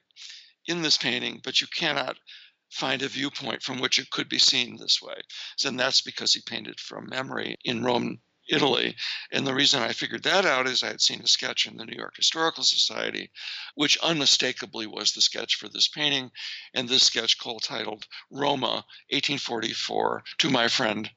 in 0.67 0.83
this 0.83 0.99
painting, 0.99 1.41
but 1.43 1.61
you 1.61 1.67
cannot 1.67 2.17
find 2.71 3.03
a 3.03 3.09
viewpoint 3.09 3.63
from 3.63 3.81
which 3.81 3.99
it 3.99 4.11
could 4.11 4.29
be 4.29 4.39
seen 4.39 4.77
this 4.77 5.03
way. 5.03 5.21
And 5.65 5.79
that's 5.79 6.01
because 6.01 6.35
he 6.35 6.41
painted 6.41 6.81
from 6.81 7.09
memory 7.09 7.57
in 7.65 7.85
Rome 7.85 8.21
Italy. 8.49 8.97
And 9.31 9.47
the 9.47 9.55
reason 9.55 9.83
I 9.83 9.93
figured 9.93 10.25
that 10.25 10.45
out 10.45 10.67
is 10.67 10.83
I 10.83 10.89
had 10.89 11.01
seen 11.01 11.21
a 11.21 11.27
sketch 11.27 11.67
in 11.67 11.77
the 11.77 11.85
New 11.85 11.97
York 11.97 12.17
Historical 12.17 12.65
Society, 12.65 13.31
which 13.75 13.99
unmistakably 13.99 14.87
was 14.87 15.13
the 15.13 15.21
sketch 15.21 15.55
for 15.55 15.69
this 15.69 15.89
painting. 15.89 16.31
And 16.75 16.89
this 16.89 17.05
sketch, 17.05 17.39
Cole 17.39 17.61
titled 17.61 18.07
Roma, 18.31 18.85
1844, 19.11 20.25
to 20.39 20.51
my 20.51 20.69
friend 20.69 21.11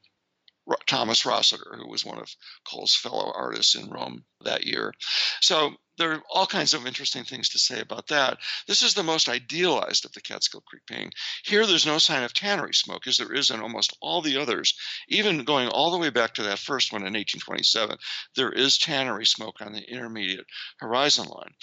Thomas 0.86 1.26
Rossiter, 1.26 1.76
who 1.76 1.88
was 1.88 2.04
one 2.04 2.18
of 2.18 2.34
Cole's 2.64 2.94
fellow 2.94 3.32
artists 3.34 3.74
in 3.74 3.90
Rome 3.90 4.24
that 4.40 4.64
year. 4.64 4.92
So 5.40 5.74
there 5.96 6.12
are 6.12 6.22
all 6.32 6.46
kinds 6.46 6.74
of 6.74 6.86
interesting 6.86 7.24
things 7.24 7.48
to 7.50 7.58
say 7.58 7.80
about 7.80 8.08
that. 8.08 8.38
This 8.66 8.82
is 8.82 8.94
the 8.94 9.02
most 9.02 9.28
idealized 9.28 10.04
of 10.04 10.12
the 10.12 10.20
Catskill 10.20 10.62
Creek 10.62 10.82
painting. 10.86 11.12
Here, 11.44 11.66
there's 11.66 11.86
no 11.86 11.98
sign 11.98 12.24
of 12.24 12.34
tannery 12.34 12.74
smoke, 12.74 13.06
as 13.06 13.18
there 13.18 13.32
is 13.32 13.50
in 13.50 13.60
almost 13.60 13.96
all 14.00 14.20
the 14.20 14.36
others. 14.36 14.74
Even 15.08 15.44
going 15.44 15.68
all 15.68 15.90
the 15.90 15.98
way 15.98 16.10
back 16.10 16.34
to 16.34 16.42
that 16.44 16.58
first 16.58 16.92
one 16.92 17.02
in 17.02 17.14
1827, 17.14 17.96
there 18.34 18.50
is 18.50 18.78
tannery 18.78 19.26
smoke 19.26 19.60
on 19.60 19.72
the 19.72 19.88
intermediate 19.88 20.46
horizon 20.78 21.26
line. 21.26 21.54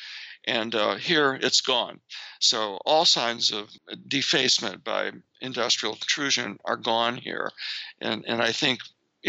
And 0.45 0.73
uh, 0.73 0.95
here 0.95 1.37
it's 1.39 1.61
gone. 1.61 1.99
So 2.39 2.79
all 2.85 3.05
signs 3.05 3.51
of 3.51 3.69
defacement 4.07 4.83
by 4.83 5.11
industrial 5.39 5.95
intrusion 5.95 6.57
are 6.65 6.77
gone 6.77 7.17
here. 7.17 7.51
And, 7.99 8.25
and 8.27 8.41
I 8.41 8.51
think 8.51 8.79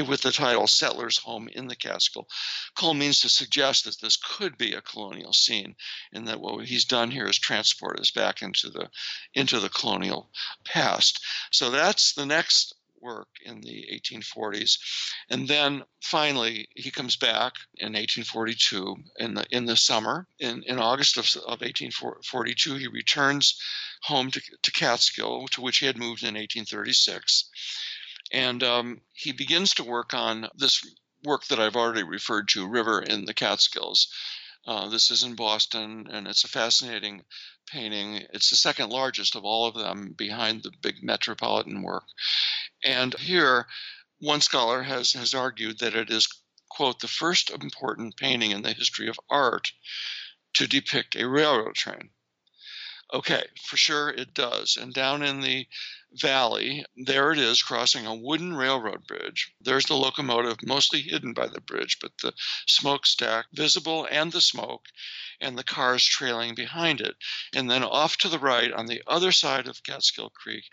with 0.06 0.22
the 0.22 0.32
title 0.32 0.66
Settler's 0.66 1.18
Home 1.18 1.48
in 1.48 1.68
the 1.68 1.76
Catskill, 1.76 2.26
Cole 2.74 2.94
means 2.94 3.20
to 3.20 3.28
suggest 3.28 3.84
that 3.84 4.00
this 4.00 4.16
could 4.16 4.56
be 4.56 4.72
a 4.72 4.80
colonial 4.80 5.34
scene 5.34 5.76
and 6.14 6.26
that 6.28 6.40
what 6.40 6.64
he's 6.64 6.86
done 6.86 7.10
here 7.10 7.26
is 7.26 7.38
transport 7.38 8.00
us 8.00 8.10
back 8.10 8.40
into 8.40 8.70
the 8.70 8.88
into 9.34 9.60
the 9.60 9.68
colonial 9.68 10.30
past. 10.64 11.22
So 11.50 11.70
that's 11.70 12.14
the 12.14 12.24
next 12.24 12.74
work 13.02 13.28
in 13.44 13.60
the 13.60 13.86
1840s. 13.92 14.78
And 15.28 15.48
then 15.48 15.82
finally, 16.00 16.68
he 16.74 16.90
comes 16.90 17.16
back 17.16 17.54
in 17.76 17.92
1842 17.92 18.96
in 19.18 19.34
the 19.34 19.44
in 19.50 19.66
the 19.66 19.76
summer. 19.76 20.26
In, 20.38 20.62
in 20.62 20.78
August 20.78 21.16
of, 21.16 21.26
of 21.42 21.60
1842, 21.60 22.76
he 22.76 22.86
returns 22.86 23.60
home 24.02 24.30
to, 24.30 24.40
to 24.62 24.70
Catskill, 24.70 25.48
to 25.48 25.60
which 25.60 25.78
he 25.78 25.86
had 25.86 25.98
moved 25.98 26.22
in 26.22 26.34
1836. 26.34 27.50
And 28.32 28.62
um, 28.62 29.00
he 29.12 29.32
begins 29.32 29.74
to 29.74 29.84
work 29.84 30.14
on 30.14 30.48
this 30.56 30.82
work 31.24 31.46
that 31.46 31.60
I've 31.60 31.76
already 31.76 32.02
referred 32.02 32.48
to, 32.48 32.66
River 32.66 33.02
in 33.02 33.26
the 33.26 33.34
Catskills. 33.34 34.08
Uh, 34.66 34.88
this 34.88 35.10
is 35.10 35.24
in 35.24 35.34
Boston, 35.34 36.06
and 36.10 36.28
it's 36.28 36.44
a 36.44 36.48
fascinating 36.48 37.22
painting. 37.66 38.22
It's 38.32 38.50
the 38.50 38.56
second 38.56 38.90
largest 38.90 39.34
of 39.34 39.44
all 39.44 39.66
of 39.66 39.74
them 39.74 40.14
behind 40.16 40.62
the 40.62 40.70
big 40.82 41.02
metropolitan 41.02 41.82
work. 41.82 42.04
And 42.84 43.14
here, 43.18 43.66
one 44.20 44.40
scholar 44.40 44.82
has, 44.82 45.12
has 45.14 45.34
argued 45.34 45.80
that 45.80 45.96
it 45.96 46.10
is, 46.10 46.28
quote, 46.70 47.00
the 47.00 47.08
first 47.08 47.50
important 47.50 48.16
painting 48.16 48.52
in 48.52 48.62
the 48.62 48.72
history 48.72 49.08
of 49.08 49.18
art 49.28 49.72
to 50.54 50.68
depict 50.68 51.16
a 51.16 51.28
railroad 51.28 51.74
train. 51.74 52.10
Okay, 53.12 53.44
for 53.64 53.76
sure 53.76 54.10
it 54.10 54.32
does. 54.32 54.78
And 54.80 54.94
down 54.94 55.22
in 55.22 55.40
the 55.40 55.66
valley, 56.14 56.84
there 56.96 57.32
it 57.32 57.38
is 57.38 57.62
crossing 57.62 58.06
a 58.06 58.14
wooden 58.14 58.54
railroad 58.54 59.06
bridge. 59.06 59.52
There's 59.60 59.86
the 59.86 59.96
locomotive, 59.96 60.58
mostly 60.62 61.00
hidden 61.00 61.32
by 61.32 61.48
the 61.48 61.60
bridge, 61.60 61.98
but 62.00 62.12
the 62.22 62.32
smokestack 62.66 63.46
visible 63.52 64.06
and 64.10 64.32
the 64.32 64.40
smoke, 64.40 64.86
and 65.40 65.58
the 65.58 65.64
cars 65.64 66.04
trailing 66.04 66.54
behind 66.54 67.00
it. 67.00 67.16
And 67.54 67.70
then 67.70 67.82
off 67.82 68.16
to 68.18 68.28
the 68.28 68.38
right, 68.38 68.72
on 68.72 68.86
the 68.86 69.02
other 69.06 69.32
side 69.32 69.68
of 69.68 69.82
Catskill 69.82 70.30
Creek, 70.30 70.64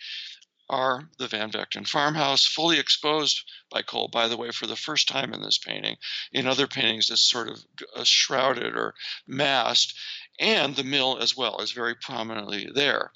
are 0.70 1.10
the 1.18 1.28
Van 1.28 1.52
Vechten 1.52 1.88
farmhouse, 1.88 2.46
fully 2.46 2.78
exposed 2.78 3.44
by 3.72 3.82
Cole, 3.82 4.08
by 4.08 4.28
the 4.28 4.38
way, 4.38 4.52
for 4.52 4.68
the 4.68 4.76
first 4.76 5.08
time 5.08 5.34
in 5.34 5.42
this 5.42 5.58
painting. 5.58 5.98
In 6.32 6.46
other 6.46 6.68
paintings, 6.68 7.10
it's 7.10 7.28
sort 7.28 7.50
of 7.50 7.66
uh, 7.96 8.04
shrouded 8.04 8.76
or 8.76 8.94
masked, 9.26 9.96
and 10.40 10.76
the 10.76 10.84
mill 10.84 11.18
as 11.18 11.36
well 11.36 11.58
is 11.58 11.72
very 11.72 11.96
prominently 11.96 12.70
there. 12.74 13.12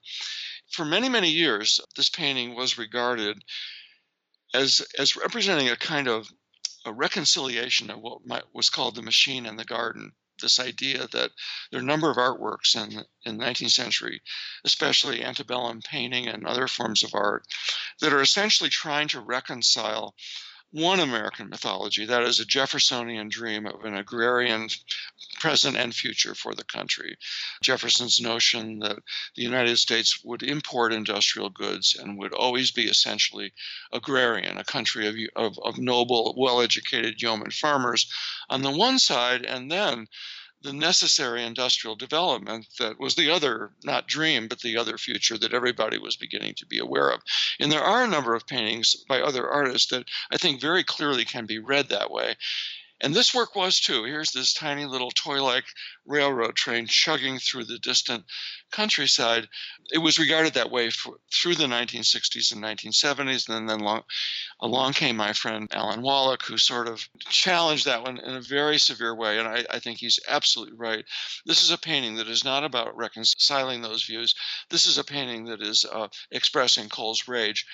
For 0.73 0.85
many, 0.85 1.07
many 1.07 1.29
years, 1.29 1.79
this 1.95 2.09
painting 2.09 2.55
was 2.55 2.79
regarded 2.79 3.43
as, 4.55 4.81
as 4.97 5.15
representing 5.15 5.69
a 5.69 5.77
kind 5.77 6.07
of 6.07 6.31
a 6.83 6.91
reconciliation 6.91 7.91
of 7.91 7.99
what 7.99 8.25
might, 8.25 8.43
was 8.53 8.71
called 8.71 8.95
the 8.95 9.03
machine 9.03 9.45
and 9.45 9.59
the 9.59 9.65
garden. 9.65 10.13
This 10.41 10.59
idea 10.59 11.07
that 11.09 11.31
there 11.69 11.79
are 11.79 11.83
a 11.83 11.85
number 11.85 12.09
of 12.09 12.17
artworks 12.17 12.75
in, 12.75 13.05
in 13.23 13.37
the 13.37 13.45
19th 13.45 13.69
century, 13.69 14.23
especially 14.63 15.23
antebellum 15.23 15.83
painting 15.83 16.27
and 16.27 16.47
other 16.47 16.67
forms 16.67 17.03
of 17.03 17.13
art, 17.13 17.45
that 17.99 18.11
are 18.11 18.21
essentially 18.21 18.71
trying 18.71 19.07
to 19.09 19.19
reconcile 19.19 20.15
one 20.73 20.99
American 20.99 21.49
mythology, 21.49 22.03
that 22.03 22.23
is 22.23 22.39
a 22.39 22.45
Jeffersonian 22.45 23.29
dream 23.29 23.67
of 23.67 23.85
an 23.85 23.95
agrarian 23.95 24.67
present 25.39 25.77
and 25.77 25.93
future 25.93 26.33
for 26.33 26.55
the 26.55 26.63
country. 26.63 27.15
Jefferson's 27.61 28.19
notion 28.19 28.79
that 28.79 28.97
the 29.35 29.43
United 29.43 29.77
States 29.77 30.23
would 30.23 30.41
import 30.41 30.91
industrial 30.91 31.51
goods 31.51 31.95
and 31.95 32.17
would 32.17 32.33
always 32.33 32.71
be 32.71 32.85
essentially 32.85 33.53
agrarian, 33.91 34.57
a 34.57 34.63
country 34.63 35.05
of, 35.05 35.15
of, 35.35 35.59
of 35.63 35.77
noble, 35.77 36.33
well 36.35 36.59
educated 36.59 37.21
yeoman 37.21 37.51
farmers 37.51 38.11
on 38.49 38.63
the 38.63 38.71
one 38.71 38.97
side, 38.97 39.45
and 39.45 39.71
then 39.71 40.07
the 40.63 40.73
necessary 40.73 41.43
industrial 41.43 41.95
development 41.95 42.65
that 42.79 42.99
was 42.99 43.15
the 43.15 43.29
other, 43.29 43.71
not 43.83 44.07
dream, 44.07 44.47
but 44.47 44.61
the 44.61 44.77
other 44.77 44.97
future 44.97 45.37
that 45.37 45.53
everybody 45.53 45.97
was 45.97 46.15
beginning 46.15 46.55
to 46.55 46.65
be 46.65 46.79
aware 46.79 47.09
of. 47.09 47.21
And 47.59 47.71
there 47.71 47.83
are 47.83 48.03
a 48.03 48.07
number 48.07 48.33
of 48.33 48.47
paintings 48.47 48.95
by 49.07 49.21
other 49.21 49.49
artists 49.49 49.89
that 49.91 50.05
I 50.31 50.37
think 50.37 50.61
very 50.61 50.83
clearly 50.83 51.25
can 51.25 51.45
be 51.45 51.59
read 51.59 51.89
that 51.89 52.11
way. 52.11 52.35
And 53.03 53.13
this 53.13 53.33
work 53.33 53.53
was 53.53 53.81
too. 53.81 54.05
Here's 54.05 54.31
this 54.31 54.53
tiny 54.53 54.85
little 54.85 55.11
toy 55.11 55.43
like 55.43 55.65
railroad 56.05 56.55
train 56.55 56.87
chugging 56.87 57.37
through 57.37 57.65
the 57.65 57.77
distant 57.77 58.23
countryside. 58.71 59.49
It 59.91 59.97
was 59.97 60.17
regarded 60.17 60.53
that 60.53 60.71
way 60.71 60.89
for, 60.89 61.17
through 61.29 61.55
the 61.55 61.65
1960s 61.65 62.53
and 62.53 62.63
1970s. 62.63 63.49
And 63.49 63.69
then 63.69 63.79
long, 63.79 64.03
along 64.61 64.93
came 64.93 65.17
my 65.17 65.33
friend 65.33 65.67
Alan 65.73 66.01
Wallach, 66.01 66.43
who 66.43 66.57
sort 66.57 66.87
of 66.87 67.05
challenged 67.27 67.85
that 67.87 68.03
one 68.03 68.19
in 68.19 68.35
a 68.35 68.41
very 68.41 68.77
severe 68.77 69.13
way. 69.13 69.37
And 69.37 69.49
I, 69.49 69.65
I 69.69 69.79
think 69.79 69.99
he's 69.99 70.21
absolutely 70.29 70.77
right. 70.77 71.03
This 71.45 71.61
is 71.61 71.71
a 71.71 71.77
painting 71.77 72.15
that 72.15 72.29
is 72.29 72.45
not 72.45 72.63
about 72.63 72.95
reconciling 72.95 73.81
those 73.81 74.05
views. 74.05 74.33
This 74.69 74.85
is 74.85 74.97
a 74.97 75.03
painting 75.03 75.43
that 75.45 75.61
is 75.61 75.83
uh, 75.83 76.07
expressing 76.31 76.87
Cole's 76.87 77.27
rage 77.27 77.65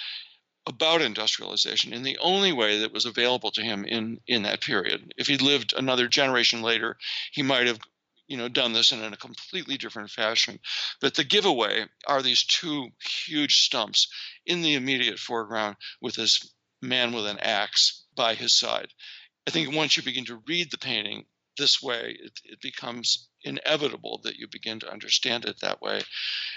about 0.67 1.01
industrialization 1.01 1.93
in 1.93 2.03
the 2.03 2.17
only 2.19 2.51
way 2.51 2.79
that 2.79 2.93
was 2.93 3.05
available 3.05 3.51
to 3.51 3.63
him 3.63 3.85
in 3.85 4.19
in 4.27 4.43
that 4.43 4.61
period. 4.61 5.13
If 5.17 5.27
he'd 5.27 5.41
lived 5.41 5.73
another 5.73 6.07
generation 6.07 6.61
later, 6.61 6.97
he 7.31 7.41
might 7.41 7.67
have 7.67 7.79
you 8.27 8.37
know 8.37 8.49
done 8.49 8.73
this 8.73 8.91
in 8.91 9.01
a 9.01 9.17
completely 9.17 9.77
different 9.77 10.11
fashion. 10.11 10.59
But 11.01 11.15
the 11.15 11.23
giveaway 11.23 11.87
are 12.05 12.21
these 12.21 12.43
two 12.43 12.89
huge 13.03 13.61
stumps 13.61 14.07
in 14.45 14.61
the 14.61 14.75
immediate 14.75 15.19
foreground 15.19 15.77
with 16.01 16.15
this 16.15 16.53
man 16.81 17.11
with 17.11 17.25
an 17.25 17.39
axe 17.39 18.03
by 18.15 18.35
his 18.35 18.53
side. 18.53 18.89
I 19.47 19.51
think 19.51 19.73
once 19.73 19.97
you 19.97 20.03
begin 20.03 20.25
to 20.25 20.43
read 20.47 20.71
the 20.71 20.77
painting 20.77 21.25
this 21.57 21.81
way, 21.81 22.17
it, 22.21 22.39
it 22.43 22.61
becomes 22.61 23.28
inevitable 23.43 24.19
that 24.23 24.37
you 24.37 24.47
begin 24.47 24.79
to 24.79 24.91
understand 24.91 25.45
it 25.45 25.59
that 25.61 25.81
way. 25.81 26.01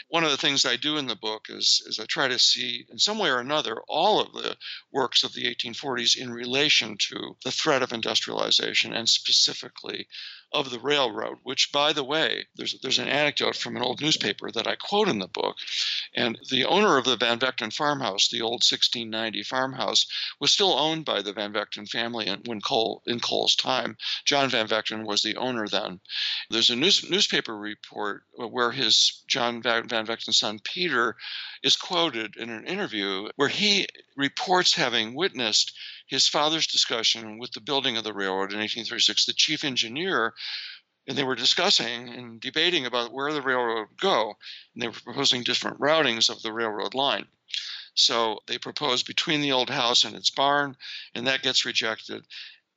One 0.09 0.25
of 0.25 0.31
the 0.31 0.37
things 0.37 0.65
I 0.65 0.77
do 0.77 0.97
in 0.97 1.07
the 1.07 1.17
book 1.17 1.47
is, 1.49 1.83
is 1.87 1.99
I 1.99 2.05
try 2.05 2.29
to 2.29 2.39
see, 2.39 2.87
in 2.91 2.99
some 2.99 3.19
way 3.19 3.31
or 3.31 3.39
another, 3.39 3.81
all 3.89 4.21
of 4.21 4.33
the 4.33 4.57
works 4.91 5.25
of 5.25 5.33
the 5.33 5.45
1840s 5.55 6.17
in 6.17 6.33
relation 6.33 6.97
to 7.09 7.37
the 7.45 7.53
threat 7.53 7.83
of 7.83 7.93
industrialization 7.93 8.93
and 8.93 9.09
specifically 9.09 10.07
of 10.53 10.71
the 10.71 10.79
railroad, 10.79 11.39
which, 11.43 11.73
by 11.73 11.93
the 11.93 12.05
way, 12.05 12.47
there's, 12.57 12.79
there's 12.81 12.99
an 12.99 13.09
anecdote 13.09 13.57
from 13.57 13.77
an 13.77 13.83
old 13.83 14.01
newspaper 14.01 14.51
that 14.51 14.67
I 14.67 14.77
quote 14.77 15.09
in 15.09 15.19
the 15.19 15.29
book. 15.29 15.57
And 16.15 16.39
the 16.51 16.65
owner 16.65 16.99
of 16.99 17.05
the 17.05 17.17
Van 17.17 17.39
Vechten 17.39 17.73
farmhouse, 17.73 18.29
the 18.29 18.43
old 18.43 18.63
1690 18.63 19.43
farmhouse, 19.45 20.07
was 20.41 20.53
still 20.53 20.79
owned 20.79 21.05
by 21.05 21.23
the 21.23 21.33
Van 21.33 21.53
Vechten 21.53 21.89
family 21.89 22.29
when 22.47 22.61
Cole, 22.61 23.03
in 23.07 23.21
Cole's 23.21 23.57
time. 23.57 23.97
John 24.25 24.51
Van 24.51 24.69
Vechten 24.69 25.05
was 25.05 25.23
the 25.23 25.37
owner 25.37 25.67
then. 25.67 26.01
There's 26.51 26.71
a 26.71 26.77
news, 26.77 27.09
newspaper 27.09 27.57
report 27.57 28.25
where 28.35 28.73
his 28.73 29.23
John 29.27 29.63
Van 29.63 29.87
Vechten's 29.89 30.39
son 30.39 30.59
Peter 30.63 31.17
is 31.63 31.77
quoted 31.77 32.37
in 32.37 32.51
an 32.51 32.67
interview 32.67 33.29
where 33.37 33.49
he 33.49 33.87
reports 34.17 34.75
having 34.75 35.15
witnessed 35.15 35.73
his 36.13 36.29
father's 36.29 36.67
discussion 36.67 37.39
with 37.39 37.53
the 37.53 37.61
building 37.61 37.97
of 37.97 38.05
the 38.05 38.13
railroad 38.13 38.53
in 38.53 38.59
1836. 38.59 39.25
The 39.25 39.33
chief 39.33 39.65
engineer 39.65 40.35
and 41.07 41.17
they 41.17 41.25
were 41.25 41.35
discussing 41.35 42.11
and 42.11 42.39
debating 42.39 42.85
about 42.85 43.15
where 43.15 43.33
the 43.33 43.41
railroad 43.41 43.89
would 43.89 43.99
go, 43.99 44.37
and 44.75 44.83
they 44.83 44.89
were 44.89 44.93
proposing 44.93 45.43
different 45.43 45.81
routings 45.81 46.29
of 46.29 46.43
the 46.43 46.53
railroad 46.53 46.93
line. 46.93 47.25
So 47.95 48.41
they 48.47 48.59
proposed 48.59 49.07
between 49.07 49.41
the 49.41 49.53
old 49.53 49.71
house 49.71 50.05
and 50.05 50.15
its 50.15 50.29
barn, 50.29 50.77
and 51.15 51.27
that 51.27 51.43
gets 51.43 51.65
rejected. 51.65 52.27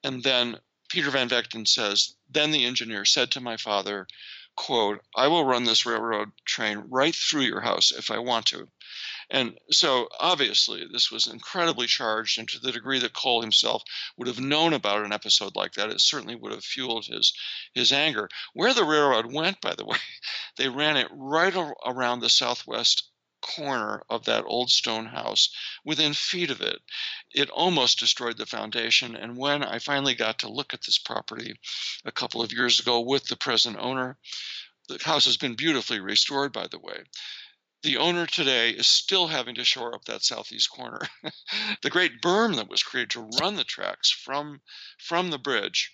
And 0.02 0.24
then 0.24 0.58
Peter 0.88 1.12
Van 1.12 1.28
Vechten 1.28 1.68
says, 1.68 2.16
Then 2.30 2.52
the 2.52 2.64
engineer 2.64 3.04
said 3.04 3.32
to 3.32 3.42
my 3.42 3.58
father, 3.58 4.08
quote, 4.56 5.04
I 5.16 5.28
will 5.28 5.46
run 5.46 5.64
this 5.64 5.86
railroad 5.86 6.32
train 6.46 6.86
right 6.90 7.16
through 7.16 7.42
your 7.42 7.62
house 7.62 7.92
if 7.92 8.10
I 8.10 8.20
want 8.20 8.46
to. 8.48 8.68
And 9.30 9.58
so 9.72 10.08
obviously, 10.20 10.86
this 10.92 11.10
was 11.10 11.28
incredibly 11.28 11.88
charged, 11.88 12.38
and 12.38 12.48
to 12.50 12.60
the 12.60 12.72
degree 12.72 13.00
that 13.00 13.14
Cole 13.14 13.42
himself 13.42 13.84
would 14.18 14.28
have 14.28 14.40
known 14.40 14.74
about 14.74 15.04
an 15.04 15.12
episode 15.12 15.56
like 15.56 15.74
that, 15.74 15.90
it 15.90 16.00
certainly 16.00 16.36
would 16.36 16.52
have 16.52 16.64
fueled 16.64 17.08
his 17.08 17.34
his 17.74 17.92
anger. 17.92 18.30
Where 18.54 18.74
the 18.74 18.84
railroad 18.84 19.34
went, 19.34 19.62
by 19.62 19.74
the 19.74 19.86
way, 19.86 19.98
they 20.58 20.70
ran 20.70 20.98
it 20.98 21.08
right 21.12 21.56
around 21.86 22.20
the 22.20 22.30
southwest 22.30 23.10
corner 23.46 24.04
of 24.10 24.26
that 24.26 24.44
old 24.46 24.72
stone 24.72 25.06
house, 25.06 25.50
within 25.84 26.14
feet 26.14 26.50
of 26.50 26.62
it. 26.62 26.82
It 27.34 27.50
almost 27.50 28.00
destroyed 28.00 28.38
the 28.38 28.46
foundation. 28.46 29.16
And 29.16 29.38
when 29.38 29.64
I 29.64 29.80
finally 29.80 30.16
got 30.16 30.40
to 30.40 30.52
look 30.52 30.74
at 30.74 30.82
this 30.82 30.98
property 30.98 31.60
a 32.04 32.12
couple 32.12 32.42
of 32.42 32.52
years 32.52 32.80
ago 32.80 33.00
with 33.02 33.28
the 33.28 33.36
present 33.36 33.78
owner, 33.78 34.18
the 34.88 35.00
house 35.04 35.26
has 35.26 35.38
been 35.38 35.56
beautifully 35.56 36.00
restored, 36.00 36.52
by 36.52 36.68
the 36.68 36.80
way 36.80 37.04
the 37.86 37.98
owner 37.98 38.26
today 38.26 38.72
is 38.72 38.88
still 38.88 39.28
having 39.28 39.54
to 39.54 39.64
shore 39.64 39.94
up 39.94 40.04
that 40.06 40.24
southeast 40.24 40.72
corner. 40.72 41.02
the 41.84 41.90
great 41.92 42.20
berm 42.20 42.56
that 42.56 42.68
was 42.68 42.82
created 42.82 43.12
to 43.12 43.30
run 43.40 43.56
the 43.56 43.64
tracks 43.64 44.10
from 44.10 44.60
from 44.98 45.30
the 45.30 45.38
bridge 45.38 45.92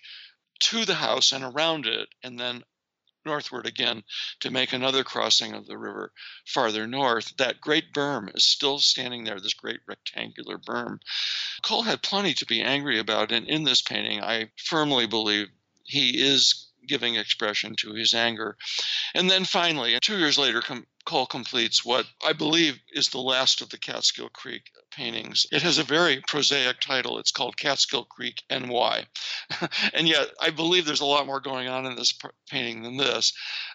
to 0.58 0.86
the 0.86 0.94
house 0.94 1.32
and 1.32 1.44
around 1.44 1.86
it, 1.86 2.08
and 2.22 2.40
then 2.40 2.64
northward 3.24 3.66
again 3.66 4.02
to 4.40 4.50
make 4.50 4.72
another 4.72 5.04
crossing 5.04 5.54
of 5.54 5.66
the 5.66 5.78
river 5.78 6.12
farther 6.46 6.86
north. 6.86 7.36
That 7.36 7.60
great 7.60 7.92
berm 7.92 8.34
is 8.34 8.44
still 8.44 8.78
standing 8.78 9.24
there, 9.24 9.40
this 9.40 9.54
great 9.54 9.80
rectangular 9.86 10.58
berm. 10.58 10.98
Cole 11.62 11.82
had 11.82 12.02
plenty 12.02 12.34
to 12.34 12.46
be 12.46 12.62
angry 12.62 12.98
about, 12.98 13.32
and 13.32 13.48
in 13.48 13.64
this 13.64 13.82
painting, 13.82 14.22
I 14.22 14.50
firmly 14.56 15.06
believe 15.06 15.48
he 15.84 16.20
is 16.20 16.71
giving 16.92 17.14
expression 17.14 17.74
to 17.74 17.94
his 17.94 18.12
anger. 18.12 18.54
And 19.14 19.30
then 19.30 19.46
finally, 19.46 19.98
two 20.02 20.18
years 20.18 20.36
later, 20.36 20.60
com- 20.60 20.86
Cole 21.06 21.24
completes 21.24 21.86
what 21.86 22.04
I 22.22 22.34
believe 22.34 22.78
is 22.92 23.08
the 23.08 23.18
last 23.18 23.62
of 23.62 23.70
the 23.70 23.78
Catskill 23.78 24.28
Creek 24.28 24.70
paintings. 24.94 25.46
It 25.50 25.62
has 25.62 25.78
a 25.78 25.84
very 25.84 26.22
prosaic 26.28 26.80
title. 26.80 27.18
It's 27.18 27.30
called 27.32 27.56
Catskill 27.56 28.04
Creek 28.04 28.42
NY. 28.50 29.06
and 29.94 30.06
yet, 30.06 30.28
I 30.38 30.50
believe 30.50 30.84
there's 30.84 31.00
a 31.00 31.06
lot 31.06 31.26
more 31.26 31.40
going 31.40 31.66
on 31.66 31.86
in 31.86 31.96
this 31.96 32.12
painting 32.50 32.82
than 32.82 32.98
this. 32.98 33.32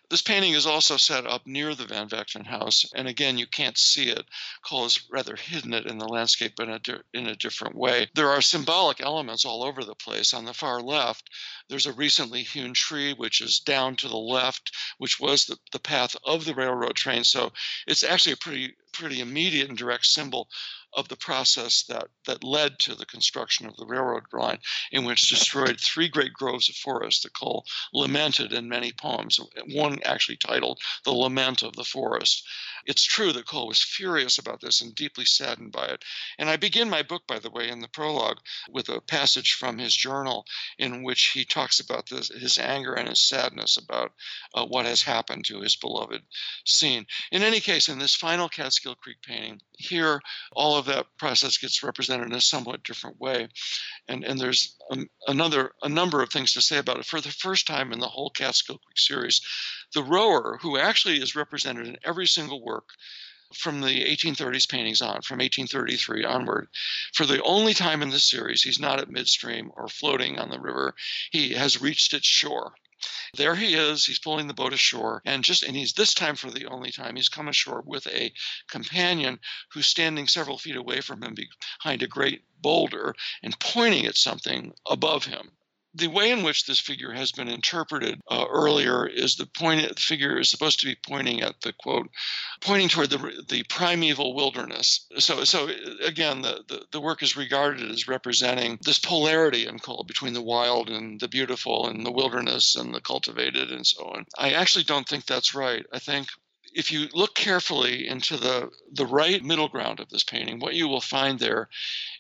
This 0.10 0.22
painting 0.22 0.54
is 0.54 0.66
also 0.66 0.96
set 0.96 1.28
up 1.28 1.46
near 1.46 1.76
the 1.76 1.86
Van 1.86 2.08
Vechten 2.08 2.46
house, 2.46 2.86
and 2.96 3.10
again, 3.10 3.38
you 3.38 3.46
can't 3.46 3.78
see 3.78 4.10
it. 4.10 4.26
Cole 4.62 4.84
has 4.84 5.02
rather 5.10 5.36
hidden 5.36 5.74
it 5.74 5.86
in 5.86 5.98
the 5.98 6.08
landscape 6.08 6.62
in 6.62 6.70
a, 6.70 6.80
di- 6.80 7.02
in 7.14 7.28
a 7.28 7.36
different 7.36 7.76
way. 7.76 8.10
There 8.16 8.30
are 8.30 8.42
symbolic 8.42 9.02
elements 9.02 9.44
all 9.44 9.64
over 9.64 9.84
the 9.84 9.96
place. 9.96 10.34
On 10.34 10.46
the 10.46 10.54
far 10.54 10.82
left, 10.82 11.30
there's 11.68 11.86
a 11.86 11.92
recently 11.92 12.44
hewn 12.44 12.74
tree, 12.74 13.14
which 13.14 13.42
is 13.42 13.60
down 13.60 13.98
to 13.98 14.08
the 14.08 14.18
left, 14.18 14.72
which 14.98 15.20
was 15.20 15.46
the, 15.46 15.58
the 15.74 15.80
path 15.80 16.16
of 16.24 16.46
the 16.46 16.56
railroad 16.56 16.96
train. 16.96 17.26
So 17.26 17.52
it's 17.86 18.04
actually 18.04 18.34
a 18.34 18.38
pretty 18.38 18.76
pretty 18.94 19.20
immediate 19.20 19.70
and 19.70 19.78
direct 19.78 20.06
symbol 20.06 20.50
of 20.94 21.08
the 21.10 21.16
process 21.18 21.84
that, 21.84 22.08
that 22.26 22.44
led 22.44 22.80
to 22.80 22.96
the 22.96 23.06
construction 23.06 23.66
of 23.68 23.76
the 23.78 23.86
railroad 23.86 24.24
line, 24.34 24.60
in 24.92 25.06
which 25.06 25.30
destroyed 25.30 25.80
three 25.80 26.08
great 26.08 26.34
groves 26.34 26.70
of 26.70 26.76
forest 26.76 27.24
that 27.24 27.34
Cole 27.34 27.66
lamented 27.94 28.54
in 28.54 28.70
many 28.70 28.92
poems, 28.92 29.40
one 29.74 30.00
actually 30.04 30.38
titled 30.38 30.80
The 31.04 31.12
Lament 31.12 31.64
of 31.64 31.76
the 31.76 31.84
Forest. 31.84 32.48
It's 32.86 33.04
true 33.04 33.34
that 33.34 33.46
Cole 33.46 33.68
was 33.68 33.84
furious 33.84 34.38
about 34.38 34.62
this 34.62 34.82
and 34.82 34.96
deeply 34.96 35.26
saddened 35.26 35.72
by 35.72 35.88
it. 35.88 36.04
And 36.38 36.50
I 36.50 36.56
begin 36.56 36.90
my 36.90 37.04
book, 37.04 37.24
by 37.28 37.40
the 37.40 37.52
way, 37.52 37.70
in 37.70 37.80
the 37.80 37.90
prologue 37.90 38.40
with 38.70 38.90
a 38.90 39.02
passage 39.02 39.54
from 39.54 39.78
his 39.78 39.96
journal 39.96 40.46
in 40.78 41.04
which 41.04 41.32
he 41.34 41.44
talks 41.44 41.80
about 41.80 42.10
this, 42.10 42.30
his 42.30 42.58
anger 42.58 42.94
and 42.94 43.10
his 43.10 43.28
sadness 43.28 43.78
about 43.78 44.14
uh, 44.54 44.66
what 44.66 44.86
has 44.86 45.02
happened 45.04 45.46
to 45.46 45.62
his 45.62 45.76
beloved 45.76 46.22
scene. 46.66 47.06
In 47.32 47.44
any 47.44 47.60
case, 47.60 47.90
in 47.90 48.00
this 48.00 48.16
final 48.16 48.50
Catskill 48.50 48.96
Creek 48.96 49.22
painting, 49.22 49.60
here 49.78 50.22
all 50.54 50.78
of 50.78 50.86
that 50.86 51.06
process 51.18 51.58
gets 51.58 51.84
represented 51.84 52.28
in 52.28 52.34
a 52.34 52.42
somewhat 52.42 52.84
different 52.84 53.20
way. 53.20 53.48
And, 54.08 54.24
and 54.24 54.40
there's 54.40 54.76
um, 54.92 55.08
another 55.28 55.72
a 55.84 55.90
number 55.90 56.22
of 56.22 56.30
things 56.30 56.54
to 56.54 56.62
say 56.62 56.78
about 56.78 56.98
it. 56.98 57.06
For 57.06 57.22
the 57.22 57.32
first 57.32 57.68
time 57.68 57.94
in 57.94 58.00
the 58.00 58.08
whole 58.08 58.30
Catskill 58.32 58.80
Creek 58.80 58.98
series, 58.98 59.42
the 59.94 60.04
rower, 60.04 60.58
who 60.62 60.78
actually 60.78 61.22
is 61.22 61.36
represented 61.36 61.88
in 61.88 61.98
every 62.04 62.28
single 62.28 62.64
work 62.64 62.90
from 63.54 63.80
the 63.80 64.04
1830s 64.04 64.68
paintings 64.68 65.02
on, 65.02 65.22
from 65.22 65.38
1833 65.38 66.26
onward, 66.26 66.68
for 67.14 67.26
the 67.26 67.42
only 67.44 67.74
time 67.74 68.02
in 68.02 68.10
this 68.10 68.30
series, 68.30 68.64
he's 68.64 68.80
not 68.80 69.00
at 69.00 69.10
midstream 69.10 69.72
or 69.78 69.88
floating 69.88 70.38
on 70.38 70.50
the 70.50 70.60
river. 70.60 70.96
He 71.32 71.54
has 71.54 71.82
reached 71.82 72.14
its 72.14 72.28
shore. 72.28 72.74
There 73.36 73.56
he 73.56 73.76
is. 73.76 74.06
He's 74.06 74.18
pulling 74.18 74.48
the 74.48 74.56
boat 74.56 74.74
ashore, 74.74 75.22
and 75.24 75.44
just 75.44 75.62
and 75.62 75.76
he's 75.76 75.94
this 75.94 76.16
time 76.16 76.36
for 76.36 76.50
the 76.50 76.66
only 76.66 76.92
time 76.92 77.16
he's 77.16 77.30
come 77.30 77.48
ashore 77.48 77.82
with 77.86 78.08
a 78.08 78.34
companion 78.68 79.40
who's 79.72 79.86
standing 79.88 80.28
several 80.28 80.58
feet 80.58 80.76
away 80.76 81.02
from 81.02 81.24
him 81.24 81.36
behind 81.36 82.02
a 82.02 82.08
great 82.08 82.46
boulder 82.60 83.14
and 83.44 83.60
pointing 83.60 84.06
at 84.08 84.18
something 84.18 84.74
above 84.90 85.26
him 85.26 85.52
the 85.98 86.08
way 86.08 86.32
in 86.32 86.44
which 86.44 86.66
this 86.66 86.80
figure 86.80 87.12
has 87.12 87.32
been 87.32 87.48
interpreted 87.48 88.22
uh, 88.30 88.46
earlier 88.50 89.08
is 89.08 89.36
the 89.36 89.46
point 89.46 89.88
the 89.88 90.02
figure 90.02 90.40
is 90.40 90.50
supposed 90.50 90.80
to 90.80 90.86
be 90.86 90.96
pointing 91.08 91.42
at 91.42 91.60
the 91.62 91.74
quote 91.74 92.10
pointing 92.62 92.88
toward 92.88 93.10
the 93.10 93.44
the 93.50 93.64
primeval 93.64 94.36
wilderness 94.36 95.08
so 95.18 95.44
so 95.44 95.70
again 96.04 96.42
the, 96.42 96.64
the, 96.68 96.82
the 96.92 97.02
work 97.02 97.24
is 97.24 97.36
regarded 97.36 97.90
as 97.90 98.08
representing 98.08 98.78
this 98.84 99.00
polarity 99.00 99.66
in 99.66 99.80
Cole 99.80 100.06
between 100.08 100.34
the 100.34 100.42
wild 100.42 100.90
and 100.90 101.20
the 101.20 101.28
beautiful 101.28 101.88
and 101.88 102.06
the 102.06 102.12
wilderness 102.12 102.76
and 102.76 102.94
the 102.94 103.02
cultivated 103.02 103.72
and 103.72 103.86
so 103.86 104.04
on 104.04 104.26
i 104.38 104.52
actually 104.52 104.84
don't 104.84 105.08
think 105.08 105.26
that's 105.26 105.56
right 105.56 105.86
i 105.94 106.00
think 106.00 106.28
if 106.78 106.92
you 106.92 107.08
look 107.14 107.34
carefully 107.34 108.08
into 108.08 108.38
the, 108.38 108.70
the 108.94 109.06
right 109.06 109.44
middle 109.44 109.68
ground 109.68 110.00
of 110.00 110.10
this 110.10 110.24
painting, 110.24 110.60
what 110.60 110.76
you 110.76 110.88
will 110.88 111.02
find 111.02 111.40
there 111.40 111.70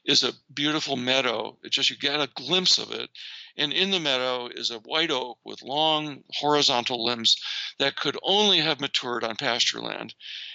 is 0.03 0.23
a 0.23 0.34
beautiful 0.51 0.95
meadow. 0.95 1.55
It 1.63 1.71
just 1.71 1.91
you 1.91 1.97
get 1.97 2.19
a 2.19 2.30
glimpse 2.34 2.80
of 2.80 2.91
it. 2.91 3.09
And 3.57 3.73
in 3.73 3.91
the 3.91 3.99
meadow 3.99 4.47
is 4.47 4.69
a 4.69 4.79
white 4.79 5.11
oak 5.11 5.39
with 5.43 5.63
long 5.63 6.23
horizontal 6.33 7.03
limbs 7.03 7.37
that 7.79 7.95
could 7.95 8.17
only 8.21 8.59
have 8.59 8.79
matured 8.79 9.23
on 9.23 9.35
pasture 9.35 9.81
land. 9.81 10.13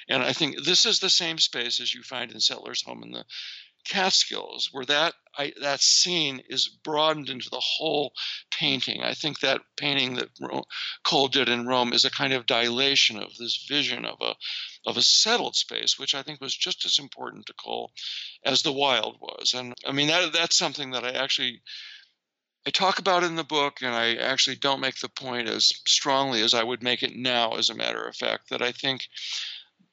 And 0.09 0.22
I 0.22 0.32
think 0.32 0.62
this 0.64 0.86
is 0.86 1.00
the 1.00 1.11
same 1.11 1.38
space 1.38 1.80
as 1.80 1.92
you 1.92 2.03
find 2.03 2.30
in 2.30 2.40
Settler's 2.40 2.82
Home 2.82 3.03
in 3.03 3.11
the 3.11 3.24
Catskills, 3.84 4.68
where 4.70 4.84
that 4.84 5.14
I, 5.36 5.53
that 5.61 5.80
scene 5.80 6.42
is 6.48 6.68
broadened 6.68 7.28
into 7.28 7.50
the 7.50 7.61
whole 7.61 8.12
painting. 8.50 9.03
I 9.03 9.14
think 9.14 9.40
that 9.40 9.61
painting 9.76 10.14
that 10.16 10.28
Cole 11.03 11.28
did 11.28 11.48
in 11.48 11.66
Rome 11.66 11.92
is 11.92 12.05
a 12.05 12.11
kind 12.11 12.32
of 12.32 12.46
dilation 12.46 13.18
of 13.18 13.36
this 13.36 13.64
vision 13.68 14.05
of 14.05 14.20
a 14.20 14.36
of 14.86 14.96
a 14.96 15.03
settled 15.03 15.57
space, 15.57 15.98
which 15.98 16.14
I 16.14 16.22
think 16.22 16.40
was 16.40 16.55
just 16.55 16.84
as 16.84 16.98
important 16.98 17.46
to 17.46 17.55
Cole 17.55 17.92
as 18.44 18.62
the 18.62 18.72
wild 18.72 19.16
was. 19.20 19.53
And 19.55 19.74
I 19.84 19.92
mean 19.92 20.09
that 20.09 20.32
that's 20.32 20.57
something 20.57 20.92
that 20.92 21.05
I 21.05 21.11
actually 21.11 21.62
I 22.67 22.71
talk 22.71 22.99
about 22.99 23.25
in 23.25 23.35
the 23.35 23.45
book, 23.45 23.83
and 23.83 23.95
I 23.95 24.15
actually 24.15 24.57
don't 24.57 24.81
make 24.81 25.01
the 25.01 25.09
point 25.09 25.49
as 25.49 25.73
strongly 25.87 26.43
as 26.43 26.55
I 26.55 26.63
would 26.63 26.83
make 26.83 27.03
it 27.03 27.17
now, 27.17 27.57
as 27.57 27.71
a 27.71 27.75
matter 27.75 28.03
of 28.03 28.15
fact, 28.17 28.51
that 28.51 28.63
I 28.63 28.73
think 28.73 29.09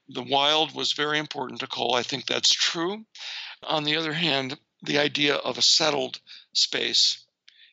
the 0.07 0.23
wild 0.23 0.75
was 0.75 0.93
very 0.93 1.17
important 1.17 1.59
to 1.59 1.67
Cole. 1.67 1.95
I 1.95 2.03
think 2.03 2.25
that's 2.25 2.53
true. 2.53 3.05
On 3.63 3.83
the 3.83 3.95
other 3.95 4.13
hand, 4.13 4.59
the 4.83 4.99
idea 4.99 5.35
of 5.35 5.57
a 5.57 5.63
settled 5.63 6.19
space 6.53 7.25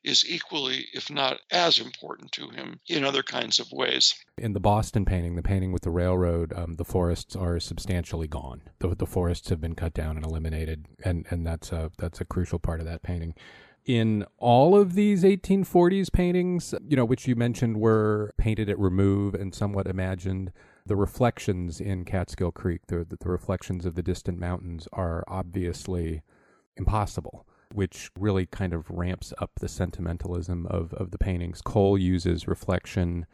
is 0.03 0.25
equally, 0.29 0.87
if 0.95 1.11
not 1.11 1.41
as 1.51 1.81
important 1.81 2.31
to 2.33 2.49
him 2.51 2.79
in 2.89 3.05
other 3.05 3.25
kinds 3.25 3.59
of 3.59 3.73
ways. 3.73 4.15
In 4.39 4.53
the 4.53 4.61
Boston 4.61 5.05
painting, 5.05 5.35
the 5.35 5.43
painting 5.43 5.73
with 5.73 5.83
the 5.83 5.91
railroad, 5.91 6.53
um, 6.55 6.75
the 6.75 6.85
forests 6.85 7.35
are 7.35 7.59
substantially 7.59 8.29
gone. 8.29 8.63
The, 8.79 8.95
the 8.95 9.07
forests 9.07 9.49
have 9.49 9.61
been 9.61 9.75
cut 9.75 9.95
down 9.95 10.17
and 10.17 10.25
eliminated, 10.25 10.87
and, 11.05 11.27
and 11.31 11.45
that's 11.45 11.73
a 11.73 11.91
that's 11.99 12.21
a 12.21 12.25
crucial 12.25 12.61
part 12.61 12.81
of 12.81 12.87
that 12.87 13.03
painting. 13.03 13.35
In 13.87 14.27
all 14.39 14.77
of 14.77 14.95
these 14.95 15.23
1840s 15.23 16.13
paintings, 16.13 16.75
you 16.89 16.97
know, 16.97 17.05
which 17.05 17.29
you 17.29 17.37
mentioned 17.37 17.77
were 17.77 18.35
painted 18.37 18.69
at 18.69 18.79
remove 18.81 19.33
and 19.33 19.55
somewhat 19.55 19.87
imagined, 19.87 20.51
the 20.85 20.97
reflections 20.97 21.81
in 21.81 22.05
Catskill 22.05 22.51
Creek, 22.51 22.81
the, 22.89 23.07
the 23.09 23.29
reflections 23.29 23.87
of 23.87 23.95
the 23.95 24.03
distant 24.03 24.41
mountains, 24.41 24.89
are 24.93 25.23
obviously 25.29 26.23
impossible, 26.77 27.47
which 27.73 28.11
really 28.19 28.45
kind 28.45 28.73
of 28.73 28.91
ramps 28.91 29.33
up 29.39 29.53
the 29.61 29.69
sentimentalism 29.69 30.67
of, 30.67 30.93
of 30.95 31.13
the 31.13 31.19
paintings. 31.19 31.63
Cole 31.63 31.97
uses 31.97 32.49
reflection 32.49 33.25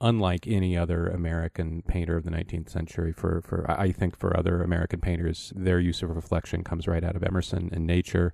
unlike 0.00 0.46
any 0.46 0.78
other 0.78 1.08
American 1.08 1.82
painter 1.82 2.16
of 2.16 2.24
the 2.24 2.30
19th 2.30 2.70
century. 2.70 3.12
For, 3.12 3.42
for 3.42 3.70
I 3.70 3.92
think 3.92 4.18
for 4.18 4.34
other 4.34 4.62
American 4.62 5.00
painters, 5.00 5.52
their 5.54 5.78
use 5.78 6.02
of 6.02 6.08
reflection 6.16 6.64
comes 6.64 6.88
right 6.88 7.04
out 7.04 7.16
of 7.16 7.22
Emerson 7.22 7.68
and 7.70 7.86
nature. 7.86 8.32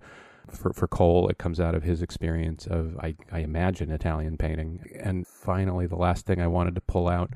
For, 0.51 0.72
for 0.72 0.86
Cole, 0.86 1.28
it 1.28 1.38
comes 1.38 1.59
out 1.59 1.74
of 1.74 1.82
his 1.82 2.03
experience 2.03 2.66
of, 2.66 2.97
I, 2.99 3.16
I 3.32 3.40
imagine, 3.40 3.90
Italian 3.90 4.36
painting. 4.36 4.84
And 5.03 5.26
finally, 5.26 5.86
the 5.86 5.97
last 5.97 6.26
thing 6.26 6.40
I 6.40 6.47
wanted 6.47 6.74
to 6.76 6.80
pull 6.80 7.09
out 7.09 7.32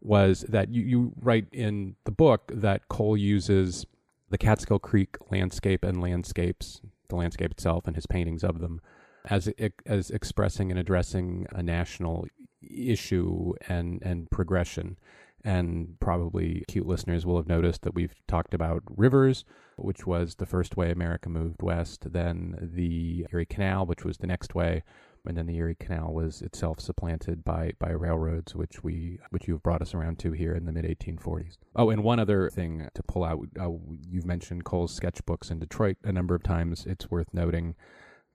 was 0.00 0.42
that 0.48 0.68
you, 0.68 0.82
you 0.82 1.12
write 1.20 1.46
in 1.52 1.96
the 2.04 2.10
book 2.10 2.50
that 2.54 2.88
Cole 2.88 3.16
uses 3.16 3.86
the 4.30 4.38
Catskill 4.38 4.78
Creek 4.78 5.16
landscape 5.30 5.84
and 5.84 6.00
landscapes, 6.00 6.80
the 7.08 7.16
landscape 7.16 7.50
itself 7.50 7.86
and 7.86 7.96
his 7.96 8.06
paintings 8.06 8.44
of 8.44 8.60
them, 8.60 8.80
as 9.24 9.48
as 9.86 10.10
expressing 10.10 10.70
and 10.70 10.78
addressing 10.78 11.46
a 11.50 11.62
national 11.62 12.26
issue 12.62 13.54
and 13.68 14.02
and 14.02 14.30
progression. 14.30 14.98
And 15.44 15.98
probably 16.00 16.64
cute 16.68 16.86
listeners 16.86 17.24
will 17.24 17.36
have 17.36 17.46
noticed 17.48 17.82
that 17.82 17.94
we've 17.94 18.14
talked 18.26 18.54
about 18.54 18.82
rivers, 18.96 19.44
which 19.78 20.06
was 20.06 20.36
the 20.36 20.46
first 20.46 20.76
way 20.76 20.90
America 20.90 21.28
moved 21.28 21.62
west, 21.62 22.12
then 22.12 22.70
the 22.74 23.26
Erie 23.32 23.46
Canal, 23.46 23.86
which 23.86 24.04
was 24.04 24.18
the 24.18 24.26
next 24.26 24.54
way, 24.54 24.82
and 25.26 25.36
then 25.36 25.46
the 25.46 25.56
Erie 25.56 25.76
Canal 25.78 26.12
was 26.12 26.42
itself 26.42 26.80
supplanted 26.80 27.44
by 27.44 27.72
by 27.78 27.90
railroads, 27.90 28.54
which 28.54 28.82
we 28.82 29.18
which 29.30 29.46
you've 29.46 29.62
brought 29.62 29.82
us 29.82 29.94
around 29.94 30.18
to 30.20 30.32
here 30.32 30.54
in 30.54 30.64
the 30.64 30.72
mid 30.72 30.84
1840s. 30.84 31.58
Oh, 31.76 31.90
and 31.90 32.02
one 32.02 32.18
other 32.18 32.50
thing 32.50 32.88
to 32.94 33.02
pull 33.02 33.24
out: 33.24 33.40
uh, 33.60 33.68
you've 34.08 34.26
mentioned 34.26 34.64
Cole's 34.64 34.98
sketchbooks 34.98 35.50
in 35.50 35.58
Detroit 35.58 35.96
a 36.04 36.12
number 36.12 36.34
of 36.34 36.42
times. 36.42 36.86
It's 36.86 37.10
worth 37.10 37.28
noting 37.32 37.74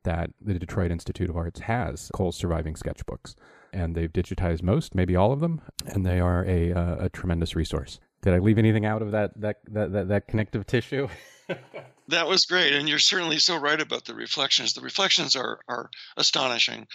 that 0.03 0.31
the 0.41 0.59
Detroit 0.59 0.91
Institute 0.91 1.29
of 1.29 1.37
Arts 1.37 1.61
has 1.61 2.11
Cole's 2.13 2.37
surviving 2.37 2.75
sketchbooks, 2.75 3.35
and 3.71 3.95
they've 3.95 4.11
digitized 4.11 4.61
most, 4.61 4.93
maybe 4.93 5.15
all 5.15 5.31
of 5.31 5.39
them, 5.39 5.61
and 5.85 6.05
they 6.05 6.19
are 6.19 6.45
a 6.45 6.73
uh, 6.73 7.05
a 7.05 7.09
tremendous 7.09 7.55
resource. 7.55 7.99
Did 8.21 8.33
I 8.33 8.39
leave 8.39 8.57
anything 8.57 8.85
out 8.85 9.01
of 9.01 9.11
that 9.11 9.39
that 9.41 9.57
that 9.67 9.91
that, 9.93 10.07
that 10.09 10.27
connective 10.27 10.65
tissue? 10.65 11.07
that 12.07 12.27
was 12.27 12.45
great, 12.45 12.73
and 12.73 12.87
you're 12.87 12.99
certainly 12.99 13.39
so 13.39 13.57
right 13.57 13.79
about 13.79 14.05
the 14.05 14.15
reflections. 14.15 14.73
The 14.73 14.81
reflections 14.81 15.35
are 15.35 15.59
are 15.67 15.89
astonishing 16.17 16.87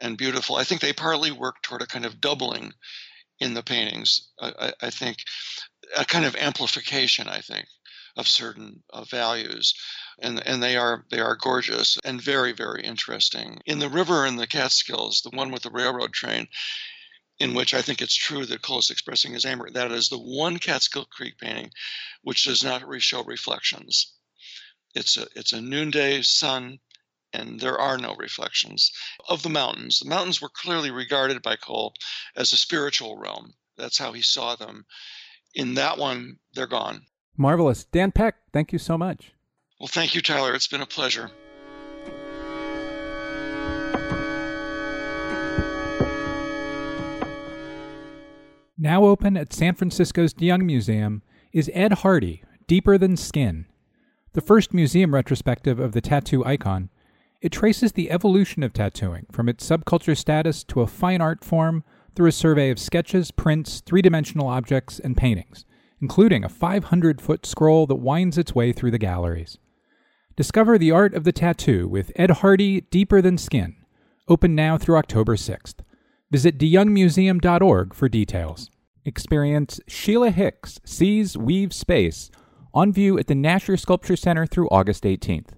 and 0.00 0.18
beautiful. 0.18 0.56
I 0.56 0.64
think 0.64 0.80
they 0.80 0.92
partly 0.92 1.30
work 1.30 1.62
toward 1.62 1.82
a 1.82 1.86
kind 1.86 2.04
of 2.04 2.20
doubling 2.20 2.72
in 3.40 3.54
the 3.54 3.62
paintings. 3.62 4.28
I, 4.40 4.72
I 4.82 4.90
think 4.90 5.18
a 5.96 6.04
kind 6.04 6.24
of 6.24 6.36
amplification. 6.36 7.28
I 7.28 7.40
think 7.40 7.66
of 8.16 8.26
certain 8.26 8.82
uh, 8.92 9.04
values 9.04 9.74
and 10.20 10.42
and 10.46 10.62
they 10.62 10.76
are 10.76 11.04
they 11.10 11.20
are 11.20 11.36
gorgeous 11.36 11.98
and 12.04 12.20
very 12.20 12.52
very 12.52 12.82
interesting 12.82 13.60
in 13.66 13.78
the 13.78 13.88
river 13.88 14.26
in 14.26 14.36
the 14.36 14.46
catskills 14.46 15.20
the 15.22 15.36
one 15.36 15.50
with 15.50 15.62
the 15.62 15.70
railroad 15.70 16.12
train 16.12 16.46
in 17.38 17.54
which 17.54 17.74
I 17.74 17.82
think 17.82 18.00
it's 18.00 18.14
true 18.14 18.46
that 18.46 18.62
Cole 18.62 18.78
is 18.78 18.90
expressing 18.90 19.32
his 19.32 19.44
anger. 19.44 19.68
That 19.70 19.92
is 19.92 20.08
the 20.08 20.18
one 20.18 20.58
Catskill 20.58 21.04
Creek 21.06 21.38
painting 21.38 21.70
which 22.22 22.44
does 22.44 22.64
not 22.64 22.82
show 23.02 23.22
reflections. 23.22 24.14
It's 24.94 25.16
a 25.16 25.26
it's 25.36 25.52
a 25.52 25.60
noonday 25.60 26.22
sun, 26.22 26.78
and 27.32 27.60
there 27.60 27.78
are 27.78 27.98
no 27.98 28.14
reflections 28.14 28.90
of 29.28 29.42
the 29.42 29.50
mountains. 29.50 30.00
The 30.00 30.08
mountains 30.08 30.40
were 30.40 30.48
clearly 30.48 30.90
regarded 30.90 31.42
by 31.42 31.56
Cole 31.56 31.94
as 32.34 32.52
a 32.52 32.56
spiritual 32.56 33.18
realm. 33.18 33.54
That's 33.76 33.98
how 33.98 34.12
he 34.12 34.22
saw 34.22 34.56
them. 34.56 34.86
In 35.54 35.74
that 35.74 35.98
one, 35.98 36.38
they're 36.54 36.66
gone. 36.66 37.06
Marvelous. 37.36 37.84
Dan 37.84 38.12
Peck, 38.12 38.36
thank 38.52 38.72
you 38.72 38.78
so 38.78 38.96
much. 38.96 39.32
Well, 39.78 39.88
thank 39.88 40.14
you, 40.14 40.22
Tyler. 40.22 40.54
It's 40.54 40.68
been 40.68 40.80
a 40.80 40.86
pleasure. 40.86 41.30
Now 48.86 49.02
open 49.02 49.36
at 49.36 49.52
San 49.52 49.74
Francisco's 49.74 50.32
DeYoung 50.32 50.62
Museum 50.62 51.24
is 51.52 51.68
Ed 51.74 51.92
Hardy, 51.92 52.44
Deeper 52.68 52.96
Than 52.96 53.16
Skin. 53.16 53.66
The 54.34 54.40
first 54.40 54.72
museum 54.72 55.12
retrospective 55.12 55.80
of 55.80 55.90
the 55.90 56.00
tattoo 56.00 56.44
icon, 56.44 56.90
it 57.40 57.50
traces 57.50 57.90
the 57.90 58.12
evolution 58.12 58.62
of 58.62 58.72
tattooing 58.72 59.26
from 59.32 59.48
its 59.48 59.68
subculture 59.68 60.16
status 60.16 60.62
to 60.62 60.82
a 60.82 60.86
fine 60.86 61.20
art 61.20 61.42
form 61.42 61.82
through 62.14 62.28
a 62.28 62.32
survey 62.32 62.70
of 62.70 62.78
sketches, 62.78 63.32
prints, 63.32 63.80
three 63.80 64.02
dimensional 64.02 64.46
objects, 64.46 65.00
and 65.00 65.16
paintings, 65.16 65.64
including 66.00 66.44
a 66.44 66.48
500 66.48 67.20
foot 67.20 67.44
scroll 67.44 67.88
that 67.88 67.96
winds 67.96 68.38
its 68.38 68.54
way 68.54 68.70
through 68.70 68.92
the 68.92 68.98
galleries. 68.98 69.58
Discover 70.36 70.78
the 70.78 70.92
art 70.92 71.12
of 71.12 71.24
the 71.24 71.32
tattoo 71.32 71.88
with 71.88 72.12
Ed 72.14 72.30
Hardy 72.30 72.82
Deeper 72.82 73.20
Than 73.20 73.36
Skin, 73.36 73.74
open 74.28 74.54
now 74.54 74.78
through 74.78 74.98
October 74.98 75.34
6th. 75.34 75.80
Visit 76.30 76.56
deyoungmuseum.org 76.56 77.92
for 77.92 78.08
details. 78.08 78.70
Experience 79.06 79.78
Sheila 79.86 80.30
Hicks 80.30 80.80
Seize 80.84 81.36
Weave 81.36 81.72
Space 81.72 82.28
on 82.74 82.92
view 82.92 83.16
at 83.18 83.28
the 83.28 83.34
Nasher 83.34 83.78
Sculpture 83.78 84.16
Center 84.16 84.46
through 84.46 84.68
August 84.68 85.04
18th. 85.04 85.50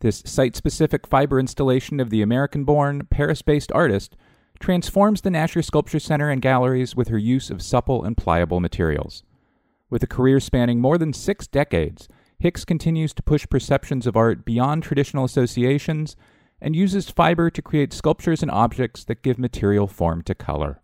This 0.00 0.22
site 0.26 0.54
specific 0.54 1.06
fiber 1.06 1.40
installation 1.40 2.00
of 2.00 2.10
the 2.10 2.20
American 2.20 2.64
born, 2.64 3.06
Paris 3.10 3.40
based 3.40 3.72
artist 3.72 4.14
transforms 4.60 5.22
the 5.22 5.30
Nasher 5.30 5.64
Sculpture 5.64 5.98
Center 5.98 6.28
and 6.28 6.42
galleries 6.42 6.94
with 6.94 7.08
her 7.08 7.18
use 7.18 7.50
of 7.50 7.62
supple 7.62 8.04
and 8.04 8.14
pliable 8.14 8.60
materials. 8.60 9.24
With 9.88 10.02
a 10.02 10.06
career 10.06 10.38
spanning 10.38 10.78
more 10.78 10.98
than 10.98 11.14
six 11.14 11.46
decades, 11.46 12.08
Hicks 12.38 12.66
continues 12.66 13.14
to 13.14 13.22
push 13.22 13.48
perceptions 13.48 14.06
of 14.06 14.16
art 14.16 14.44
beyond 14.44 14.82
traditional 14.82 15.24
associations 15.24 16.14
and 16.60 16.76
uses 16.76 17.08
fiber 17.08 17.48
to 17.48 17.62
create 17.62 17.94
sculptures 17.94 18.42
and 18.42 18.50
objects 18.50 19.02
that 19.04 19.22
give 19.22 19.38
material 19.38 19.86
form 19.86 20.22
to 20.22 20.34
color. 20.34 20.82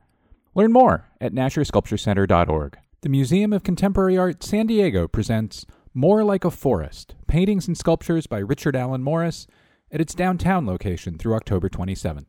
Learn 0.59 0.73
more 0.73 1.09
at 1.21 1.33
NasherSculptureCenter.org. 1.33 2.79
The 3.03 3.09
Museum 3.09 3.53
of 3.53 3.63
Contemporary 3.63 4.19
Art 4.19 4.43
San 4.43 4.67
Diego 4.67 5.07
presents 5.07 5.65
More 5.95 6.25
Like 6.25 6.45
a 6.45 6.51
Forest 6.51 7.15
Paintings 7.29 7.69
and 7.69 7.79
Sculptures 7.79 8.27
by 8.27 8.39
Richard 8.39 8.75
Allen 8.75 9.05
Morris 9.05 9.47
at 9.93 10.01
its 10.01 10.17
downtown 10.17 10.67
location 10.67 11.17
through 11.17 11.37
October 11.37 11.69
27th. 11.69 12.27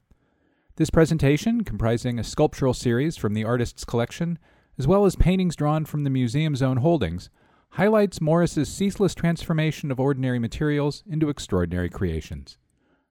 This 0.75 0.91
presentation, 0.91 1.63
comprising 1.63 2.19
a 2.19 2.23
sculptural 2.23 2.75
series 2.75 3.17
from 3.17 3.33
the 3.33 3.45
artist's 3.45 3.83
collection, 3.83 4.37
as 4.77 4.85
well 4.85 5.05
as 5.05 5.15
paintings 5.15 5.55
drawn 5.55 5.83
from 5.83 6.03
the 6.03 6.11
museum's 6.11 6.61
own 6.61 6.77
holdings, 6.77 7.31
highlights 7.71 8.21
Morris's 8.21 8.71
ceaseless 8.71 9.15
transformation 9.15 9.89
of 9.89 9.99
ordinary 9.99 10.37
materials 10.37 11.01
into 11.09 11.29
extraordinary 11.29 11.89
creations. 11.89 12.59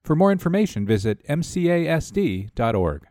For 0.04 0.14
more 0.14 0.30
information, 0.30 0.86
visit 0.86 1.26
mcasd.org. 1.26 3.06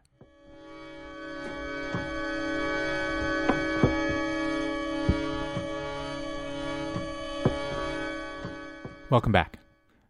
Welcome 9.09 9.31
back. 9.31 9.59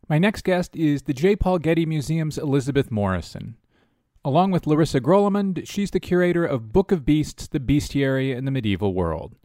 My 0.09 0.17
next 0.17 0.43
guest 0.43 0.75
is 0.75 1.03
the 1.03 1.13
J. 1.13 1.35
Paul 1.35 1.59
Getty 1.59 1.85
Museum's 1.85 2.39
Elizabeth 2.39 2.89
Morrison. 2.89 3.55
Along 4.25 4.49
with 4.49 4.65
Larissa 4.65 4.99
Grollemond, 4.99 5.67
she's 5.67 5.91
the 5.91 5.99
curator 5.99 6.43
of 6.43 6.73
Book 6.73 6.91
of 6.91 7.05
Beasts, 7.05 7.47
the 7.47 7.59
Bestiary, 7.59 8.35
and 8.35 8.47
the 8.47 8.51
Medieval 8.51 8.95
World. 8.95 9.35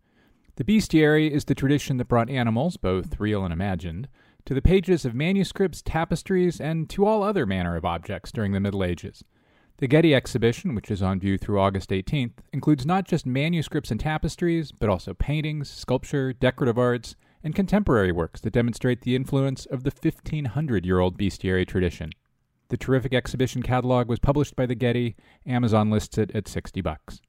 The 0.56 0.64
bestiary 0.64 1.30
is 1.30 1.44
the 1.44 1.54
tradition 1.54 1.98
that 1.98 2.08
brought 2.08 2.30
animals, 2.30 2.78
both 2.78 3.20
real 3.20 3.44
and 3.44 3.52
imagined, 3.52 4.08
to 4.46 4.54
the 4.54 4.62
pages 4.62 5.04
of 5.04 5.14
manuscripts, 5.14 5.82
tapestries, 5.82 6.58
and 6.58 6.88
to 6.88 7.04
all 7.04 7.22
other 7.22 7.44
manner 7.44 7.76
of 7.76 7.84
objects 7.84 8.32
during 8.32 8.52
the 8.52 8.60
Middle 8.60 8.82
Ages. 8.82 9.22
The 9.76 9.86
Getty 9.86 10.14
exhibition, 10.14 10.74
which 10.74 10.90
is 10.90 11.02
on 11.02 11.20
view 11.20 11.36
through 11.36 11.60
August 11.60 11.90
18th, 11.90 12.38
includes 12.54 12.86
not 12.86 13.06
just 13.06 13.26
manuscripts 13.26 13.90
and 13.90 14.00
tapestries, 14.00 14.72
but 14.72 14.88
also 14.88 15.12
paintings, 15.12 15.68
sculpture, 15.70 16.32
decorative 16.32 16.78
arts, 16.78 17.16
and 17.44 17.54
contemporary 17.54 18.12
works 18.12 18.40
that 18.40 18.52
demonstrate 18.52 19.02
the 19.02 19.16
influence 19.16 19.66
of 19.66 19.84
the 19.84 19.90
1500 19.90 20.86
year 20.86 21.00
old 21.00 21.18
bestiary 21.18 21.66
tradition. 21.66 22.10
The 22.68 22.76
terrific 22.76 23.12
exhibition 23.12 23.62
catalog 23.62 24.08
was 24.08 24.18
published 24.18 24.56
by 24.56 24.66
the 24.66 24.74
Getty. 24.74 25.16
Amazon 25.46 25.90
lists 25.90 26.16
it 26.18 26.30
at 26.34 26.48
60 26.48 26.80
bucks. 26.80 27.20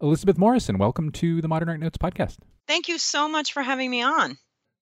Elizabeth 0.00 0.36
Morrison, 0.36 0.78
welcome 0.78 1.10
to 1.12 1.40
the 1.40 1.48
Modern 1.48 1.68
Art 1.68 1.80
Notes 1.80 1.98
podcast. 1.98 2.38
Thank 2.66 2.88
you 2.88 2.98
so 2.98 3.28
much 3.28 3.52
for 3.52 3.62
having 3.62 3.90
me 3.90 4.02
on. 4.02 4.38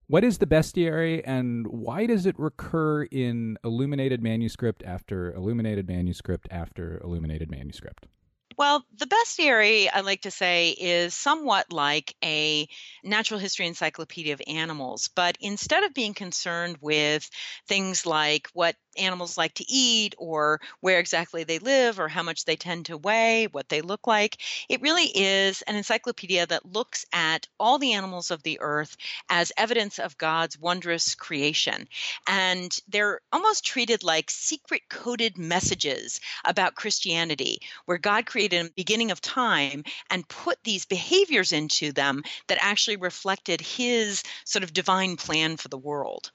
What 0.07 0.25
is 0.25 0.39
the 0.39 0.47
bestiary 0.47 1.23
and 1.25 1.67
why 1.69 2.07
does 2.07 2.27
it 2.27 2.37
recur 2.39 3.05
in 3.05 3.57
illuminated 3.63 4.23
manuscript 4.23 4.83
after 4.85 5.33
illuminated 5.35 5.87
manuscript 5.87 6.49
after 6.51 7.01
illuminated 7.05 7.49
manuscript? 7.51 8.09
Well, 8.57 8.85
the 8.97 9.07
bestiary, 9.07 9.89
I 9.93 10.01
like 10.01 10.23
to 10.23 10.31
say, 10.31 10.71
is 10.71 11.15
somewhat 11.15 11.73
like 11.73 12.15
a 12.23 12.69
natural 13.03 13.41
history 13.41 13.67
encyclopedia 13.67 14.35
of 14.35 14.43
animals. 14.47 15.09
But 15.09 15.37
instead 15.41 15.83
of 15.85 15.95
being 15.95 16.15
concerned 16.15 16.77
with 16.81 17.29
things 17.67 18.05
like 18.07 18.49
what 18.53 18.77
animals 18.97 19.39
like 19.39 19.55
to 19.55 19.65
eat 19.71 20.15
or 20.19 20.61
where 20.81 20.99
exactly 20.99 21.45
they 21.45 21.59
live 21.59 22.01
or 22.01 22.09
how 22.09 22.23
much 22.23 22.45
they 22.45 22.57
tend 22.57 22.87
to 22.87 22.97
weigh, 22.97 23.49
what 23.53 23.69
they 23.69 23.81
look 23.81 24.07
like. 24.07 24.39
It 24.69 24.81
really 24.83 25.07
is 25.15 25.63
an 25.63 25.77
encyclopedia 25.77 26.47
that 26.47 26.73
looks 26.73 27.07
at 27.13 27.47
all 27.59 27.79
the 27.79 27.93
animals 27.93 28.31
of 28.31 28.43
the 28.43 28.59
earth 28.61 28.97
as 29.29 29.53
evidence 29.57 29.99
of 29.99 30.19
God's 30.19 30.59
wondrous 30.59 31.15
creation. 31.15 31.89
And 32.27 32.77
they're 32.89 33.21
almost 33.33 33.65
treated 33.65 34.03
like 34.03 34.31
secret 34.31 34.83
coded 34.89 35.39
messages 35.39 36.21
about 36.45 36.75
Christianity, 36.75 37.61
where 37.87 37.99
God 37.99 38.27
created 38.27 38.67
a 38.67 38.71
beginning 38.71 39.11
of 39.11 39.21
time 39.21 39.85
and 40.11 40.29
put 40.29 40.59
these 40.65 40.85
behaviors 40.87 41.53
into 41.53 41.93
them 41.93 42.23
that 42.49 42.59
actually 42.61 42.97
reflected 42.97 43.61
his 43.61 44.23
sort 44.45 44.63
of 44.63 44.73
divine 44.73 45.17
plan 45.17 45.57
for 45.57 45.69
the 45.69 45.79
world. 45.79 46.33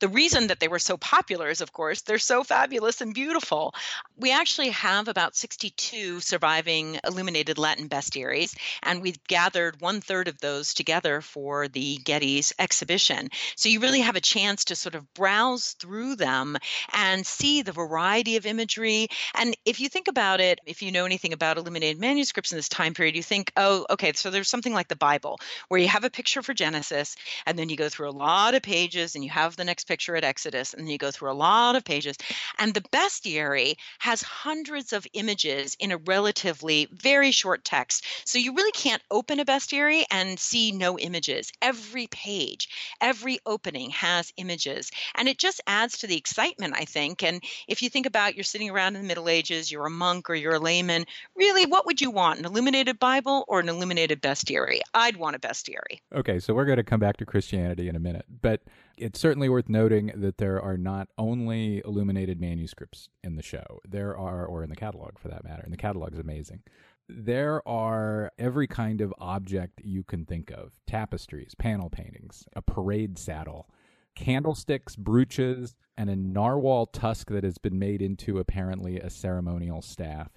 The 0.00 0.08
reason 0.08 0.48
that 0.48 0.60
they 0.60 0.68
were 0.68 0.78
so 0.78 0.96
popular 0.96 1.50
is, 1.50 1.60
of 1.60 1.72
course, 1.72 2.02
they're 2.02 2.18
so 2.18 2.44
fabulous 2.44 3.00
and 3.00 3.14
beautiful. 3.14 3.74
We 4.16 4.32
actually 4.32 4.70
have 4.70 5.08
about 5.08 5.36
62 5.36 6.20
surviving 6.20 6.98
illuminated 7.04 7.58
Latin 7.58 7.88
bestiaries, 7.88 8.56
and 8.82 9.02
we've 9.02 9.22
gathered 9.24 9.80
one 9.80 10.00
third 10.00 10.28
of 10.28 10.38
those 10.40 10.74
together 10.74 11.20
for 11.20 11.68
the 11.68 11.98
Getty's 11.98 12.52
exhibition. 12.58 13.30
So 13.56 13.68
you 13.68 13.80
really 13.80 14.00
have 14.00 14.16
a 14.16 14.20
chance 14.20 14.64
to 14.66 14.76
sort 14.76 14.94
of 14.94 15.12
browse 15.14 15.72
through 15.72 16.16
them 16.16 16.56
and 16.92 17.26
see 17.26 17.62
the 17.62 17.72
variety 17.72 18.36
of 18.36 18.46
imagery. 18.46 19.08
And 19.34 19.56
if 19.64 19.80
you 19.80 19.88
think 19.88 20.08
about 20.08 20.40
it, 20.40 20.60
if 20.66 20.82
you 20.82 20.92
know 20.92 21.04
anything 21.04 21.32
about 21.32 21.58
illuminated 21.58 22.00
manuscripts 22.00 22.52
in 22.52 22.58
this 22.58 22.68
time 22.68 22.94
period, 22.94 23.16
you 23.16 23.22
think, 23.22 23.52
oh, 23.56 23.86
okay, 23.90 24.12
so 24.14 24.30
there's 24.30 24.48
something 24.48 24.72
like 24.72 24.88
the 24.88 24.96
Bible 24.96 25.38
where 25.68 25.80
you 25.80 25.88
have 25.88 26.04
a 26.04 26.10
picture 26.10 26.42
for 26.42 26.54
Genesis, 26.54 27.16
and 27.44 27.58
then 27.58 27.68
you 27.68 27.76
go 27.76 27.88
through 27.88 28.08
a 28.08 28.10
lot 28.10 28.54
of 28.54 28.62
pages 28.62 29.14
and 29.14 29.24
you 29.24 29.30
have 29.30 29.55
the 29.56 29.64
next 29.64 29.88
picture 29.88 30.16
at 30.16 30.24
Exodus, 30.24 30.74
and 30.74 30.90
you 30.90 30.98
go 30.98 31.10
through 31.10 31.30
a 31.30 31.34
lot 31.34 31.76
of 31.76 31.84
pages. 31.84 32.16
And 32.58 32.74
the 32.74 32.80
bestiary 32.80 33.76
has 33.98 34.22
hundreds 34.22 34.92
of 34.92 35.06
images 35.12 35.76
in 35.80 35.92
a 35.92 35.98
relatively 35.98 36.88
very 36.92 37.30
short 37.30 37.64
text. 37.64 38.04
So 38.24 38.38
you 38.38 38.54
really 38.54 38.72
can't 38.72 39.02
open 39.10 39.40
a 39.40 39.44
bestiary 39.44 40.04
and 40.10 40.38
see 40.38 40.72
no 40.72 40.98
images. 40.98 41.52
Every 41.62 42.06
page, 42.08 42.68
every 43.00 43.38
opening 43.46 43.90
has 43.90 44.32
images. 44.36 44.90
And 45.14 45.28
it 45.28 45.38
just 45.38 45.60
adds 45.66 45.98
to 45.98 46.06
the 46.06 46.16
excitement, 46.16 46.74
I 46.76 46.84
think. 46.84 47.22
And 47.22 47.42
if 47.68 47.82
you 47.82 47.90
think 47.90 48.06
about 48.06 48.34
you're 48.34 48.44
sitting 48.44 48.70
around 48.70 48.96
in 48.96 49.02
the 49.02 49.08
Middle 49.08 49.28
Ages, 49.28 49.70
you're 49.70 49.86
a 49.86 49.90
monk 49.90 50.30
or 50.30 50.34
you're 50.34 50.54
a 50.54 50.60
layman, 50.60 51.04
really, 51.34 51.66
what 51.66 51.86
would 51.86 52.00
you 52.00 52.10
want? 52.10 52.38
An 52.38 52.44
illuminated 52.44 52.98
Bible 52.98 53.44
or 53.48 53.60
an 53.60 53.68
illuminated 53.68 54.22
bestiary? 54.22 54.80
I'd 54.94 55.16
want 55.16 55.36
a 55.36 55.38
bestiary. 55.38 56.00
Okay, 56.14 56.38
so 56.38 56.54
we're 56.54 56.64
going 56.64 56.76
to 56.76 56.84
come 56.84 57.00
back 57.00 57.16
to 57.18 57.26
Christianity 57.26 57.88
in 57.88 57.96
a 57.96 58.00
minute. 58.00 58.26
But 58.42 58.62
it's 58.96 59.20
certainly 59.20 59.48
worth 59.48 59.68
noting 59.68 60.12
that 60.14 60.38
there 60.38 60.60
are 60.60 60.76
not 60.76 61.08
only 61.18 61.82
illuminated 61.84 62.40
manuscripts 62.40 63.08
in 63.22 63.36
the 63.36 63.42
show, 63.42 63.80
there 63.86 64.16
are, 64.16 64.46
or 64.46 64.62
in 64.62 64.70
the 64.70 64.76
catalog 64.76 65.18
for 65.18 65.28
that 65.28 65.44
matter, 65.44 65.62
and 65.62 65.72
the 65.72 65.78
catalog 65.78 66.12
is 66.12 66.18
amazing. 66.18 66.62
There 67.08 67.66
are 67.68 68.32
every 68.38 68.66
kind 68.66 69.00
of 69.00 69.14
object 69.18 69.80
you 69.84 70.02
can 70.02 70.24
think 70.24 70.50
of 70.50 70.72
tapestries, 70.86 71.54
panel 71.54 71.90
paintings, 71.90 72.44
a 72.54 72.62
parade 72.62 73.18
saddle, 73.18 73.68
candlesticks, 74.16 74.96
brooches, 74.96 75.76
and 75.96 76.10
a 76.10 76.16
narwhal 76.16 76.86
tusk 76.86 77.28
that 77.30 77.44
has 77.44 77.58
been 77.58 77.78
made 77.78 78.02
into 78.02 78.38
apparently 78.38 78.98
a 78.98 79.10
ceremonial 79.10 79.82
staff. 79.82 80.30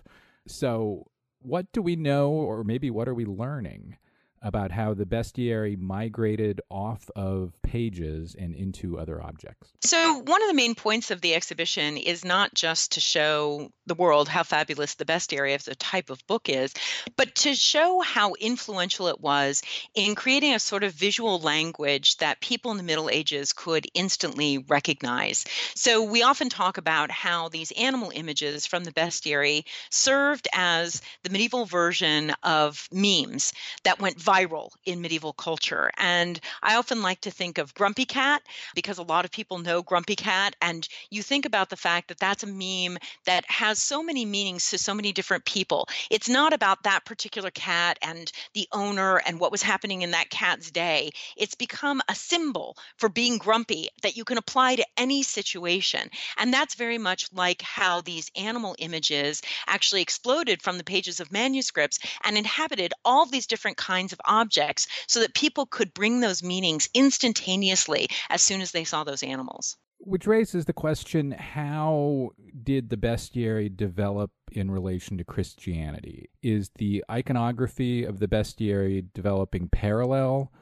So, 0.48 1.08
what 1.42 1.72
do 1.72 1.82
we 1.82 1.96
know, 1.96 2.30
or 2.30 2.64
maybe 2.64 2.92
what 2.92 3.08
are 3.08 3.14
we 3.14 3.26
learning 3.26 3.98
about 4.42 4.72
how 4.72 4.94
the 4.94 5.06
bestiary 5.06 5.78
migrated 5.78 6.62
off 6.70 7.10
of 7.16 7.54
pages 7.62 8.36
and 8.38 8.56
into 8.56 8.98
other 8.98 9.22
objects. 9.22 9.72
So, 9.82 10.20
one 10.20 10.42
of 10.42 10.48
the 10.48 10.54
main 10.54 10.76
points 10.76 11.12
of 11.12 11.22
the 11.22 11.36
exhibition 11.36 11.98
is 11.98 12.26
not 12.26 12.54
just 12.54 12.94
to 12.94 13.00
show 13.00 13.72
the 13.86 13.96
world 13.96 14.30
how 14.30 14.44
fabulous 14.44 14.96
the 14.96 15.06
bestiary 15.06 15.56
as 15.56 15.68
a 15.68 15.76
type 15.76 16.10
of 16.10 16.26
book 16.28 16.50
is, 16.50 16.74
but 17.16 17.34
to 17.36 17.56
show 17.56 18.02
how 18.02 18.34
influential 18.40 19.08
it 19.08 19.20
was 19.20 19.62
in 19.96 20.16
creating 20.16 20.54
a 20.54 20.60
sort 20.60 20.84
of 20.84 20.94
visual 20.94 21.40
language 21.40 22.18
that 22.18 22.40
people 22.42 22.72
in 22.72 22.78
the 22.78 22.84
Middle 22.84 23.10
Ages 23.10 23.54
could 23.54 23.88
instantly 23.94 24.58
recognize. 24.58 25.46
So, 25.76 26.04
we 26.04 26.24
often 26.24 26.50
talk 26.50 26.78
about 26.78 27.12
how 27.12 27.50
these 27.50 27.72
animal 27.72 28.12
images 28.14 28.66
from 28.66 28.84
the 28.84 28.92
bestiary 28.92 29.66
served 29.90 30.48
as 30.54 31.02
the 31.24 31.30
medieval 31.30 31.66
version 31.66 32.34
of 32.44 32.88
memes 32.92 33.54
that 33.84 34.00
went 34.00 34.20
viral 34.30 34.70
in 34.86 35.02
medieval 35.02 35.34
culture. 35.34 35.90
And 35.98 36.40
I 36.62 36.76
often 36.76 37.02
like 37.02 37.22
to 37.22 37.32
think 37.32 37.58
of 37.58 37.74
Grumpy 37.74 38.06
Cat 38.06 38.44
because 38.76 39.00
a 39.00 39.04
lot 39.04 39.26
of 39.26 39.32
people 39.32 39.58
know 39.58 39.82
Grumpy 39.82 40.16
Cat. 40.16 40.56
And 40.62 40.88
you 41.10 41.24
think 41.24 41.46
about 41.46 41.70
the 41.70 41.76
fact 41.76 42.10
that 42.10 42.20
that's 42.20 42.44
a 42.44 42.48
meme 42.48 43.00
that 43.26 43.44
has 43.50 43.80
so 43.80 44.04
many 44.04 44.26
meanings 44.26 44.70
to 44.70 44.78
so 44.78 44.94
many 44.94 45.12
different 45.12 45.46
people. 45.46 45.88
It's 46.12 46.30
not 46.30 46.54
about 46.54 46.84
that 46.84 47.06
particular 47.06 47.50
cat 47.52 47.98
and 48.04 48.32
the 48.54 48.68
owner 48.72 49.20
and 49.26 49.40
what 49.40 49.52
was 49.52 49.64
happening 49.64 50.04
in 50.04 50.12
that 50.12 50.30
cat's 50.30 50.70
day. 50.70 51.10
It's 51.36 51.56
become 51.56 52.00
a 52.08 52.14
symbol 52.14 52.78
for 52.98 53.10
being 53.10 53.40
grumpy 53.40 53.90
that 54.04 54.16
you 54.16 54.26
can 54.26 54.38
apply 54.38 54.76
to 54.76 54.86
any 54.96 55.24
situation. 55.24 56.08
And 56.38 56.54
that's 56.54 56.76
very 56.76 57.00
much 57.00 57.26
like 57.34 57.64
how 57.64 58.02
these 58.02 58.30
animal 58.36 58.76
images 58.78 59.42
actually 59.66 60.04
exploded 60.04 60.62
from 60.62 60.78
the 60.78 60.84
pages 60.84 61.20
of 61.20 61.32
manuscripts 61.32 61.98
and 62.24 62.38
inhabited 62.38 62.94
all 63.04 63.26
these 63.26 63.48
different 63.48 63.78
kinds 63.78 64.14
of 64.14 64.19
of 64.20 64.32
objects 64.32 64.88
so 65.08 65.22
that 65.22 65.34
people 65.34 65.66
could 65.66 65.94
bring 65.94 66.20
those 66.20 66.44
meanings 66.44 66.90
instantaneously 66.94 68.08
as 68.30 68.42
soon 68.42 68.62
as 68.62 68.72
they 68.72 68.84
saw 68.84 69.04
those 69.04 69.24
animals. 69.24 69.78
Which 70.02 70.28
raises 70.28 70.66
the 70.66 70.74
question 70.74 71.32
how 71.32 72.30
did 72.64 72.90
the 72.90 72.98
bestiary 72.98 73.76
develop 73.76 74.32
in 74.52 74.72
relation 74.72 75.18
to 75.18 75.26
Christianity? 75.26 76.30
Is 76.42 76.72
the 76.76 77.04
iconography 77.12 78.06
of 78.06 78.20
the 78.20 78.28
bestiary 78.28 79.06
developing 79.14 79.68
parallel 79.68 80.54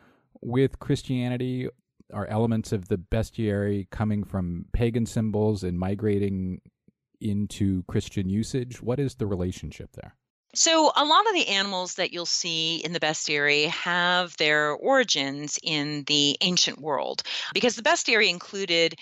with 0.42 0.80
Christianity? 0.80 1.70
Are 2.12 2.26
elements 2.28 2.72
of 2.72 2.88
the 2.88 2.98
bestiary 2.98 3.88
coming 3.92 4.24
from 4.24 4.66
pagan 4.74 5.06
symbols 5.06 5.64
and 5.64 5.78
migrating 5.78 6.62
into 7.22 7.84
Christian 7.84 8.30
usage? 8.30 8.82
What 8.82 9.00
is 9.00 9.16
the 9.16 9.28
relationship 9.28 9.92
there? 9.94 10.16
So, 10.56 10.92
a 10.96 11.06
lot 11.06 11.28
of 11.28 11.34
the 11.34 11.50
animals 11.50 11.96
that 11.96 12.12
you'll 12.14 12.26
see 12.26 12.78
in 12.78 12.94
the 12.94 13.00
bestiary 13.00 13.68
have 13.68 14.36
their 14.38 14.72
origins 14.72 15.60
in 15.62 16.04
the 16.06 16.38
ancient 16.42 16.80
world 16.80 17.22
because 17.54 17.76
the 17.76 17.84
bestiary 17.84 18.30
included 18.30 18.96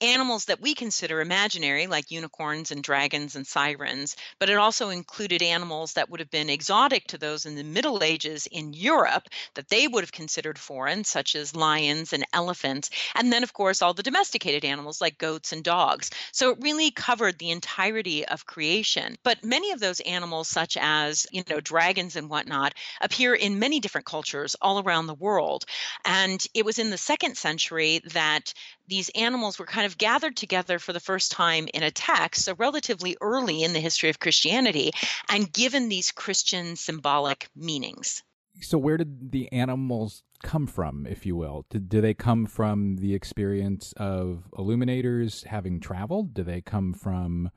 animals 0.00 0.46
that 0.46 0.60
we 0.60 0.74
consider 0.74 1.20
imaginary, 1.20 1.86
like 1.86 2.10
unicorns 2.10 2.70
and 2.70 2.82
dragons 2.82 3.36
and 3.36 3.46
sirens, 3.46 4.16
but 4.38 4.50
it 4.50 4.56
also 4.56 4.90
included 4.90 5.42
animals 5.42 5.94
that 5.94 6.08
would 6.10 6.20
have 6.20 6.30
been 6.30 6.50
exotic 6.50 7.06
to 7.08 7.18
those 7.18 7.46
in 7.46 7.56
the 7.56 7.64
Middle 7.64 8.02
Ages 8.02 8.46
in 8.46 8.72
Europe 8.72 9.28
that 9.54 9.68
they 9.68 9.88
would 9.88 10.04
have 10.04 10.12
considered 10.12 10.58
foreign, 10.58 11.04
such 11.04 11.34
as 11.34 11.56
lions 11.56 12.12
and 12.12 12.24
elephants. 12.32 12.90
And 13.14 13.32
then, 13.32 13.42
of 13.42 13.52
course, 13.52 13.82
all 13.82 13.94
the 13.94 14.02
domesticated 14.02 14.64
animals 14.64 15.00
like 15.00 15.18
goats 15.18 15.52
and 15.52 15.64
dogs. 15.64 16.10
So 16.32 16.50
it 16.50 16.58
really 16.60 16.90
covered 16.90 17.38
the 17.38 17.50
entirety 17.50 18.26
of 18.26 18.46
creation. 18.46 19.16
But 19.22 19.44
many 19.44 19.72
of 19.72 19.80
those 19.80 20.00
animals, 20.00 20.48
such 20.48 20.76
as, 20.80 21.26
you 21.32 21.42
know, 21.48 21.60
dragons 21.60 22.16
and 22.16 22.30
whatnot, 22.30 22.74
appear 23.00 23.34
in 23.34 23.58
many 23.58 23.80
different 23.80 24.06
cultures 24.06 24.56
all 24.60 24.82
around 24.82 25.06
the 25.06 25.14
world. 25.14 25.64
And 26.04 26.44
it 26.54 26.64
was 26.64 26.78
in 26.78 26.90
the 26.90 26.98
second 26.98 27.36
century 27.36 28.00
that 28.12 28.54
these 28.88 29.10
animals 29.10 29.58
were 29.58 29.66
kind 29.66 29.86
of 29.86 29.98
gathered 29.98 30.36
together 30.36 30.78
for 30.78 30.92
the 30.92 31.00
first 31.00 31.30
time 31.30 31.68
in 31.72 31.82
a 31.82 31.90
text, 31.90 32.44
so 32.44 32.54
relatively 32.56 33.16
early 33.20 33.62
in 33.62 33.72
the 33.72 33.80
history 33.80 34.10
of 34.10 34.18
Christianity, 34.18 34.92
and 35.28 35.52
given 35.52 35.88
these 35.88 36.10
Christian 36.10 36.76
symbolic 36.76 37.48
meanings. 37.54 38.22
So, 38.60 38.78
where 38.78 38.96
did 38.96 39.30
the 39.30 39.52
animals 39.52 40.24
come 40.42 40.66
from, 40.66 41.06
if 41.06 41.26
you 41.26 41.36
will? 41.36 41.66
Did, 41.70 41.88
do 41.88 42.00
they 42.00 42.14
come 42.14 42.46
from 42.46 42.96
the 42.96 43.14
experience 43.14 43.92
of 43.96 44.44
illuminators 44.56 45.44
having 45.44 45.80
traveled? 45.80 46.34
Do 46.34 46.42
they 46.42 46.60
come 46.60 46.92
from 46.92 47.50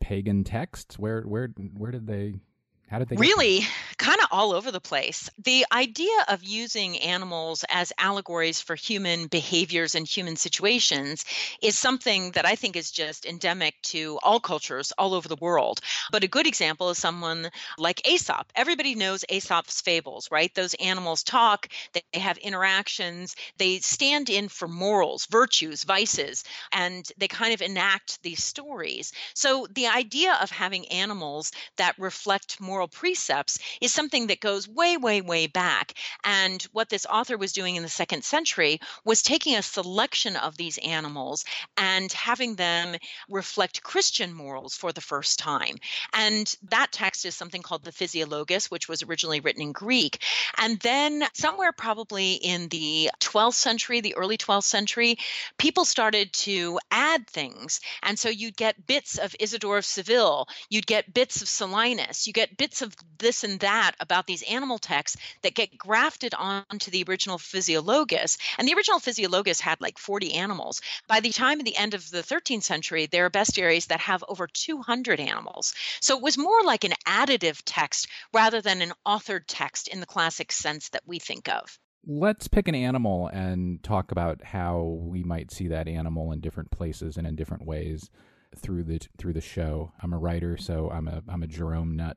pagan 0.00 0.42
texts? 0.44 0.98
Where, 0.98 1.22
where, 1.22 1.48
where 1.74 1.92
did 1.92 2.06
they 2.06 2.40
how 2.88 2.98
did 2.98 3.08
they 3.08 3.16
really 3.16 3.66
kind 3.98 4.17
all 4.30 4.52
over 4.52 4.70
the 4.70 4.80
place? 4.80 5.30
The 5.38 5.64
idea 5.72 6.24
of 6.28 6.42
using 6.42 6.98
animals 6.98 7.64
as 7.68 7.92
allegories 7.98 8.60
for 8.60 8.74
human 8.74 9.26
behaviors 9.26 9.94
and 9.94 10.06
human 10.06 10.36
situations 10.36 11.24
is 11.62 11.78
something 11.78 12.32
that 12.32 12.46
I 12.46 12.54
think 12.54 12.76
is 12.76 12.90
just 12.90 13.26
endemic 13.26 13.74
to 13.84 14.18
all 14.22 14.40
cultures 14.40 14.92
all 14.98 15.14
over 15.14 15.28
the 15.28 15.36
world. 15.36 15.80
But 16.10 16.24
a 16.24 16.28
good 16.28 16.46
example 16.46 16.90
is 16.90 16.98
someone 16.98 17.50
like 17.78 18.06
Aesop. 18.08 18.52
Everybody 18.54 18.94
knows 18.94 19.24
Aesop's 19.30 19.80
fables, 19.80 20.28
right? 20.30 20.54
Those 20.54 20.74
animals 20.74 21.22
talk, 21.22 21.68
they 21.92 22.02
have 22.18 22.38
interactions, 22.38 23.36
they 23.58 23.78
stand 23.78 24.30
in 24.30 24.48
for 24.48 24.68
morals, 24.68 25.26
virtues, 25.26 25.84
vices, 25.84 26.44
and 26.72 27.08
they 27.18 27.28
kind 27.28 27.54
of 27.54 27.62
enact 27.62 28.22
these 28.22 28.42
stories. 28.42 29.12
So 29.34 29.66
the 29.72 29.86
idea 29.86 30.36
of 30.40 30.50
having 30.50 30.86
animals 30.88 31.52
that 31.76 31.98
reflect 31.98 32.60
moral 32.60 32.88
precepts 32.88 33.58
is 33.80 33.92
something 33.92 34.17
that 34.26 34.40
goes 34.40 34.68
way, 34.68 34.96
way, 34.96 35.20
way 35.20 35.46
back. 35.46 35.94
And 36.24 36.62
what 36.72 36.88
this 36.88 37.06
author 37.06 37.38
was 37.38 37.52
doing 37.52 37.76
in 37.76 37.82
the 37.82 37.88
second 37.88 38.24
century 38.24 38.80
was 39.04 39.22
taking 39.22 39.56
a 39.56 39.62
selection 39.62 40.36
of 40.36 40.56
these 40.56 40.78
animals 40.78 41.44
and 41.76 42.12
having 42.12 42.56
them 42.56 42.96
reflect 43.28 43.82
Christian 43.82 44.32
morals 44.34 44.74
for 44.74 44.92
the 44.92 45.00
first 45.00 45.38
time. 45.38 45.76
And 46.12 46.54
that 46.70 46.92
text 46.92 47.24
is 47.24 47.34
something 47.34 47.62
called 47.62 47.84
the 47.84 47.92
Physiologus, 47.92 48.70
which 48.70 48.88
was 48.88 49.02
originally 49.02 49.40
written 49.40 49.62
in 49.62 49.72
Greek. 49.72 50.22
And 50.58 50.78
then, 50.80 51.24
somewhere 51.34 51.72
probably 51.72 52.34
in 52.34 52.68
the 52.68 53.10
12th 53.20 53.54
century, 53.54 54.00
the 54.00 54.16
early 54.16 54.36
12th 54.36 54.64
century, 54.64 55.18
people 55.58 55.84
started 55.84 56.32
to 56.32 56.78
add 56.90 57.26
things. 57.26 57.80
And 58.02 58.18
so 58.18 58.28
you'd 58.28 58.56
get 58.56 58.86
bits 58.86 59.18
of 59.18 59.34
Isidore 59.38 59.78
of 59.78 59.84
Seville, 59.84 60.48
you'd 60.68 60.86
get 60.86 61.12
bits 61.14 61.42
of 61.42 61.48
Solinus, 61.48 62.26
you 62.26 62.32
get 62.32 62.56
bits 62.56 62.82
of 62.82 62.94
this 63.18 63.44
and 63.44 63.60
that 63.60 63.92
about 64.08 64.26
these 64.26 64.42
animal 64.44 64.78
texts 64.78 65.18
that 65.42 65.54
get 65.54 65.76
grafted 65.76 66.32
onto 66.32 66.90
the 66.90 67.04
original 67.06 67.36
Physiologus. 67.36 68.38
And 68.56 68.66
the 68.66 68.72
original 68.72 69.00
Physiologus 69.00 69.60
had 69.60 69.82
like 69.82 69.98
40 69.98 70.32
animals. 70.32 70.80
By 71.06 71.20
the 71.20 71.30
time 71.30 71.60
of 71.60 71.66
the 71.66 71.76
end 71.76 71.92
of 71.92 72.10
the 72.10 72.22
13th 72.22 72.62
century, 72.62 73.04
there 73.04 73.26
are 73.26 73.30
bestiaries 73.30 73.88
that 73.88 74.00
have 74.00 74.24
over 74.26 74.46
200 74.46 75.20
animals. 75.20 75.74
So 76.00 76.16
it 76.16 76.22
was 76.22 76.38
more 76.38 76.62
like 76.62 76.84
an 76.84 76.94
additive 77.06 77.60
text 77.66 78.08
rather 78.32 78.62
than 78.62 78.80
an 78.80 78.92
authored 79.06 79.44
text 79.46 79.88
in 79.88 80.00
the 80.00 80.06
classic 80.06 80.52
sense 80.52 80.88
that 80.90 81.02
we 81.06 81.18
think 81.18 81.50
of. 81.50 81.78
Let's 82.06 82.48
pick 82.48 82.68
an 82.68 82.74
animal 82.74 83.26
and 83.28 83.82
talk 83.82 84.12
about 84.12 84.42
how 84.42 84.98
we 85.02 85.22
might 85.22 85.50
see 85.50 85.68
that 85.68 85.88
animal 85.88 86.32
in 86.32 86.40
different 86.40 86.70
places 86.70 87.18
and 87.18 87.26
in 87.26 87.36
different 87.36 87.66
ways 87.66 88.08
through 88.56 88.84
the 88.84 89.00
through 89.18 89.34
the 89.34 89.40
show. 89.40 89.92
I'm 90.02 90.12
a 90.12 90.18
writer, 90.18 90.56
so 90.56 90.90
I'm 90.90 91.08
a 91.08 91.22
I'm 91.28 91.42
a 91.42 91.46
Jerome 91.46 91.96
nut, 91.96 92.16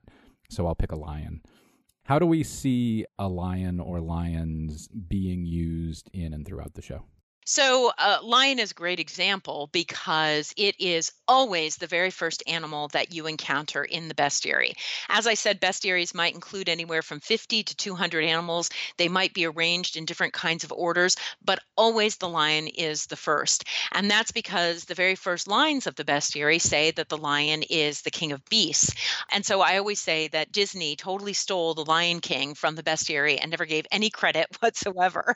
so 0.50 0.68
I'll 0.68 0.76
pick 0.76 0.92
a 0.92 0.98
lion. 0.98 1.42
How 2.06 2.20
do 2.20 2.26
we 2.26 2.44
see 2.44 3.06
a 3.18 3.28
lion 3.28 3.80
or 3.80 4.02
lions 4.02 4.88
being 4.88 5.46
used 5.46 6.10
in 6.14 6.34
and 6.34 6.46
throughout 6.46 6.74
the 6.74 6.82
show? 6.82 7.06
So, 7.44 7.92
uh, 7.98 8.20
lion 8.22 8.60
is 8.60 8.72
a 8.72 8.76
great 8.76 9.00
example 9.00 9.68
because 9.74 10.54
it 10.58 10.76
is 10.80 11.12
always 11.28 11.76
the 11.76 11.88
very 11.88 12.12
first 12.12 12.44
animal 12.48 12.88
that 12.90 13.14
you 13.14 13.26
encounter 13.26 13.84
in 13.84 14.08
the 14.08 14.14
bestiary. 14.14 14.74
As 15.10 15.26
I 15.28 15.34
said, 15.34 15.60
bestiaries 15.60 16.14
might 16.14 16.36
include 16.36 16.70
anywhere 16.70 17.02
from 17.02 17.20
50 17.20 17.64
to 17.64 17.76
200 17.76 18.24
animals. 18.24 18.70
They 18.98 19.08
might 19.10 19.34
be 19.34 19.46
arranged 19.46 19.98
in 19.98 20.06
different 20.06 20.34
kinds 20.34 20.64
of 20.64 20.72
orders, 20.72 21.16
but 21.44 21.60
always 21.76 22.16
the 22.18 22.30
lion 22.30 22.68
is 22.68 23.08
the 23.08 23.16
first. 23.18 23.64
And 23.92 24.10
that's 24.10 24.32
because 24.32 24.86
the 24.86 24.96
very 24.96 25.16
first 25.16 25.48
lines 25.48 25.88
of 25.88 25.96
the 25.96 26.06
bestiary 26.06 26.62
say 26.62 26.92
that 26.92 27.10
the 27.10 27.18
lion 27.18 27.64
is 27.64 28.02
the 28.02 28.12
king 28.12 28.32
of 28.32 28.46
beasts. 28.46 28.94
And 29.32 29.44
so 29.46 29.62
I 29.62 29.78
always 29.78 30.00
say 30.00 30.28
that 30.30 30.52
Disney 30.52 30.96
totally 30.96 31.34
stole 31.34 31.74
the 31.74 31.86
Lion 31.86 32.20
King 32.20 32.54
from 32.54 32.76
the 32.76 32.84
bestiary 32.84 33.40
and 33.42 33.50
never 33.50 33.66
gave 33.66 33.86
any 33.92 34.10
credit 34.10 34.48
whatsoever. 34.60 35.36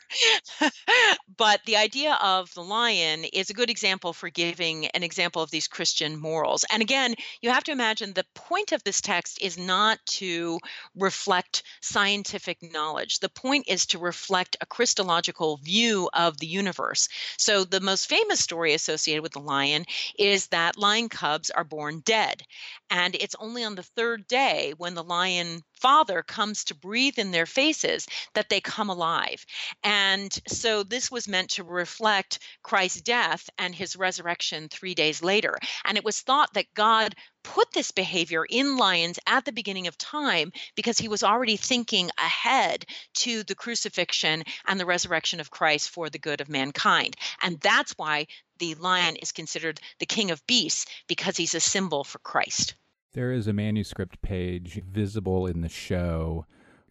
but 1.37 1.61
the 1.65 1.75
idea 1.75 2.04
idea 2.05 2.17
of 2.21 2.53
the 2.53 2.63
lion 2.63 3.23
is 3.33 3.49
a 3.49 3.53
good 3.53 3.69
example 3.71 4.13
for 4.13 4.29
giving 4.29 4.85
an 4.87 5.01
example 5.01 5.41
of 5.41 5.49
these 5.49 5.67
Christian 5.67 6.19
morals. 6.19 6.63
And 6.71 6.83
again, 6.83 7.15
you 7.41 7.49
have 7.49 7.63
to 7.63 7.71
imagine 7.71 8.13
the 8.13 8.25
point 8.35 8.73
of 8.73 8.83
this 8.83 9.01
text 9.01 9.41
is 9.41 9.57
not 9.57 9.97
to 10.17 10.59
reflect 10.95 11.63
scientific 11.81 12.59
knowledge. 12.61 13.19
The 13.19 13.29
point 13.29 13.65
is 13.67 13.87
to 13.87 13.97
reflect 13.97 14.55
a 14.61 14.67
Christological 14.67 15.57
view 15.57 16.07
of 16.13 16.37
the 16.37 16.45
universe. 16.45 17.07
So 17.37 17.63
the 17.63 17.81
most 17.81 18.07
famous 18.07 18.39
story 18.39 18.75
associated 18.75 19.23
with 19.23 19.33
the 19.33 19.39
lion 19.39 19.85
is 20.19 20.47
that 20.47 20.77
lion 20.77 21.09
cubs 21.09 21.49
are 21.49 21.63
born 21.63 22.01
dead. 22.05 22.43
And 22.91 23.15
it's 23.15 23.35
only 23.39 23.63
on 23.63 23.73
the 23.73 23.83
third 23.83 24.27
day 24.27 24.75
when 24.77 24.93
the 24.93 25.03
lion 25.03 25.63
Father 25.75 26.23
comes 26.23 26.63
to 26.65 26.75
breathe 26.75 27.19
in 27.19 27.31
their 27.31 27.45
faces 27.45 28.07
that 28.33 28.49
they 28.49 28.61
come 28.61 28.89
alive. 28.89 29.45
And 29.83 30.31
so 30.47 30.83
this 30.83 31.11
was 31.11 31.27
meant 31.27 31.51
to 31.51 31.63
reflect 31.63 32.39
Christ's 32.63 33.01
death 33.01 33.49
and 33.57 33.73
his 33.73 33.95
resurrection 33.95 34.69
three 34.69 34.95
days 34.95 35.21
later. 35.21 35.57
And 35.83 35.97
it 35.97 36.03
was 36.03 36.21
thought 36.21 36.53
that 36.53 36.73
God 36.73 37.15
put 37.43 37.71
this 37.71 37.91
behavior 37.91 38.43
in 38.43 38.77
lions 38.77 39.19
at 39.27 39.45
the 39.45 39.51
beginning 39.51 39.87
of 39.87 39.97
time 39.97 40.51
because 40.75 40.97
he 40.97 41.07
was 41.07 41.23
already 41.23 41.57
thinking 41.57 42.09
ahead 42.17 42.85
to 43.13 43.43
the 43.43 43.53
crucifixion 43.55 44.43
and 44.65 44.79
the 44.79 44.85
resurrection 44.85 45.39
of 45.39 45.51
Christ 45.51 45.89
for 45.89 46.09
the 46.09 46.17
good 46.17 46.41
of 46.41 46.49
mankind. 46.49 47.15
And 47.41 47.59
that's 47.59 47.93
why 47.93 48.27
the 48.57 48.73
lion 48.75 49.15
is 49.17 49.31
considered 49.31 49.79
the 49.99 50.05
king 50.05 50.31
of 50.31 50.45
beasts 50.47 50.85
because 51.07 51.37
he's 51.37 51.53
a 51.53 51.59
symbol 51.59 52.03
for 52.03 52.19
Christ. 52.19 52.75
There 53.15 53.31
is 53.31 53.47
a 53.47 53.53
manuscript 53.53 54.21
page 54.21 54.81
visible 54.83 55.47
in 55.47 55.61
the 55.61 55.69
show, 55.69 56.45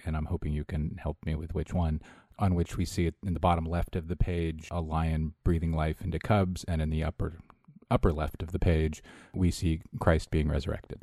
and 0.06 0.16
I'm 0.16 0.24
hoping 0.24 0.54
you 0.54 0.64
can 0.64 0.96
help 0.96 1.18
me 1.26 1.34
with 1.34 1.54
which 1.54 1.74
one, 1.74 2.00
on 2.38 2.54
which 2.54 2.78
we 2.78 2.86
see 2.86 3.04
it 3.04 3.14
in 3.26 3.34
the 3.34 3.40
bottom 3.40 3.66
left 3.66 3.94
of 3.94 4.08
the 4.08 4.16
page 4.16 4.66
a 4.70 4.80
lion 4.80 5.34
breathing 5.44 5.72
life 5.72 6.00
into 6.00 6.18
cubs, 6.18 6.64
and 6.64 6.80
in 6.80 6.88
the 6.88 7.04
upper 7.04 7.40
upper 7.90 8.10
left 8.10 8.42
of 8.42 8.52
the 8.52 8.58
page 8.58 9.02
we 9.34 9.50
see 9.50 9.82
Christ 10.00 10.30
being 10.30 10.48
resurrected. 10.48 10.98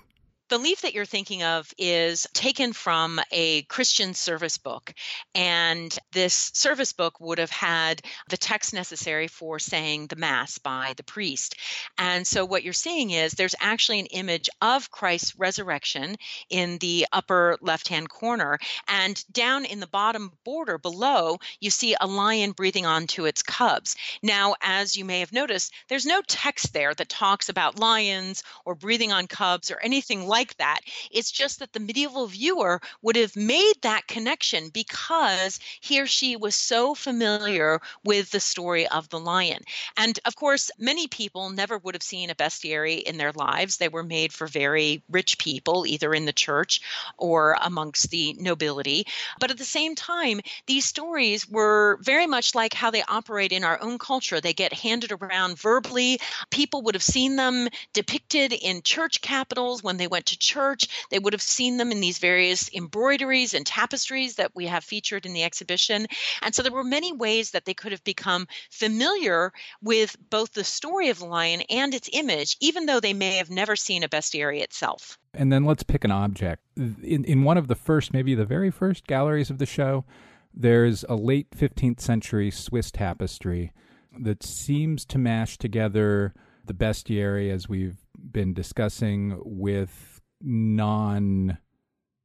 The 0.52 0.58
leaf 0.58 0.82
that 0.82 0.94
you're 0.94 1.06
thinking 1.06 1.44
of 1.44 1.74
is 1.78 2.28
taken 2.34 2.74
from 2.74 3.22
a 3.32 3.62
Christian 3.62 4.14
service 4.14 4.58
book. 4.58 4.94
And 5.34 5.98
this 6.12 6.52
service 6.54 6.92
book 6.92 7.22
would 7.22 7.38
have 7.38 7.50
had 7.50 8.02
the 8.28 8.36
text 8.36 8.74
necessary 8.74 9.30
for 9.30 9.60
saying 9.60 10.08
the 10.08 10.18
Mass 10.18 10.58
by 10.58 10.94
the 10.98 11.04
priest. 11.04 11.56
And 11.98 12.28
so 12.28 12.44
what 12.44 12.64
you're 12.64 12.74
seeing 12.74 13.12
is 13.12 13.32
there's 13.32 13.56
actually 13.62 14.02
an 14.02 14.08
image 14.08 14.50
of 14.62 14.92
Christ's 14.92 15.40
resurrection 15.40 16.18
in 16.50 16.80
the 16.80 17.08
upper 17.14 17.58
left 17.62 17.88
hand 17.88 18.10
corner. 18.10 18.60
And 18.90 19.24
down 19.32 19.64
in 19.64 19.80
the 19.80 19.88
bottom 19.88 20.34
border 20.44 20.78
below, 20.78 21.38
you 21.62 21.70
see 21.70 21.96
a 22.02 22.08
lion 22.08 22.52
breathing 22.52 22.86
onto 22.86 23.24
its 23.24 23.42
cubs. 23.42 23.96
Now, 24.22 24.56
as 24.62 24.98
you 24.98 25.06
may 25.06 25.22
have 25.22 25.32
noticed, 25.32 25.72
there's 25.88 26.06
no 26.06 26.22
text 26.28 26.74
there 26.74 26.94
that 26.94 27.08
talks 27.08 27.48
about 27.48 27.80
lions 27.80 28.44
or 28.66 28.76
breathing 28.76 29.14
on 29.14 29.28
cubs 29.28 29.72
or 29.72 29.80
anything 29.82 30.28
like 30.28 30.41
like 30.42 30.58
that. 30.58 30.80
It's 31.12 31.32
just 31.32 31.60
that 31.60 31.72
the 31.72 31.80
medieval 31.80 32.26
viewer 32.26 32.82
would 33.04 33.16
have 33.16 33.36
made 33.36 33.76
that 33.84 34.08
connection 34.08 34.70
because 34.70 35.60
he 35.82 36.02
or 36.02 36.08
she 36.08 36.36
was 36.36 36.56
so 36.56 36.96
familiar 36.96 37.80
with 38.04 38.32
the 38.32 38.40
story 38.40 38.88
of 38.88 39.08
the 39.10 39.20
lion. 39.20 39.62
And 39.98 40.18
of 40.26 40.36
course, 40.36 40.72
many 40.80 41.08
people 41.08 41.52
never 41.52 41.78
would 41.78 41.94
have 41.94 42.02
seen 42.02 42.32
a 42.32 42.36
bestiary 42.36 43.04
in 43.04 43.18
their 43.18 43.32
lives. 43.34 43.78
They 43.78 43.88
were 43.88 44.04
made 44.04 44.34
for 44.34 44.48
very 44.48 45.04
rich 45.12 45.38
people, 45.38 45.86
either 45.86 46.12
in 46.12 46.26
the 46.26 46.34
church 46.34 46.82
or 47.18 47.56
amongst 47.62 48.10
the 48.10 48.34
nobility. 48.40 49.06
But 49.40 49.52
at 49.52 49.60
the 49.60 49.64
same 49.64 49.94
time, 49.94 50.42
these 50.66 50.86
stories 50.86 51.48
were 51.48 52.00
very 52.02 52.26
much 52.26 52.56
like 52.56 52.74
how 52.74 52.90
they 52.90 53.04
operate 53.08 53.52
in 53.52 53.64
our 53.64 53.80
own 53.80 54.00
culture. 54.00 54.42
They 54.42 54.54
get 54.54 54.74
handed 54.74 55.12
around 55.12 55.60
verbally. 55.60 56.20
People 56.50 56.82
would 56.84 56.96
have 56.96 57.04
seen 57.04 57.36
them 57.36 57.68
depicted 57.94 58.54
in 58.54 58.82
church 58.82 59.22
capitals 59.22 59.84
when 59.84 59.98
they 59.98 60.08
went 60.08 60.31
to 60.32 60.38
church. 60.38 61.08
They 61.10 61.20
would 61.20 61.34
have 61.34 61.42
seen 61.42 61.78
them 61.78 61.92
in 61.92 62.02
these 62.02 62.18
various 62.18 62.70
embroideries 62.74 63.54
and 63.54 63.66
tapestries 63.66 64.36
that 64.36 64.56
we 64.56 64.66
have 64.68 64.84
featured 64.84 65.26
in 65.26 65.34
the 65.34 65.44
exhibition. 65.44 66.08
And 66.42 66.56
so 66.56 66.64
there 66.64 66.72
were 66.72 66.84
many 66.84 67.14
ways 67.14 67.52
that 67.52 67.66
they 67.66 67.74
could 67.74 67.92
have 67.92 68.04
become 68.04 68.48
familiar 68.70 69.54
with 69.82 70.18
both 70.30 70.54
the 70.54 70.64
story 70.64 71.10
of 71.10 71.20
the 71.20 71.26
lion 71.26 71.62
and 71.70 71.94
its 71.94 72.10
image, 72.14 72.58
even 72.60 72.86
though 72.86 73.00
they 73.00 73.14
may 73.14 73.38
have 73.38 73.50
never 73.50 73.76
seen 73.76 74.04
a 74.04 74.10
bestiary 74.10 74.62
itself. 74.62 75.18
And 75.34 75.52
then 75.52 75.66
let's 75.66 75.84
pick 75.84 76.04
an 76.04 76.12
object. 76.12 76.64
In, 76.76 77.24
in 77.26 77.44
one 77.44 77.58
of 77.58 77.68
the 77.68 77.76
first, 77.76 78.14
maybe 78.14 78.36
the 78.36 78.46
very 78.46 78.72
first 78.72 79.08
galleries 79.08 79.50
of 79.50 79.60
the 79.60 79.66
show, 79.66 80.06
there's 80.54 81.06
a 81.08 81.16
late 81.16 81.52
15th 81.52 82.02
century 82.02 82.52
Swiss 82.52 82.92
tapestry 82.92 83.72
that 84.20 84.44
seems 84.44 85.06
to 85.06 85.18
mash 85.18 85.58
together 85.58 86.34
the 86.66 86.74
bestiary 86.74 87.50
as 87.50 87.70
we've 87.70 87.98
been 88.32 88.54
discussing 88.54 89.40
with 89.44 90.11
non 90.44 91.58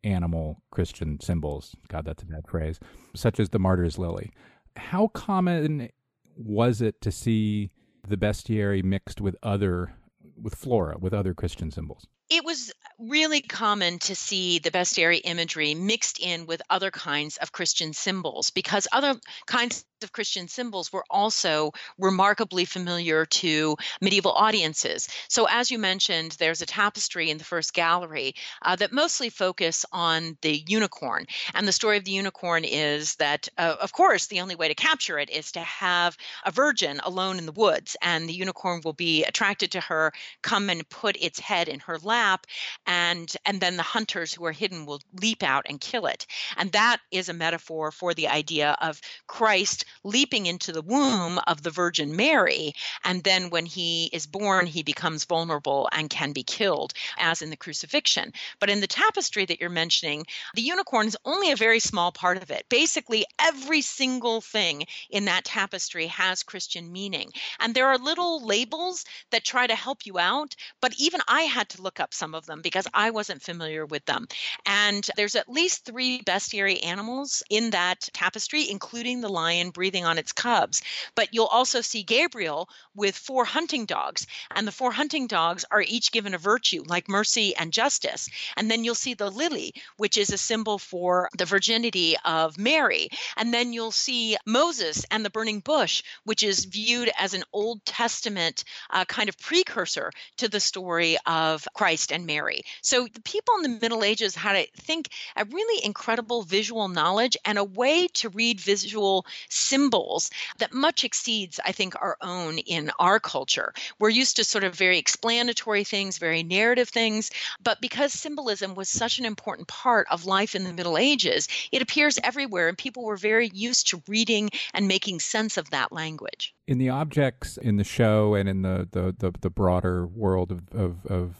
animal 0.05 0.63
Christian 0.71 1.19
symbols. 1.21 1.75
God, 1.89 2.05
that's 2.05 2.23
a 2.23 2.27
bad 2.27 2.47
phrase, 2.49 2.79
such 3.15 3.41
as 3.41 3.51
the 3.51 3.59
martyr's 3.59 3.99
lily. 3.99 4.33
How 4.77 5.09
common 5.09 5.91
was 6.37 6.81
it 6.81 7.01
to 7.01 7.11
see 7.11 7.71
the 8.07 8.17
bestiary 8.17 8.85
mixed 8.85 9.21
with 9.21 9.37
other, 9.43 9.95
with 10.41 10.55
flora, 10.55 10.97
with 10.99 11.13
other 11.13 11.35
Christian 11.35 11.71
symbols? 11.71 12.07
It 12.29 12.45
was 12.45 12.73
really 12.99 13.41
common 13.41 13.99
to 14.01 14.15
see 14.15 14.59
the 14.59 14.71
bestiary 14.71 15.21
imagery 15.23 15.75
mixed 15.75 16.19
in 16.19 16.47
with 16.47 16.63
other 16.69 16.91
kinds 16.91 17.37
of 17.37 17.53
Christian 17.53 17.93
symbols 17.93 18.51
because 18.51 18.89
other 18.91 19.15
kinds 19.47 19.85
of 20.03 20.13
Christian 20.13 20.49
symbols 20.49 20.93
were 20.93 21.05
also 21.11 21.73
remarkably 21.99 22.65
familiar 22.65 23.25
to 23.25 23.77
medieval 24.01 24.33
audiences. 24.33 25.09
So, 25.29 25.47
as 25.49 25.71
you 25.71 25.79
mentioned, 25.79 26.33
there's 26.33 26.63
a 26.63 26.67
tapestry 26.67 27.31
in 27.31 27.39
the 27.39 27.45
first 27.45 27.73
gallery 27.73 28.35
uh, 28.63 28.77
that 28.77 28.93
mostly 28.93 29.31
focus 29.31 29.87
on 29.93 30.37
the 30.43 30.63
unicorn. 30.69 31.27
And 31.55 31.67
the 31.67 31.73
story 31.73 31.97
of 31.97 32.05
the 32.05 32.11
unicorn 32.11 32.65
is 32.65 33.15
that, 33.17 33.49
uh, 33.57 33.77
of 33.81 33.93
course, 33.93 34.27
the 34.27 34.41
only 34.41 34.55
way 34.55 34.69
to 34.69 34.75
capture 34.75 35.19
it 35.19 35.31
is 35.31 35.53
to 35.53 35.61
have 35.61 36.17
a 36.45 36.51
virgin 36.51 37.01
alone 37.03 37.39
in 37.39 37.47
the 37.47 37.53
woods, 37.53 37.97
and 38.03 38.29
the 38.29 38.35
unicorn 38.35 38.83
will 38.85 38.93
be 38.93 39.25
attracted 39.25 39.73
to 39.73 39.81
her, 39.81 40.13
come 40.43 40.69
and 40.69 40.89
put 40.89 41.17
its 41.17 41.41
head 41.41 41.69
in 41.69 41.81
her 41.81 41.99
lap, 41.99 42.47
and 42.87 43.35
and 43.47 43.61
then 43.61 43.77
the 43.77 43.83
hunters 43.83 44.35
who 44.35 44.45
are 44.45 44.53
hidden 44.53 44.85
will 44.85 45.01
leap 45.21 45.43
out 45.43 45.67
and 45.69 45.81
kill 45.81 46.07
it. 46.07 46.27
And 46.57 46.71
that 46.73 46.99
is 47.11 47.29
a 47.29 47.35
metaphor 47.35 47.91
for 47.91 48.13
the 48.13 48.29
idea 48.29 48.77
of 48.81 49.01
Christ 49.27 49.86
leaping 50.05 50.47
into 50.47 50.73
the 50.73 50.83
womb 50.83 51.39
of 51.47 51.63
the 51.63 51.71
Virgin 51.71 52.17
Mary. 52.17 52.73
And 53.05 53.23
then 53.25 53.51
when 53.51 53.67
he 53.67 54.11
is 54.13 54.27
born, 54.27 54.67
he 54.67 54.83
becomes 54.83 55.25
vulnerable 55.25 55.89
and 55.93 56.11
can 56.11 56.33
be 56.33 56.43
killed, 56.43 56.93
as 57.19 57.43
in 57.43 57.51
the 57.51 57.57
crucifixion. 57.57 58.33
But 58.61 58.71
in 58.71 58.81
the 58.81 58.87
tapestry 58.87 59.45
that 59.47 59.61
you're 59.61 59.71
mentioning, 59.71 60.25
the 60.55 60.63
unicorn 60.63 61.07
is 61.07 61.17
only 61.25 61.53
a 61.53 61.57
very 61.57 61.81
small 61.81 62.13
part 62.13 62.37
of 62.37 62.51
it. 62.51 62.67
Basically, 62.69 63.25
every 63.39 63.81
single 63.81 64.41
thing 64.41 64.87
in 65.11 65.27
that 65.27 65.45
tapestry 65.45 66.07
has 66.07 66.43
Christian 66.43 66.93
meaning. 66.93 67.31
And 67.61 67.75
there 67.75 67.89
are 67.89 67.99
little 67.99 68.45
labels 68.45 69.05
that 69.31 69.45
try 69.45 69.67
to 69.67 69.75
help 69.75 70.07
you 70.07 70.19
out, 70.19 70.55
but 70.81 70.95
even 70.99 71.21
I 71.29 71.43
had 71.43 71.69
to 71.71 71.83
look 71.83 72.01
up 72.01 72.15
some 72.15 72.35
of 72.35 72.47
them 72.47 72.61
because 72.63 72.87
I 72.95 73.11
wasn't 73.11 73.43
familiar 73.43 73.87
with 73.87 74.05
them. 74.07 74.27
And 74.65 75.09
there's 75.17 75.37
at 75.37 75.49
least 75.49 75.85
three 75.85 76.23
bestiary 76.23 76.85
animals 76.85 77.43
in 77.51 77.71
that 77.71 78.09
tapestry, 78.13 78.69
including 78.71 79.21
the 79.21 79.29
lion 79.29 79.71
breathing 79.77 80.07
on 80.07 80.19
its 80.19 80.33
cubs. 80.33 80.83
But 81.15 81.29
you'll 81.33 81.55
also 81.59 81.83
see 81.83 82.03
Gabriel 82.03 82.69
with 82.95 83.15
four 83.15 83.45
hunting 83.45 83.85
dogs, 83.85 84.27
and 84.55 84.67
the 84.67 84.73
four 84.73 84.91
hunting 84.91 85.27
dogs 85.27 85.67
are 85.71 85.83
each 85.83 86.11
given 86.13 86.35
a 86.35 86.39
virtue 86.39 86.83
like 86.87 87.09
mercy 87.11 87.55
and 87.55 87.73
justice. 87.73 88.29
And 88.57 88.71
then 88.71 88.85
you'll 88.85 88.95
see 88.95 89.15
the 89.15 89.31
lily, 89.31 89.75
which 89.99 90.17
is 90.17 90.33
a 90.33 90.39
symbol 90.39 90.79
for 90.79 91.29
the 91.37 91.45
virginity 91.45 92.17
of 92.25 92.57
Mary. 92.57 93.11
And 93.37 93.53
then 93.53 93.75
you'll 93.75 93.93
see 93.93 94.37
Moses 94.47 95.05
and 95.11 95.23
the 95.23 95.31
burning 95.31 95.61
bush, 95.61 96.03
which 96.25 96.43
is 96.43 96.65
viewed 96.65 97.11
as 97.19 97.35
an 97.35 97.45
Old 97.53 97.85
Testament 97.85 98.65
uh, 98.91 99.05
kind 99.05 99.29
of 99.29 99.39
precursor 99.39 100.11
to 100.39 100.49
the 100.49 100.61
story 100.61 101.19
of 101.27 101.69
Christ 101.75 102.13
and 102.13 102.25
Mary. 102.25 102.63
So 102.81 103.07
the 103.13 103.21
people 103.21 103.55
in 103.57 103.63
the 103.63 103.79
Middle 103.81 104.05
Ages 104.05 104.35
had, 104.35 104.57
I 104.57 104.69
think, 104.77 105.11
a 105.37 105.45
really 105.45 105.85
incredible 105.85 106.43
visual 106.43 106.89
knowledge 106.89 107.37
and 107.45 107.59
a 107.59 107.65
way 107.65 108.09
to 108.15 108.31
read 108.31 108.61
visual 108.61 109.27
symbols 109.67 110.31
that 110.59 110.73
much 110.73 111.05
exceeds, 111.05 111.61
I 111.65 111.73
think, 111.73 111.95
our 112.01 112.17
own 112.21 112.59
in 112.59 112.91
our 112.99 113.19
culture. 113.21 113.73
We're 113.99 114.11
used 114.11 114.37
to 114.37 114.45
sort 114.45 114.65
of 114.65 114.75
very 114.75 114.99
explanatory 114.99 115.85
things, 115.85 116.19
very 116.19 116.43
narrative 116.43 116.89
things, 116.89 117.31
but 117.63 117.81
because 117.81 118.13
symbolism 118.13 118.75
was 118.75 118.89
such 118.89 119.19
an 119.19 119.25
important 119.25 119.69
part 119.69 120.07
of 120.11 120.25
life 120.27 120.55
in 120.55 120.65
the 120.65 120.73
Middle 120.73 120.99
Ages, 120.99 121.49
it 121.73 121.83
appears 121.83 122.19
everywhere, 122.23 122.69
and 122.69 122.79
people 122.79 123.05
were 123.05 123.17
very 123.17 123.51
used 123.53 123.89
to 123.89 124.03
reading 124.09 124.51
and 124.73 124.89
making 124.89 125.21
sense 125.21 125.57
of 125.57 125.71
that 125.71 125.93
language. 125.93 126.55
In 126.67 126.79
the 126.79 126.89
objects 126.89 127.57
in 127.57 127.77
the 127.77 127.85
show 127.85 128.35
and 128.35 128.49
in 128.49 128.63
the, 128.63 128.89
the, 128.91 129.15
the, 129.19 129.33
the 129.41 129.51
broader 129.51 130.07
world 130.07 130.53
of, 130.53 130.63
of, 130.73 131.07
of 131.07 131.35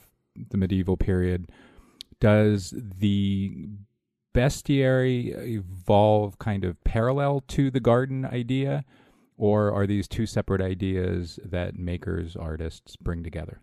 the 0.51 0.57
medieval 0.57 0.97
period, 0.97 1.49
does 2.21 2.73
the 2.77 3.69
bestiary 4.37 5.35
evolve 5.47 6.39
kind 6.39 6.65
of 6.65 6.83
parallel 6.85 7.43
to 7.49 7.71
the 7.71 7.81
garden 7.81 8.25
idea, 8.25 8.85
or 9.37 9.73
are 9.73 9.87
these 9.87 10.07
two 10.07 10.27
separate 10.27 10.61
ideas 10.61 11.39
that 11.45 11.79
makers, 11.79 12.37
artists 12.37 12.97
bring 12.97 13.25
together? 13.25 13.61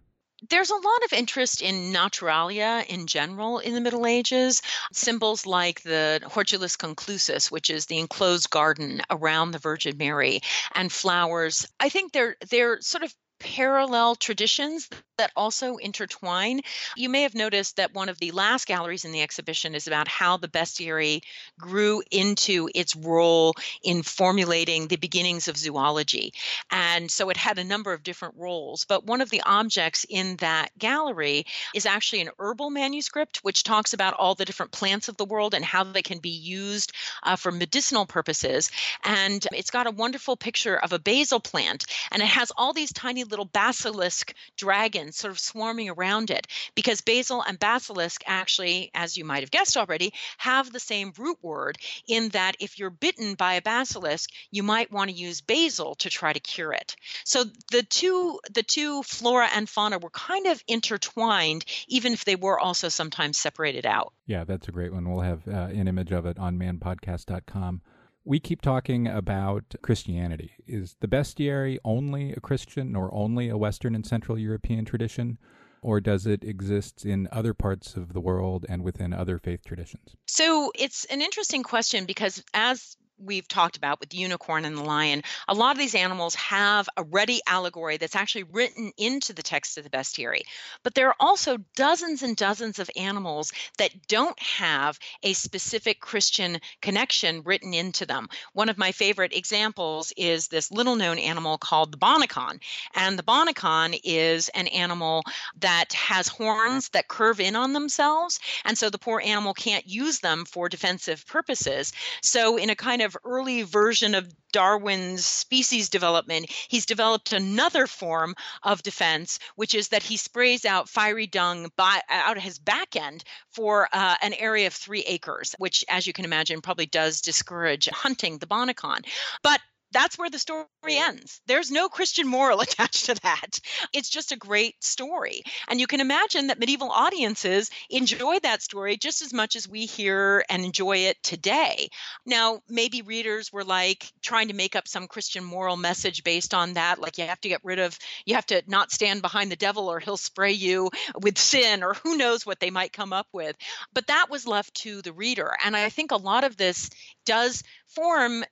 there's 0.49 0.69
a 0.69 0.75
lot 0.75 1.03
of 1.05 1.13
interest 1.13 1.61
in 1.61 1.93
naturalia 1.93 2.85
in 2.87 3.07
general 3.07 3.59
in 3.59 3.73
the 3.73 3.81
Middle 3.81 4.05
Ages. 4.05 4.61
Symbols 4.91 5.45
like 5.45 5.81
the 5.83 6.21
Hortulus 6.25 6.75
conclusus, 6.75 7.51
which 7.51 7.69
is 7.69 7.85
the 7.85 7.99
enclosed 7.99 8.49
garden 8.49 9.01
around 9.09 9.51
the 9.51 9.59
Virgin 9.59 9.97
Mary, 9.97 10.41
and 10.73 10.91
flowers. 10.91 11.67
I 11.79 11.89
think 11.89 12.11
they're 12.11 12.35
they're 12.49 12.81
sort 12.81 13.03
of 13.03 13.15
parallel 13.43 14.15
traditions 14.15 14.89
that 15.17 15.31
also 15.35 15.75
intertwine. 15.75 16.61
You 16.95 17.09
may 17.09 17.21
have 17.21 17.35
noticed 17.35 17.75
that 17.75 17.93
one 17.93 18.09
of 18.09 18.17
the 18.17 18.31
last 18.31 18.65
galleries 18.65 19.05
in 19.05 19.11
the 19.11 19.21
exhibition 19.21 19.75
is 19.75 19.85
about 19.85 20.07
how 20.07 20.37
the 20.37 20.47
bestiary 20.47 21.21
grew 21.59 22.01
into 22.09 22.69
its 22.73 22.95
role 22.95 23.53
in 23.83 24.01
formulating 24.01 24.87
the 24.87 24.95
beginnings 24.95 25.47
of 25.47 25.57
zoology. 25.57 26.33
And 26.71 27.11
so 27.11 27.29
it 27.29 27.37
had 27.37 27.59
a 27.59 27.63
number 27.63 27.93
of 27.93 28.01
different 28.01 28.35
roles. 28.37 28.85
But 28.85 29.05
one 29.05 29.21
of 29.21 29.29
the 29.29 29.43
objects 29.45 30.05
in 30.09 30.37
that 30.37 30.69
gallery 30.79 31.45
is 31.75 31.85
actually 31.85 32.21
an 32.21 32.31
herbal 32.39 32.71
manuscript, 32.71 33.39
which 33.43 33.63
talks 33.63 33.93
about 33.93 34.15
all 34.15 34.35
the 34.35 34.45
different 34.45 34.71
plants 34.71 35.09
of 35.09 35.17
the 35.17 35.25
world 35.25 35.53
and 35.53 35.63
how 35.63 35.83
they 35.83 36.01
can 36.01 36.19
be 36.19 36.29
used 36.29 36.91
uh, 37.21 37.35
for 37.35 37.51
medicinal 37.51 38.05
purposes. 38.05 38.71
And 39.03 39.45
it's 39.51 39.71
got 39.71 39.87
a 39.87 39.91
wonderful 39.91 40.37
picture 40.37 40.77
of 40.77 40.93
a 40.93 40.99
basil 40.99 41.39
plant, 41.39 41.85
and 42.11 42.21
it 42.21 42.27
has 42.27 42.51
all 42.57 42.73
these 42.73 42.93
tiny 42.93 43.23
little 43.33 43.45
basilisk 43.45 44.33
dragons 44.57 45.17
sort 45.17 45.31
of 45.31 45.39
swarming 45.39 45.89
around 45.89 46.29
it 46.29 46.45
because 46.75 47.01
basil 47.01 47.41
and 47.41 47.57
basilisk 47.57 48.23
actually, 48.27 48.91
as 48.93 49.17
you 49.17 49.25
might 49.25 49.41
have 49.41 49.51
guessed 49.51 49.75
already, 49.75 50.13
have 50.37 50.71
the 50.71 50.79
same 50.79 51.11
root 51.17 51.37
word 51.41 51.77
in 52.07 52.29
that 52.29 52.55
if 52.59 52.77
you're 52.77 52.91
bitten 52.91 53.33
by 53.33 53.55
a 53.55 53.61
basilisk, 53.61 54.29
you 54.51 54.61
might 54.61 54.91
want 54.91 55.09
to 55.09 55.15
use 55.15 55.41
basil 55.41 55.95
to 55.95 56.09
try 56.09 56.31
to 56.31 56.39
cure 56.39 56.73
it. 56.73 56.95
So 57.25 57.45
the 57.71 57.83
two 57.83 58.39
the 58.53 58.63
two 58.63 59.01
flora 59.03 59.49
and 59.53 59.67
fauna 59.67 59.97
were 59.97 60.09
kind 60.11 60.47
of 60.47 60.63
intertwined, 60.67 61.65
even 61.87 62.13
if 62.13 62.25
they 62.25 62.35
were 62.35 62.59
also 62.59 62.89
sometimes 62.89 63.37
separated 63.37 63.85
out. 63.85 64.13
Yeah, 64.27 64.43
that's 64.43 64.67
a 64.67 64.71
great 64.71 64.93
one. 64.93 65.09
We'll 65.09 65.21
have 65.21 65.47
uh, 65.47 65.51
an 65.51 65.87
image 65.87 66.11
of 66.11 66.25
it 66.25 66.37
on 66.37 66.57
manpodcast.com. 66.57 67.81
We 68.25 68.39
keep 68.39 68.61
talking 68.61 69.07
about 69.07 69.75
Christianity. 69.81 70.53
Is 70.65 70.95
the 71.01 71.07
bestiary 71.07 71.77
only 71.83 72.31
a 72.31 72.39
Christian 72.39 72.95
or 72.95 73.13
only 73.13 73.49
a 73.49 73.57
Western 73.57 73.95
and 73.95 74.05
Central 74.05 74.39
European 74.39 74.85
tradition? 74.85 75.37
Or 75.81 75.99
does 75.99 76.25
it 76.25 76.45
exist 76.45 77.05
in 77.05 77.27
other 77.33 77.53
parts 77.53 77.97
of 77.97 78.13
the 78.13 78.21
world 78.21 78.65
and 78.69 78.81
within 78.81 79.11
other 79.11 79.37
faith 79.37 79.65
traditions? 79.65 80.15
So 80.25 80.71
it's 80.73 81.03
an 81.05 81.21
interesting 81.21 81.63
question 81.63 82.05
because, 82.05 82.41
as 82.53 82.95
we've 83.17 83.47
talked 83.47 83.77
about 83.77 83.99
with 83.99 84.09
the 84.09 84.17
unicorn 84.17 84.65
and 84.65 84.77
the 84.77 84.83
lion, 84.83 85.23
a 85.47 85.53
lot 85.53 85.71
of 85.71 85.77
these 85.77 85.95
animals 85.95 86.35
have 86.35 86.87
a 86.97 87.03
ready 87.03 87.41
allegory 87.47 87.97
that's 87.97 88.15
actually 88.15 88.43
written 88.43 88.91
into 88.97 89.33
the 89.33 89.43
text 89.43 89.77
of 89.77 89.83
the 89.83 89.89
bestiary. 89.89 90.41
But 90.83 90.95
there 90.95 91.07
are 91.07 91.15
also 91.19 91.57
dozens 91.75 92.23
and 92.23 92.35
dozens 92.35 92.79
of 92.79 92.89
animals 92.95 93.51
that 93.77 94.07
don't 94.07 94.39
have 94.41 94.99
a 95.23 95.33
specific 95.33 95.99
Christian 95.99 96.59
connection 96.81 97.43
written 97.43 97.73
into 97.73 98.05
them. 98.05 98.27
One 98.53 98.69
of 98.69 98.77
my 98.77 98.91
favorite 98.91 99.33
examples 99.33 100.11
is 100.17 100.47
this 100.47 100.71
little 100.71 100.95
known 100.95 101.19
animal 101.19 101.57
called 101.57 101.91
the 101.91 101.97
bonacon. 101.97 102.59
And 102.95 103.17
the 103.17 103.23
bonacon 103.23 103.99
is 104.03 104.49
an 104.49 104.67
animal 104.67 105.23
that 105.59 105.93
has 105.93 106.27
horns 106.27 106.89
that 106.89 107.07
curve 107.07 107.39
in 107.39 107.55
on 107.55 107.73
themselves. 107.73 108.39
And 108.65 108.77
so 108.77 108.89
the 108.89 108.97
poor 108.97 109.21
animal 109.23 109.53
can't 109.53 109.87
use 109.87 110.19
them 110.19 110.45
for 110.45 110.69
defensive 110.69 111.25
purposes. 111.27 111.93
So, 112.21 112.57
in 112.57 112.69
a 112.69 112.75
kind 112.75 113.01
of 113.03 113.17
early 113.25 113.63
version 113.63 114.15
of 114.15 114.33
Darwin's 114.51 115.25
species 115.25 115.89
development, 115.89 116.49
he's 116.67 116.85
developed 116.85 117.33
another 117.33 117.87
form 117.87 118.35
of 118.61 118.83
defense, 118.83 119.39
which 119.55 119.75
is 119.75 119.89
that 119.89 120.03
he 120.03 120.17
sprays 120.17 120.63
out 120.65 120.89
fiery 120.89 121.27
dung 121.27 121.71
by, 121.75 122.01
out 122.09 122.37
of 122.37 122.43
his 122.43 122.59
back 122.59 122.95
end 122.95 123.23
for 123.49 123.89
uh, 123.91 124.15
an 124.21 124.33
area 124.33 124.67
of 124.67 124.73
three 124.73 125.01
acres, 125.01 125.55
which, 125.57 125.83
as 125.89 126.05
you 126.07 126.13
can 126.13 126.25
imagine, 126.25 126.61
probably 126.61 126.85
does 126.85 127.21
discourage 127.21 127.87
hunting 127.89 128.37
the 128.37 128.47
bonacon. 128.47 129.03
But 129.41 129.59
that's 129.93 130.17
where 130.17 130.29
the 130.29 130.39
story 130.39 130.65
ends. 130.87 131.41
There's 131.47 131.71
no 131.71 131.87
Christian 131.89 132.27
moral 132.27 132.59
attached 132.61 133.05
to 133.05 133.15
that. 133.15 133.59
It's 133.93 134.09
just 134.09 134.31
a 134.31 134.37
great 134.37 134.83
story. 134.83 135.43
And 135.67 135.79
you 135.79 135.87
can 135.87 136.01
imagine 136.01 136.47
that 136.47 136.59
medieval 136.59 136.91
audiences 136.91 137.69
enjoy 137.89 138.39
that 138.39 138.61
story 138.61 138.97
just 138.97 139.21
as 139.21 139.33
much 139.33 139.55
as 139.55 139.67
we 139.67 139.85
hear 139.85 140.43
and 140.49 140.65
enjoy 140.65 140.97
it 140.97 141.21
today. 141.23 141.89
Now, 142.25 142.61
maybe 142.67 143.01
readers 143.01 143.53
were 143.53 143.63
like 143.63 144.11
trying 144.21 144.49
to 144.49 144.53
make 144.53 144.75
up 144.75 144.87
some 144.87 145.07
Christian 145.07 145.43
moral 145.43 145.77
message 145.77 146.23
based 146.23 146.53
on 146.53 146.73
that, 146.73 146.99
like 146.99 147.17
you 147.17 147.25
have 147.25 147.41
to 147.41 147.49
get 147.49 147.61
rid 147.63 147.79
of, 147.79 147.97
you 148.25 148.35
have 148.35 148.45
to 148.47 148.63
not 148.67 148.91
stand 148.91 149.21
behind 149.21 149.51
the 149.51 149.55
devil 149.55 149.89
or 149.89 149.99
he'll 149.99 150.17
spray 150.17 150.51
you 150.51 150.89
with 151.21 151.37
sin, 151.37 151.83
or 151.83 151.93
who 151.93 152.17
knows 152.17 152.45
what 152.45 152.59
they 152.59 152.69
might 152.69 152.93
come 152.93 153.13
up 153.13 153.27
with. 153.31 153.55
But 153.93 154.07
that 154.07 154.29
was 154.29 154.47
left 154.47 154.73
to 154.75 155.01
the 155.01 155.13
reader. 155.13 155.51
And 155.63 155.75
I 155.75 155.89
think 155.89 156.11
a 156.11 156.17
lot 156.17 156.43
of 156.43 156.57
this 156.57 156.89
does 157.25 157.63
form 157.87 158.43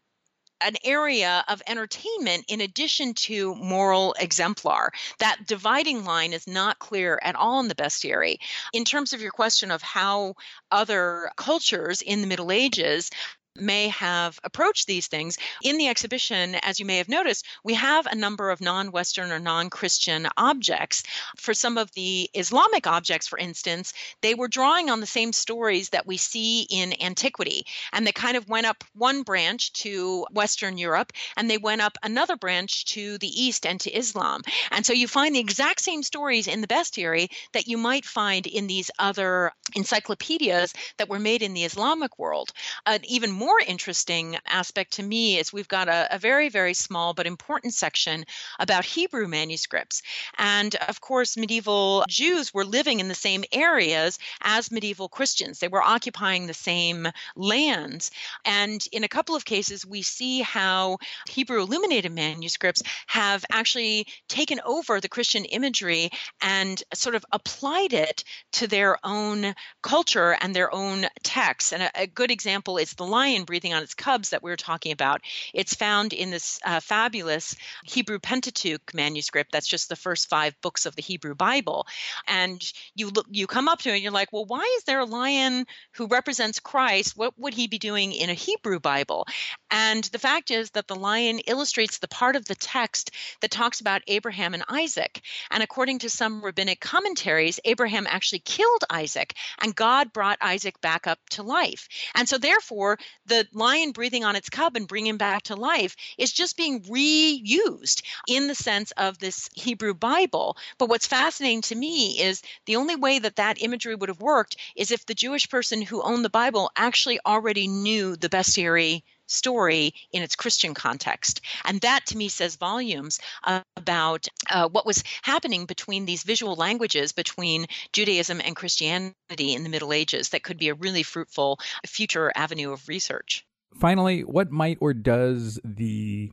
an 0.64 0.76
area 0.84 1.44
of 1.48 1.62
entertainment 1.68 2.46
in 2.48 2.62
addition 2.62 3.14
to 3.14 3.56
moral 3.56 4.16
exemplar. 4.20 4.92
That 5.20 5.48
dividing 5.48 6.06
line 6.06 6.34
is 6.34 6.48
not 6.48 6.80
clear 6.80 7.20
at 7.22 7.36
all 7.36 7.60
in 7.60 7.68
the 7.68 7.76
bestiary. 7.76 8.38
In 8.74 8.86
terms 8.86 9.14
of 9.14 9.22
your 9.22 9.32
question 9.32 9.72
of 9.72 9.82
how 9.82 10.36
other 10.72 11.32
cultures 11.36 12.02
in 12.02 12.22
the 12.22 12.28
Middle 12.28 12.52
Ages 12.52 13.10
may 13.56 13.90
have 13.90 14.40
approached 14.44 14.88
these 14.88 15.08
things. 15.08 15.38
In 15.64 15.78
the 15.78 15.88
exhibition, 15.88 16.56
as 16.56 16.80
you 16.80 16.86
may 16.86 16.98
have 16.98 17.10
noticed, 17.10 17.46
we 17.64 17.74
have 17.74 18.06
a 18.06 18.16
number 18.16 18.50
of 18.50 18.62
non 18.62 18.92
Western 18.92 19.32
or 19.32 19.40
non 19.40 19.70
Christian 19.70 20.28
objects. 20.38 21.04
For 21.38 21.54
some 21.54 21.78
of 21.78 21.92
the 21.92 22.30
Islamic 22.34 22.88
objects, 22.88 23.28
for 23.28 23.38
instance, 23.38 23.94
they 24.22 24.36
were 24.36 24.48
drawing 24.48 24.90
on 24.90 25.00
the 25.00 25.06
same 25.06 25.34
stories 25.34 25.90
that 25.90 26.08
we 26.08 26.18
see 26.18 26.68
in 26.70 27.02
antiquity. 27.02 27.66
And 27.92 28.06
they 28.06 28.12
kind 28.12 28.38
of 28.38 28.48
went 28.48 28.68
up 28.68 28.84
one 28.94 29.24
branch 29.24 29.74
to 29.74 30.26
Western 30.32 30.78
Europe 30.78 31.12
and 31.38 31.50
they 31.50 31.58
went 31.58 31.82
up 31.82 31.98
another 32.04 32.38
branch 32.38 32.86
to 32.86 33.18
the 33.18 33.28
East 33.28 33.66
and 33.66 33.80
to 33.82 33.92
Islam. 33.92 34.42
And 34.72 34.86
so 34.86 34.94
you 34.94 35.08
find 35.08 35.36
the 35.36 35.40
exact 35.40 35.82
same 35.82 36.04
stories 36.04 36.48
in 36.48 36.62
the 36.62 36.68
bestiary 36.68 37.30
that 37.54 37.68
you 37.68 37.78
might 37.78 38.06
find 38.06 38.48
in 38.48 38.68
these 38.68 38.92
other 39.00 39.52
encyclopedias 39.76 40.74
that 40.98 41.10
were 41.10 41.20
made 41.20 41.42
in 41.42 41.54
the 41.54 41.66
Islamic 41.66 42.18
world. 42.20 42.52
An 42.86 43.00
even 43.06 43.32
more 43.42 43.60
interesting 43.66 44.38
aspect 44.46 44.94
to 44.94 45.04
me 45.04 45.40
is 45.40 45.52
we've 45.52 45.68
got 45.68 45.88
a, 45.90 46.14
a 46.14 46.20
very, 46.20 46.48
very 46.48 46.76
small 46.76 47.16
but 47.16 47.26
important 47.26 47.74
section 47.74 48.24
about 48.60 48.86
Hebrew 48.86 49.28
manuscripts. 49.28 50.04
And 50.38 50.76
of 50.88 51.02
course, 51.02 51.36
medieval 51.36 52.06
Jews 52.08 52.54
were 52.54 52.66
living 52.66 53.00
in 53.00 53.08
the 53.08 53.16
same 53.16 53.44
areas 53.52 54.20
as 54.42 54.70
medieval 54.70 55.10
Christians. 55.10 55.58
They 55.58 55.70
were 55.70 55.82
occupying 55.82 56.46
the 56.46 56.54
same 56.54 57.08
lands. 57.36 58.12
And 58.46 58.80
in 58.92 59.04
a 59.04 59.14
couple 59.16 59.36
of 59.36 59.44
cases, 59.44 59.88
we 59.88 60.04
see 60.04 60.42
how 60.42 61.00
Hebrew 61.28 61.62
illuminated 61.62 62.12
manuscripts 62.12 62.84
have 63.08 63.44
actually 63.52 64.06
taken 64.28 64.60
over 64.64 65.00
the 65.00 65.10
Christian 65.10 65.46
imagery 65.46 66.12
and 66.42 66.84
sort 66.94 67.16
of 67.16 67.26
applied 67.32 67.94
it 67.94 68.24
to 68.52 68.68
their 68.68 69.00
own 69.04 69.56
culture 69.82 70.38
and 70.42 70.56
their 70.56 70.72
own 70.72 71.08
texts. 71.24 71.74
And 71.74 71.82
a, 71.82 72.02
a 72.04 72.06
good 72.06 72.30
example 72.30 72.78
is 72.78 72.92
the 72.94 73.04
lion 73.06 73.31
breathing 73.46 73.74
on 73.74 73.84
its 73.84 73.94
cubs 73.94 74.30
that 74.30 74.44
we 74.44 74.52
were 74.52 74.58
talking 74.58 74.92
about. 74.92 75.22
It's 75.54 75.74
found 75.74 76.14
in 76.14 76.32
this 76.32 76.60
uh, 76.66 76.80
fabulous 76.80 77.56
Hebrew 77.84 78.20
Pentateuch 78.20 78.94
manuscript. 78.94 79.52
That's 79.52 79.68
just 79.68 79.90
the 79.90 79.96
first 79.96 80.30
five 80.30 80.54
books 80.62 80.86
of 80.86 80.96
the 80.96 81.02
Hebrew 81.02 81.36
Bible. 81.36 81.88
And 82.28 82.62
you 82.96 83.10
look, 83.10 83.28
you 83.30 83.48
come 83.48 83.68
up 83.68 83.80
to 83.80 83.90
it, 83.90 83.94
and 83.94 84.04
you're 84.04 84.12
like, 84.12 84.32
well, 84.32 84.46
why 84.46 84.76
is 84.78 84.84
there 84.84 85.00
a 85.00 85.06
lion 85.06 85.66
who 85.94 86.08
represents 86.08 86.60
Christ? 86.60 87.18
What 87.18 87.34
would 87.38 87.54
he 87.54 87.68
be 87.68 87.80
doing 87.80 88.12
in 88.12 88.30
a 88.30 88.34
Hebrew 88.34 88.80
Bible? 88.80 89.26
And 89.72 90.04
the 90.04 90.20
fact 90.20 90.52
is 90.52 90.72
that 90.72 90.90
the 90.90 90.96
lion 90.96 91.40
illustrates 91.40 91.98
the 91.98 92.10
part 92.10 92.36
of 92.36 92.44
the 92.44 92.56
text 92.56 93.12
that 93.40 93.52
talks 93.52 93.80
about 93.80 94.02
Abraham 94.08 94.54
and 94.54 94.66
Isaac. 94.68 95.22
And 95.50 95.64
according 95.64 96.00
to 96.00 96.10
some 96.10 96.44
rabbinic 96.44 96.82
commentaries, 96.82 97.58
Abraham 97.64 98.06
actually 98.06 98.40
killed 98.40 98.84
Isaac, 98.90 99.34
and 99.60 99.74
God 99.74 100.12
brought 100.12 100.38
Isaac 100.42 100.82
back 100.82 101.08
up 101.08 101.20
to 101.32 101.44
life. 101.44 101.88
And 102.16 102.28
so, 102.28 102.38
therefore, 102.38 103.00
the 103.26 103.48
lion 103.54 103.94
breathing 103.94 104.26
on 104.26 104.36
its 104.36 104.50
cub 104.50 104.76
and 104.76 104.90
bringing 104.90 105.16
back 105.16 105.44
to 105.44 105.56
life 105.56 105.96
is 106.18 106.34
just 106.34 106.58
being 106.58 106.82
reused 106.82 108.02
in 108.28 108.48
the 108.48 108.56
sense 108.56 108.92
of 108.98 109.20
this 109.20 109.50
Hebrew 109.54 109.94
Bible. 109.94 110.58
But 110.80 110.90
what's 110.90 111.08
fascinating 111.08 111.62
to 111.62 111.76
me 111.76 112.20
is 112.20 112.42
the 112.66 112.76
only 112.76 112.98
way 112.98 113.20
that 113.20 113.38
that 113.38 113.62
imagery 113.62 113.96
would 113.96 114.10
have 114.10 114.20
worked 114.20 114.58
is 114.76 114.92
if 114.92 115.06
the 115.06 115.14
Jewish 115.14 115.48
person 115.48 115.82
who 115.82 116.02
owned 116.02 116.26
the 116.26 116.30
Bible 116.30 116.72
actually 116.76 117.20
already 117.26 117.70
knew 117.70 118.18
the 118.18 118.30
bestiary 118.30 119.04
story 119.32 119.94
in 120.12 120.22
its 120.22 120.36
Christian 120.36 120.74
context. 120.74 121.42
And 121.66 121.82
that 121.82 122.06
to 122.08 122.18
me 122.18 122.28
says 122.28 122.56
volumes 122.56 123.20
uh, 123.44 123.62
about 123.76 124.28
uh, 124.50 124.70
what 124.70 124.86
was 124.86 125.04
happening 125.22 125.66
between 125.66 126.06
these 126.06 126.24
visual 126.24 126.56
languages 126.56 127.12
between 127.12 127.68
Judaism 127.94 128.42
and 128.44 128.56
Christianity 128.56 129.16
in 129.54 129.64
the 129.64 129.70
Middle 129.70 129.94
Ages 129.94 130.30
that 130.30 130.44
could 130.44 130.58
be 130.58 130.70
a 130.70 130.74
really 130.76 131.04
fruitful 131.04 131.60
future 131.86 132.32
avenue 132.36 132.72
of 132.72 132.88
research. 132.88 133.46
Finally, 133.80 134.22
what 134.22 134.52
might 134.52 134.78
or 134.82 134.94
does 134.94 135.60
the 135.64 136.32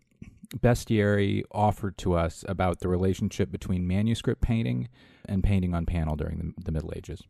bestiary 0.56 1.42
offer 1.52 1.90
to 1.92 2.14
us 2.14 2.44
about 2.48 2.80
the 2.80 2.88
relationship 2.88 3.52
between 3.52 3.86
manuscript 3.86 4.40
painting 4.40 4.88
and 5.26 5.44
painting 5.44 5.74
on 5.74 5.86
panel 5.86 6.16
during 6.16 6.38
the, 6.38 6.64
the 6.64 6.72
Middle 6.72 6.92
Ages? 6.96 7.22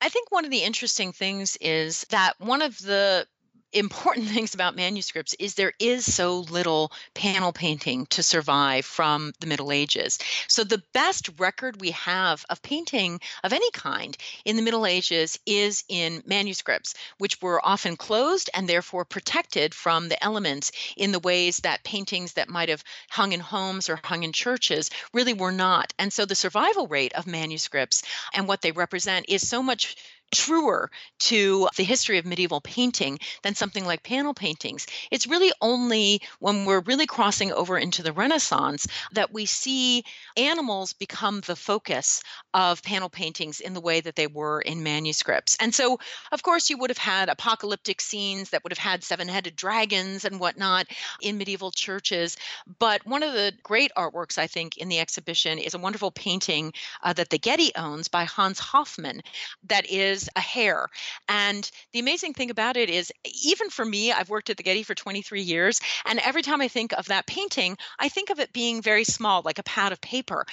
I 0.00 0.08
think 0.08 0.32
one 0.32 0.44
of 0.44 0.50
the 0.50 0.64
interesting 0.64 1.12
things 1.12 1.56
is 1.60 2.04
that 2.10 2.34
one 2.38 2.60
of 2.60 2.76
the 2.78 3.26
important 3.72 4.28
things 4.30 4.54
about 4.54 4.76
manuscripts 4.76 5.34
is 5.38 5.54
there 5.54 5.72
is 5.78 6.12
so 6.12 6.40
little 6.40 6.92
panel 7.14 7.52
painting 7.52 8.06
to 8.06 8.22
survive 8.22 8.84
from 8.84 9.32
the 9.40 9.46
Middle 9.46 9.72
Ages. 9.72 10.18
So 10.48 10.64
the 10.64 10.82
best 10.92 11.30
record 11.38 11.80
we 11.80 11.90
have 11.92 12.44
of 12.50 12.62
painting 12.62 13.20
of 13.42 13.52
any 13.52 13.70
kind 13.72 14.16
in 14.44 14.56
the 14.56 14.62
Middle 14.62 14.86
Ages 14.86 15.38
is 15.46 15.84
in 15.88 16.22
manuscripts, 16.26 16.94
which 17.18 17.40
were 17.40 17.64
often 17.64 17.96
closed 17.96 18.50
and 18.54 18.68
therefore 18.68 19.04
protected 19.04 19.74
from 19.74 20.08
the 20.08 20.22
elements 20.22 20.72
in 20.96 21.12
the 21.12 21.18
ways 21.18 21.58
that 21.58 21.84
paintings 21.84 22.34
that 22.34 22.48
might 22.48 22.68
have 22.68 22.84
hung 23.10 23.32
in 23.32 23.40
homes 23.40 23.88
or 23.88 24.00
hung 24.04 24.22
in 24.22 24.32
churches 24.32 24.90
really 25.12 25.34
were 25.34 25.52
not. 25.52 25.92
And 25.98 26.12
so 26.12 26.24
the 26.24 26.34
survival 26.34 26.86
rate 26.86 27.12
of 27.14 27.26
manuscripts 27.26 28.02
and 28.34 28.46
what 28.46 28.62
they 28.62 28.72
represent 28.72 29.26
is 29.28 29.48
so 29.48 29.62
much 29.62 29.96
truer 30.32 30.90
to 31.18 31.68
the 31.76 31.84
history 31.84 32.18
of 32.18 32.26
medieval 32.26 32.60
painting 32.60 33.18
than 33.42 33.54
something 33.54 33.84
like 33.84 34.02
panel 34.02 34.34
paintings. 34.34 34.86
It's 35.10 35.26
really 35.26 35.52
only 35.60 36.22
when 36.40 36.64
we're 36.64 36.80
really 36.80 37.06
crossing 37.06 37.52
over 37.52 37.78
into 37.78 38.02
the 38.02 38.12
Renaissance 38.12 38.86
that 39.12 39.32
we 39.32 39.46
see 39.46 40.04
animals 40.36 40.94
become 40.94 41.40
the 41.42 41.56
focus 41.56 42.22
of 42.54 42.82
panel 42.82 43.08
paintings 43.08 43.60
in 43.60 43.74
the 43.74 43.80
way 43.80 44.00
that 44.00 44.16
they 44.16 44.26
were 44.26 44.60
in 44.60 44.82
manuscripts. 44.82 45.56
And 45.60 45.74
so, 45.74 45.98
of 46.32 46.42
course, 46.42 46.70
you 46.70 46.78
would 46.78 46.90
have 46.90 46.98
had 46.98 47.28
apocalyptic 47.28 48.00
scenes 48.00 48.50
that 48.50 48.64
would 48.64 48.72
have 48.72 48.78
had 48.78 49.04
seven 49.04 49.28
headed 49.28 49.54
dragons 49.54 50.24
and 50.24 50.40
whatnot 50.40 50.86
in 51.20 51.38
medieval 51.38 51.70
churches. 51.70 52.36
But 52.78 53.06
one 53.06 53.22
of 53.22 53.32
the 53.32 53.52
great 53.62 53.92
artworks, 53.96 54.38
I 54.38 54.46
think, 54.46 54.78
in 54.78 54.88
the 54.88 55.00
exhibition 55.00 55.58
is 55.58 55.74
a 55.74 55.78
wonderful 55.78 56.10
painting 56.10 56.72
uh, 57.02 57.12
that 57.12 57.30
the 57.30 57.38
Getty 57.38 57.72
owns 57.76 58.08
by 58.08 58.24
Hans 58.24 58.58
Hoffmann 58.58 59.22
that 59.64 59.90
is 59.90 60.21
is 60.22 60.30
a 60.36 60.40
hare. 60.40 60.86
And 61.28 61.68
the 61.92 61.98
amazing 61.98 62.34
thing 62.34 62.50
about 62.50 62.76
it 62.76 62.88
is, 62.88 63.12
even 63.44 63.70
for 63.70 63.84
me, 63.84 64.12
I've 64.12 64.30
worked 64.30 64.50
at 64.50 64.56
the 64.56 64.62
Getty 64.62 64.82
for 64.82 64.94
23 64.94 65.42
years, 65.42 65.80
and 66.06 66.18
every 66.20 66.42
time 66.42 66.60
I 66.60 66.68
think 66.68 66.92
of 66.92 67.06
that 67.06 67.26
painting, 67.26 67.76
I 67.98 68.08
think 68.08 68.30
of 68.30 68.40
it 68.40 68.52
being 68.52 68.82
very 68.82 69.04
small, 69.04 69.42
like 69.44 69.58
a 69.58 69.64
pad 69.64 69.92
of 69.92 70.00
paper 70.00 70.46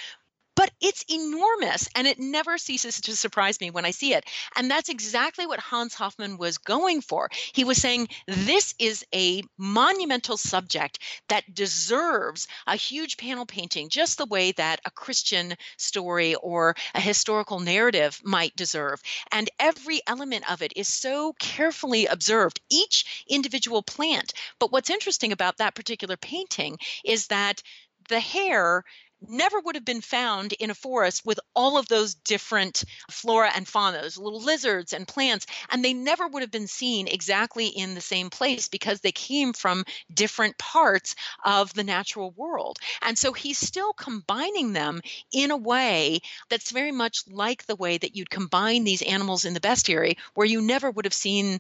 but 0.60 0.72
it's 0.82 1.06
enormous 1.10 1.88
and 1.96 2.06
it 2.06 2.20
never 2.20 2.58
ceases 2.58 3.00
to 3.00 3.16
surprise 3.16 3.62
me 3.62 3.70
when 3.72 3.86
I 3.86 3.92
see 3.92 4.14
it. 4.14 4.26
And 4.58 4.70
that's 4.70 4.90
exactly 4.90 5.48
what 5.48 5.62
Hans 5.62 5.94
Hoffmann 5.94 6.38
was 6.38 6.58
going 6.58 7.00
for. 7.00 7.30
He 7.54 7.64
was 7.64 7.78
saying 7.78 8.10
this 8.28 8.76
is 8.78 9.06
a 9.16 9.42
monumental 9.58 10.36
subject 10.36 11.00
that 11.30 11.56
deserves 11.56 12.50
a 12.68 12.76
huge 12.76 13.16
panel 13.16 13.46
painting, 13.46 13.88
just 13.88 14.18
the 14.18 14.26
way 14.26 14.52
that 14.52 14.82
a 14.84 14.92
Christian 14.92 15.56
story 15.78 16.36
or 16.36 16.76
a 16.94 17.00
historical 17.00 17.62
narrative 17.62 18.20
might 18.26 18.54
deserve. 18.58 19.02
And 19.32 19.50
every 19.62 20.02
element 20.08 20.52
of 20.52 20.62
it 20.62 20.74
is 20.76 20.90
so 20.90 21.36
carefully 21.40 22.06
observed, 22.06 22.60
each 22.70 23.24
individual 23.30 23.82
plant. 23.82 24.34
But 24.60 24.74
what's 24.74 24.90
interesting 24.90 25.32
about 25.32 25.56
that 25.60 25.74
particular 25.74 26.18
painting 26.18 26.80
is 27.06 27.28
that 27.28 27.64
the 28.10 28.20
hare 28.20 28.84
never 29.28 29.60
would 29.60 29.76
have 29.76 29.86
been 29.86 30.02
found 30.02 30.54
in 30.54 30.70
a 30.70 30.76
forest 30.76 31.26
with 31.26 31.40
all 31.56 31.78
of 31.78 31.88
those 31.88 32.16
different 32.16 32.84
flora 33.10 33.52
and 33.56 33.68
fauna, 33.68 34.02
those 34.02 34.18
little 34.18 34.42
lizards 34.42 34.94
and 34.94 35.08
plants, 35.08 35.46
and 35.70 35.84
they 35.84 35.94
never 35.94 36.28
would 36.28 36.42
have 36.42 36.52
been 36.52 36.68
seen 36.68 37.08
exactly 37.08 37.68
in 37.68 37.96
the 37.96 38.02
same 38.02 38.30
place 38.30 38.68
because 38.68 39.02
they 39.02 39.12
came 39.12 39.54
from 39.54 39.84
different 40.14 40.58
parts 40.58 41.16
of 41.44 41.74
the 41.74 41.84
natural 41.84 42.32
world. 42.32 42.80
And 43.02 43.18
so 43.18 43.34
he's 43.34 43.58
still 43.58 43.94
combining 43.94 44.74
them 44.74 45.02
in 45.32 45.52
a 45.52 45.58
way 45.58 46.20
that's 46.50 46.72
very 46.72 46.92
much 46.92 47.24
like 47.30 47.66
the 47.66 47.76
way 47.76 47.98
that 47.98 48.16
you'd 48.16 48.30
combine 48.30 48.84
these 48.84 49.02
animals 49.02 49.46
in 49.46 49.54
the 49.54 49.60
bestiary, 49.60 50.18
where 50.34 50.48
you 50.48 50.62
never 50.62 50.90
would 50.92 51.06
have 51.06 51.14
seen 51.14 51.60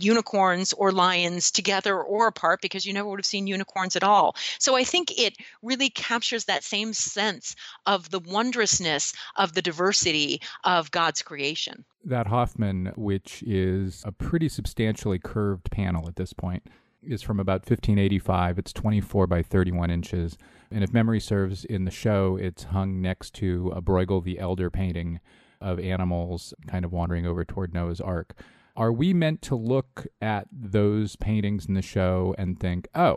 unicorns 0.00 0.72
or 0.72 0.92
lions 0.92 1.50
together 1.50 2.00
or 2.00 2.26
apart 2.26 2.60
because 2.60 2.86
you 2.86 2.92
never 2.92 3.08
would 3.08 3.18
have 3.18 3.26
seen 3.26 3.46
unicorns 3.46 3.96
at 3.96 4.02
all. 4.02 4.36
So 4.58 4.76
I 4.76 4.84
think 4.84 5.18
it 5.18 5.36
really 5.62 5.90
captures 5.90 6.44
that 6.44 6.64
same 6.64 6.92
sense 6.92 7.56
of 7.86 8.10
the 8.10 8.20
wondrousness 8.20 9.12
of 9.36 9.54
the 9.54 9.62
diversity 9.62 10.40
of 10.64 10.90
God's 10.90 11.22
creation. 11.22 11.84
That 12.04 12.26
Hoffmann, 12.26 12.92
which 12.96 13.42
is 13.46 14.02
a 14.06 14.12
pretty 14.12 14.48
substantially 14.48 15.18
curved 15.18 15.70
panel 15.70 16.08
at 16.08 16.16
this 16.16 16.32
point, 16.32 16.64
is 17.02 17.22
from 17.22 17.40
about 17.40 17.60
1585. 17.60 18.58
It's 18.58 18.72
24 18.72 19.26
by 19.26 19.42
31 19.42 19.90
inches. 19.90 20.36
And 20.70 20.84
if 20.84 20.92
memory 20.92 21.20
serves, 21.20 21.64
in 21.64 21.84
the 21.84 21.90
show, 21.90 22.36
it's 22.36 22.64
hung 22.64 23.00
next 23.00 23.34
to 23.34 23.72
a 23.74 23.80
Bruegel 23.80 24.22
the 24.22 24.38
Elder 24.38 24.70
painting 24.70 25.20
of 25.60 25.80
animals 25.80 26.54
kind 26.68 26.84
of 26.84 26.92
wandering 26.92 27.26
over 27.26 27.44
toward 27.44 27.74
Noah's 27.74 28.00
Ark 28.00 28.34
are 28.78 28.92
we 28.92 29.12
meant 29.12 29.42
to 29.42 29.56
look 29.56 30.06
at 30.22 30.46
those 30.52 31.16
paintings 31.16 31.66
in 31.66 31.74
the 31.74 31.82
show 31.82 32.32
and 32.38 32.60
think, 32.60 32.86
oh, 32.94 33.16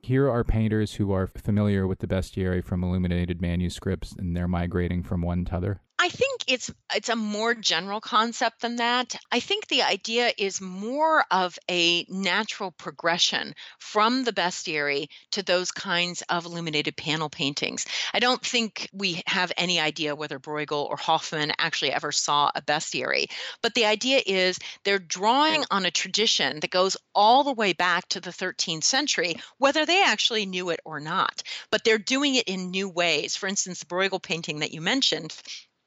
here 0.00 0.30
are 0.30 0.44
painters 0.44 0.94
who 0.94 1.10
are 1.10 1.26
familiar 1.26 1.88
with 1.88 1.98
the 1.98 2.06
bestiary 2.06 2.64
from 2.64 2.84
illuminated 2.84 3.42
manuscripts 3.42 4.12
and 4.12 4.36
they're 4.36 4.46
migrating 4.46 5.02
from 5.02 5.20
one 5.20 5.44
to 5.44 5.56
other? 5.56 5.80
I 6.02 6.08
think 6.08 6.42
it's 6.48 6.68
it's 6.92 7.10
a 7.10 7.14
more 7.14 7.54
general 7.54 8.00
concept 8.00 8.62
than 8.62 8.74
that. 8.76 9.14
I 9.30 9.38
think 9.38 9.68
the 9.68 9.82
idea 9.82 10.32
is 10.36 10.60
more 10.60 11.24
of 11.30 11.56
a 11.70 12.04
natural 12.08 12.72
progression 12.72 13.54
from 13.78 14.24
the 14.24 14.32
bestiary 14.32 15.10
to 15.30 15.44
those 15.44 15.70
kinds 15.70 16.22
of 16.22 16.44
illuminated 16.44 16.96
panel 16.96 17.30
paintings. 17.30 17.86
I 18.12 18.18
don't 18.18 18.44
think 18.44 18.90
we 18.92 19.22
have 19.28 19.52
any 19.56 19.78
idea 19.78 20.16
whether 20.16 20.40
Bruegel 20.40 20.90
or 20.90 20.96
Hoffmann 20.96 21.52
actually 21.56 21.92
ever 21.92 22.10
saw 22.10 22.50
a 22.52 22.60
bestiary, 22.60 23.26
but 23.62 23.74
the 23.74 23.84
idea 23.84 24.20
is 24.26 24.58
they're 24.82 24.98
drawing 24.98 25.64
on 25.70 25.86
a 25.86 25.92
tradition 25.92 26.58
that 26.58 26.70
goes 26.72 26.96
all 27.14 27.44
the 27.44 27.52
way 27.52 27.74
back 27.74 28.08
to 28.08 28.20
the 28.20 28.30
13th 28.30 28.82
century, 28.82 29.36
whether 29.58 29.86
they 29.86 30.02
actually 30.02 30.46
knew 30.46 30.70
it 30.70 30.80
or 30.84 30.98
not. 30.98 31.44
But 31.70 31.84
they're 31.84 31.98
doing 31.98 32.34
it 32.34 32.48
in 32.48 32.72
new 32.72 32.88
ways. 32.88 33.36
For 33.36 33.46
instance, 33.46 33.78
the 33.78 33.86
Bruegel 33.86 34.20
painting 34.20 34.58
that 34.58 34.72
you 34.72 34.80
mentioned 34.80 35.32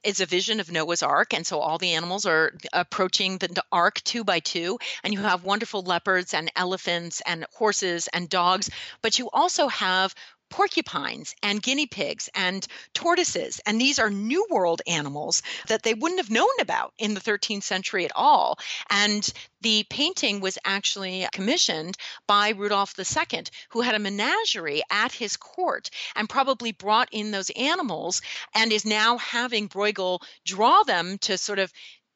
is 0.06 0.22
a 0.22 0.26
vision 0.26 0.60
of 0.60 0.72
Noah's 0.72 1.04
Ark. 1.04 1.34
And 1.34 1.46
so 1.46 1.60
all 1.60 1.78
the 1.78 1.94
animals 1.94 2.26
are 2.26 2.54
approaching 2.72 3.38
the, 3.38 3.48
the 3.48 3.64
ark 3.72 4.02
two 4.04 4.24
by 4.24 4.40
two. 4.40 4.78
And 5.04 5.14
you 5.14 5.22
have 5.22 5.44
wonderful 5.44 5.82
leopards 5.82 6.34
and 6.34 6.52
elephants 6.56 7.22
and 7.26 7.46
horses 7.54 8.08
and 8.14 8.30
dogs. 8.30 8.70
But 9.02 9.20
you 9.20 9.30
also 9.34 9.68
have 9.68 10.14
porcupines 10.50 11.36
and 11.44 11.62
guinea 11.62 11.88
pigs 11.88 12.30
and 12.36 12.66
tortoises. 12.94 13.60
And 13.66 13.80
these 13.80 14.00
are 14.00 14.10
New 14.10 14.46
World 14.50 14.82
animals 14.88 15.42
that 15.68 15.84
they 15.84 15.94
wouldn't 15.94 16.20
have 16.20 16.32
known 16.32 16.48
about 16.60 16.94
in 16.98 17.14
the 17.14 17.20
13th 17.20 17.64
century 17.64 18.06
at 18.06 18.12
all. 18.16 18.58
And 18.90 19.28
the 19.62 19.86
painting 19.90 20.42
was 20.42 20.58
actually 20.64 21.28
commissioned 21.32 21.98
by 22.28 22.50
Rudolph 22.50 22.94
II, 23.00 23.44
who 23.70 23.82
had 23.82 23.96
a 23.96 24.00
menagerie 24.00 24.84
at 24.92 25.12
his 25.12 25.38
court 25.38 25.90
and 26.16 26.30
probably 26.30 26.72
brought 26.72 27.10
in 27.12 27.32
those 27.32 27.50
animals 27.50 28.22
and 28.54 28.72
is 28.72 28.86
now 28.86 29.18
having 29.18 29.68
Bruegel 29.68 30.22
draw 30.46 30.84
them 30.84 31.18
to 31.20 31.38
sort 31.38 31.60
of 31.60 31.72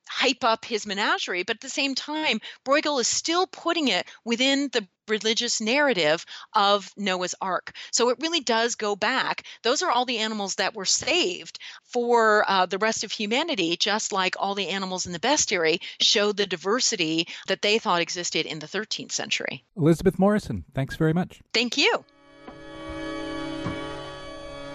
hype 0.10 0.44
up 0.44 0.66
his 0.66 0.86
menagerie, 0.86 1.44
but 1.44 1.58
at 1.58 1.62
the 1.62 1.70
same 1.70 1.96
time, 1.96 2.40
Bruegel 2.66 3.00
is 3.00 3.08
still 3.08 3.48
putting 3.48 3.88
it 3.88 4.08
within 4.26 4.70
the 4.74 4.88
religious 5.08 5.60
narrative 5.60 6.26
of 6.54 6.90
Noah's 6.96 7.36
Ark. 7.42 7.74
So 7.92 8.10
it 8.10 8.20
really 8.20 8.42
does 8.42 8.76
go 8.76 8.96
back. 8.96 9.44
Those 9.64 9.82
are 9.82 9.92
all 9.92 10.06
the 10.06 10.20
animals 10.20 10.56
that 10.56 10.76
were 10.76 10.86
saved 10.86 11.60
for 11.84 12.46
uh, 12.48 12.66
the 12.68 12.78
rest 12.78 13.04
of 13.04 13.12
humanity, 13.12 13.76
just 13.76 14.12
like 14.12 14.36
all 14.40 14.56
the 14.56 14.70
animals 14.70 15.06
in 15.06 15.14
the 15.14 15.20
bestiary 15.20 15.82
showed 16.00 16.38
the 16.38 16.46
diversity 16.46 17.28
that 17.48 17.62
they 17.62 17.80
thought 17.80 18.02
existed 18.02 18.46
in 18.46 18.60
the 18.60 18.68
13th 18.68 19.12
century. 19.12 19.64
Elizabeth 19.76 20.20
Morrison, 20.20 20.64
thanks 20.74 20.96
very 20.96 21.14
much. 21.14 21.42
Thank 21.54 21.78
you. 21.78 22.06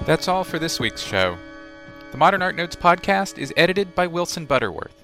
That's 0.04 0.28
all 0.28 0.44
for 0.44 0.58
this 0.58 0.78
week's 0.78 1.02
show. 1.02 1.38
The 2.10 2.18
Modern 2.18 2.42
Art 2.42 2.56
Notes 2.56 2.76
podcast 2.76 3.38
is 3.38 3.52
edited 3.56 3.94
by 3.94 4.06
Wilson 4.06 4.44
Butterworth. 4.44 5.03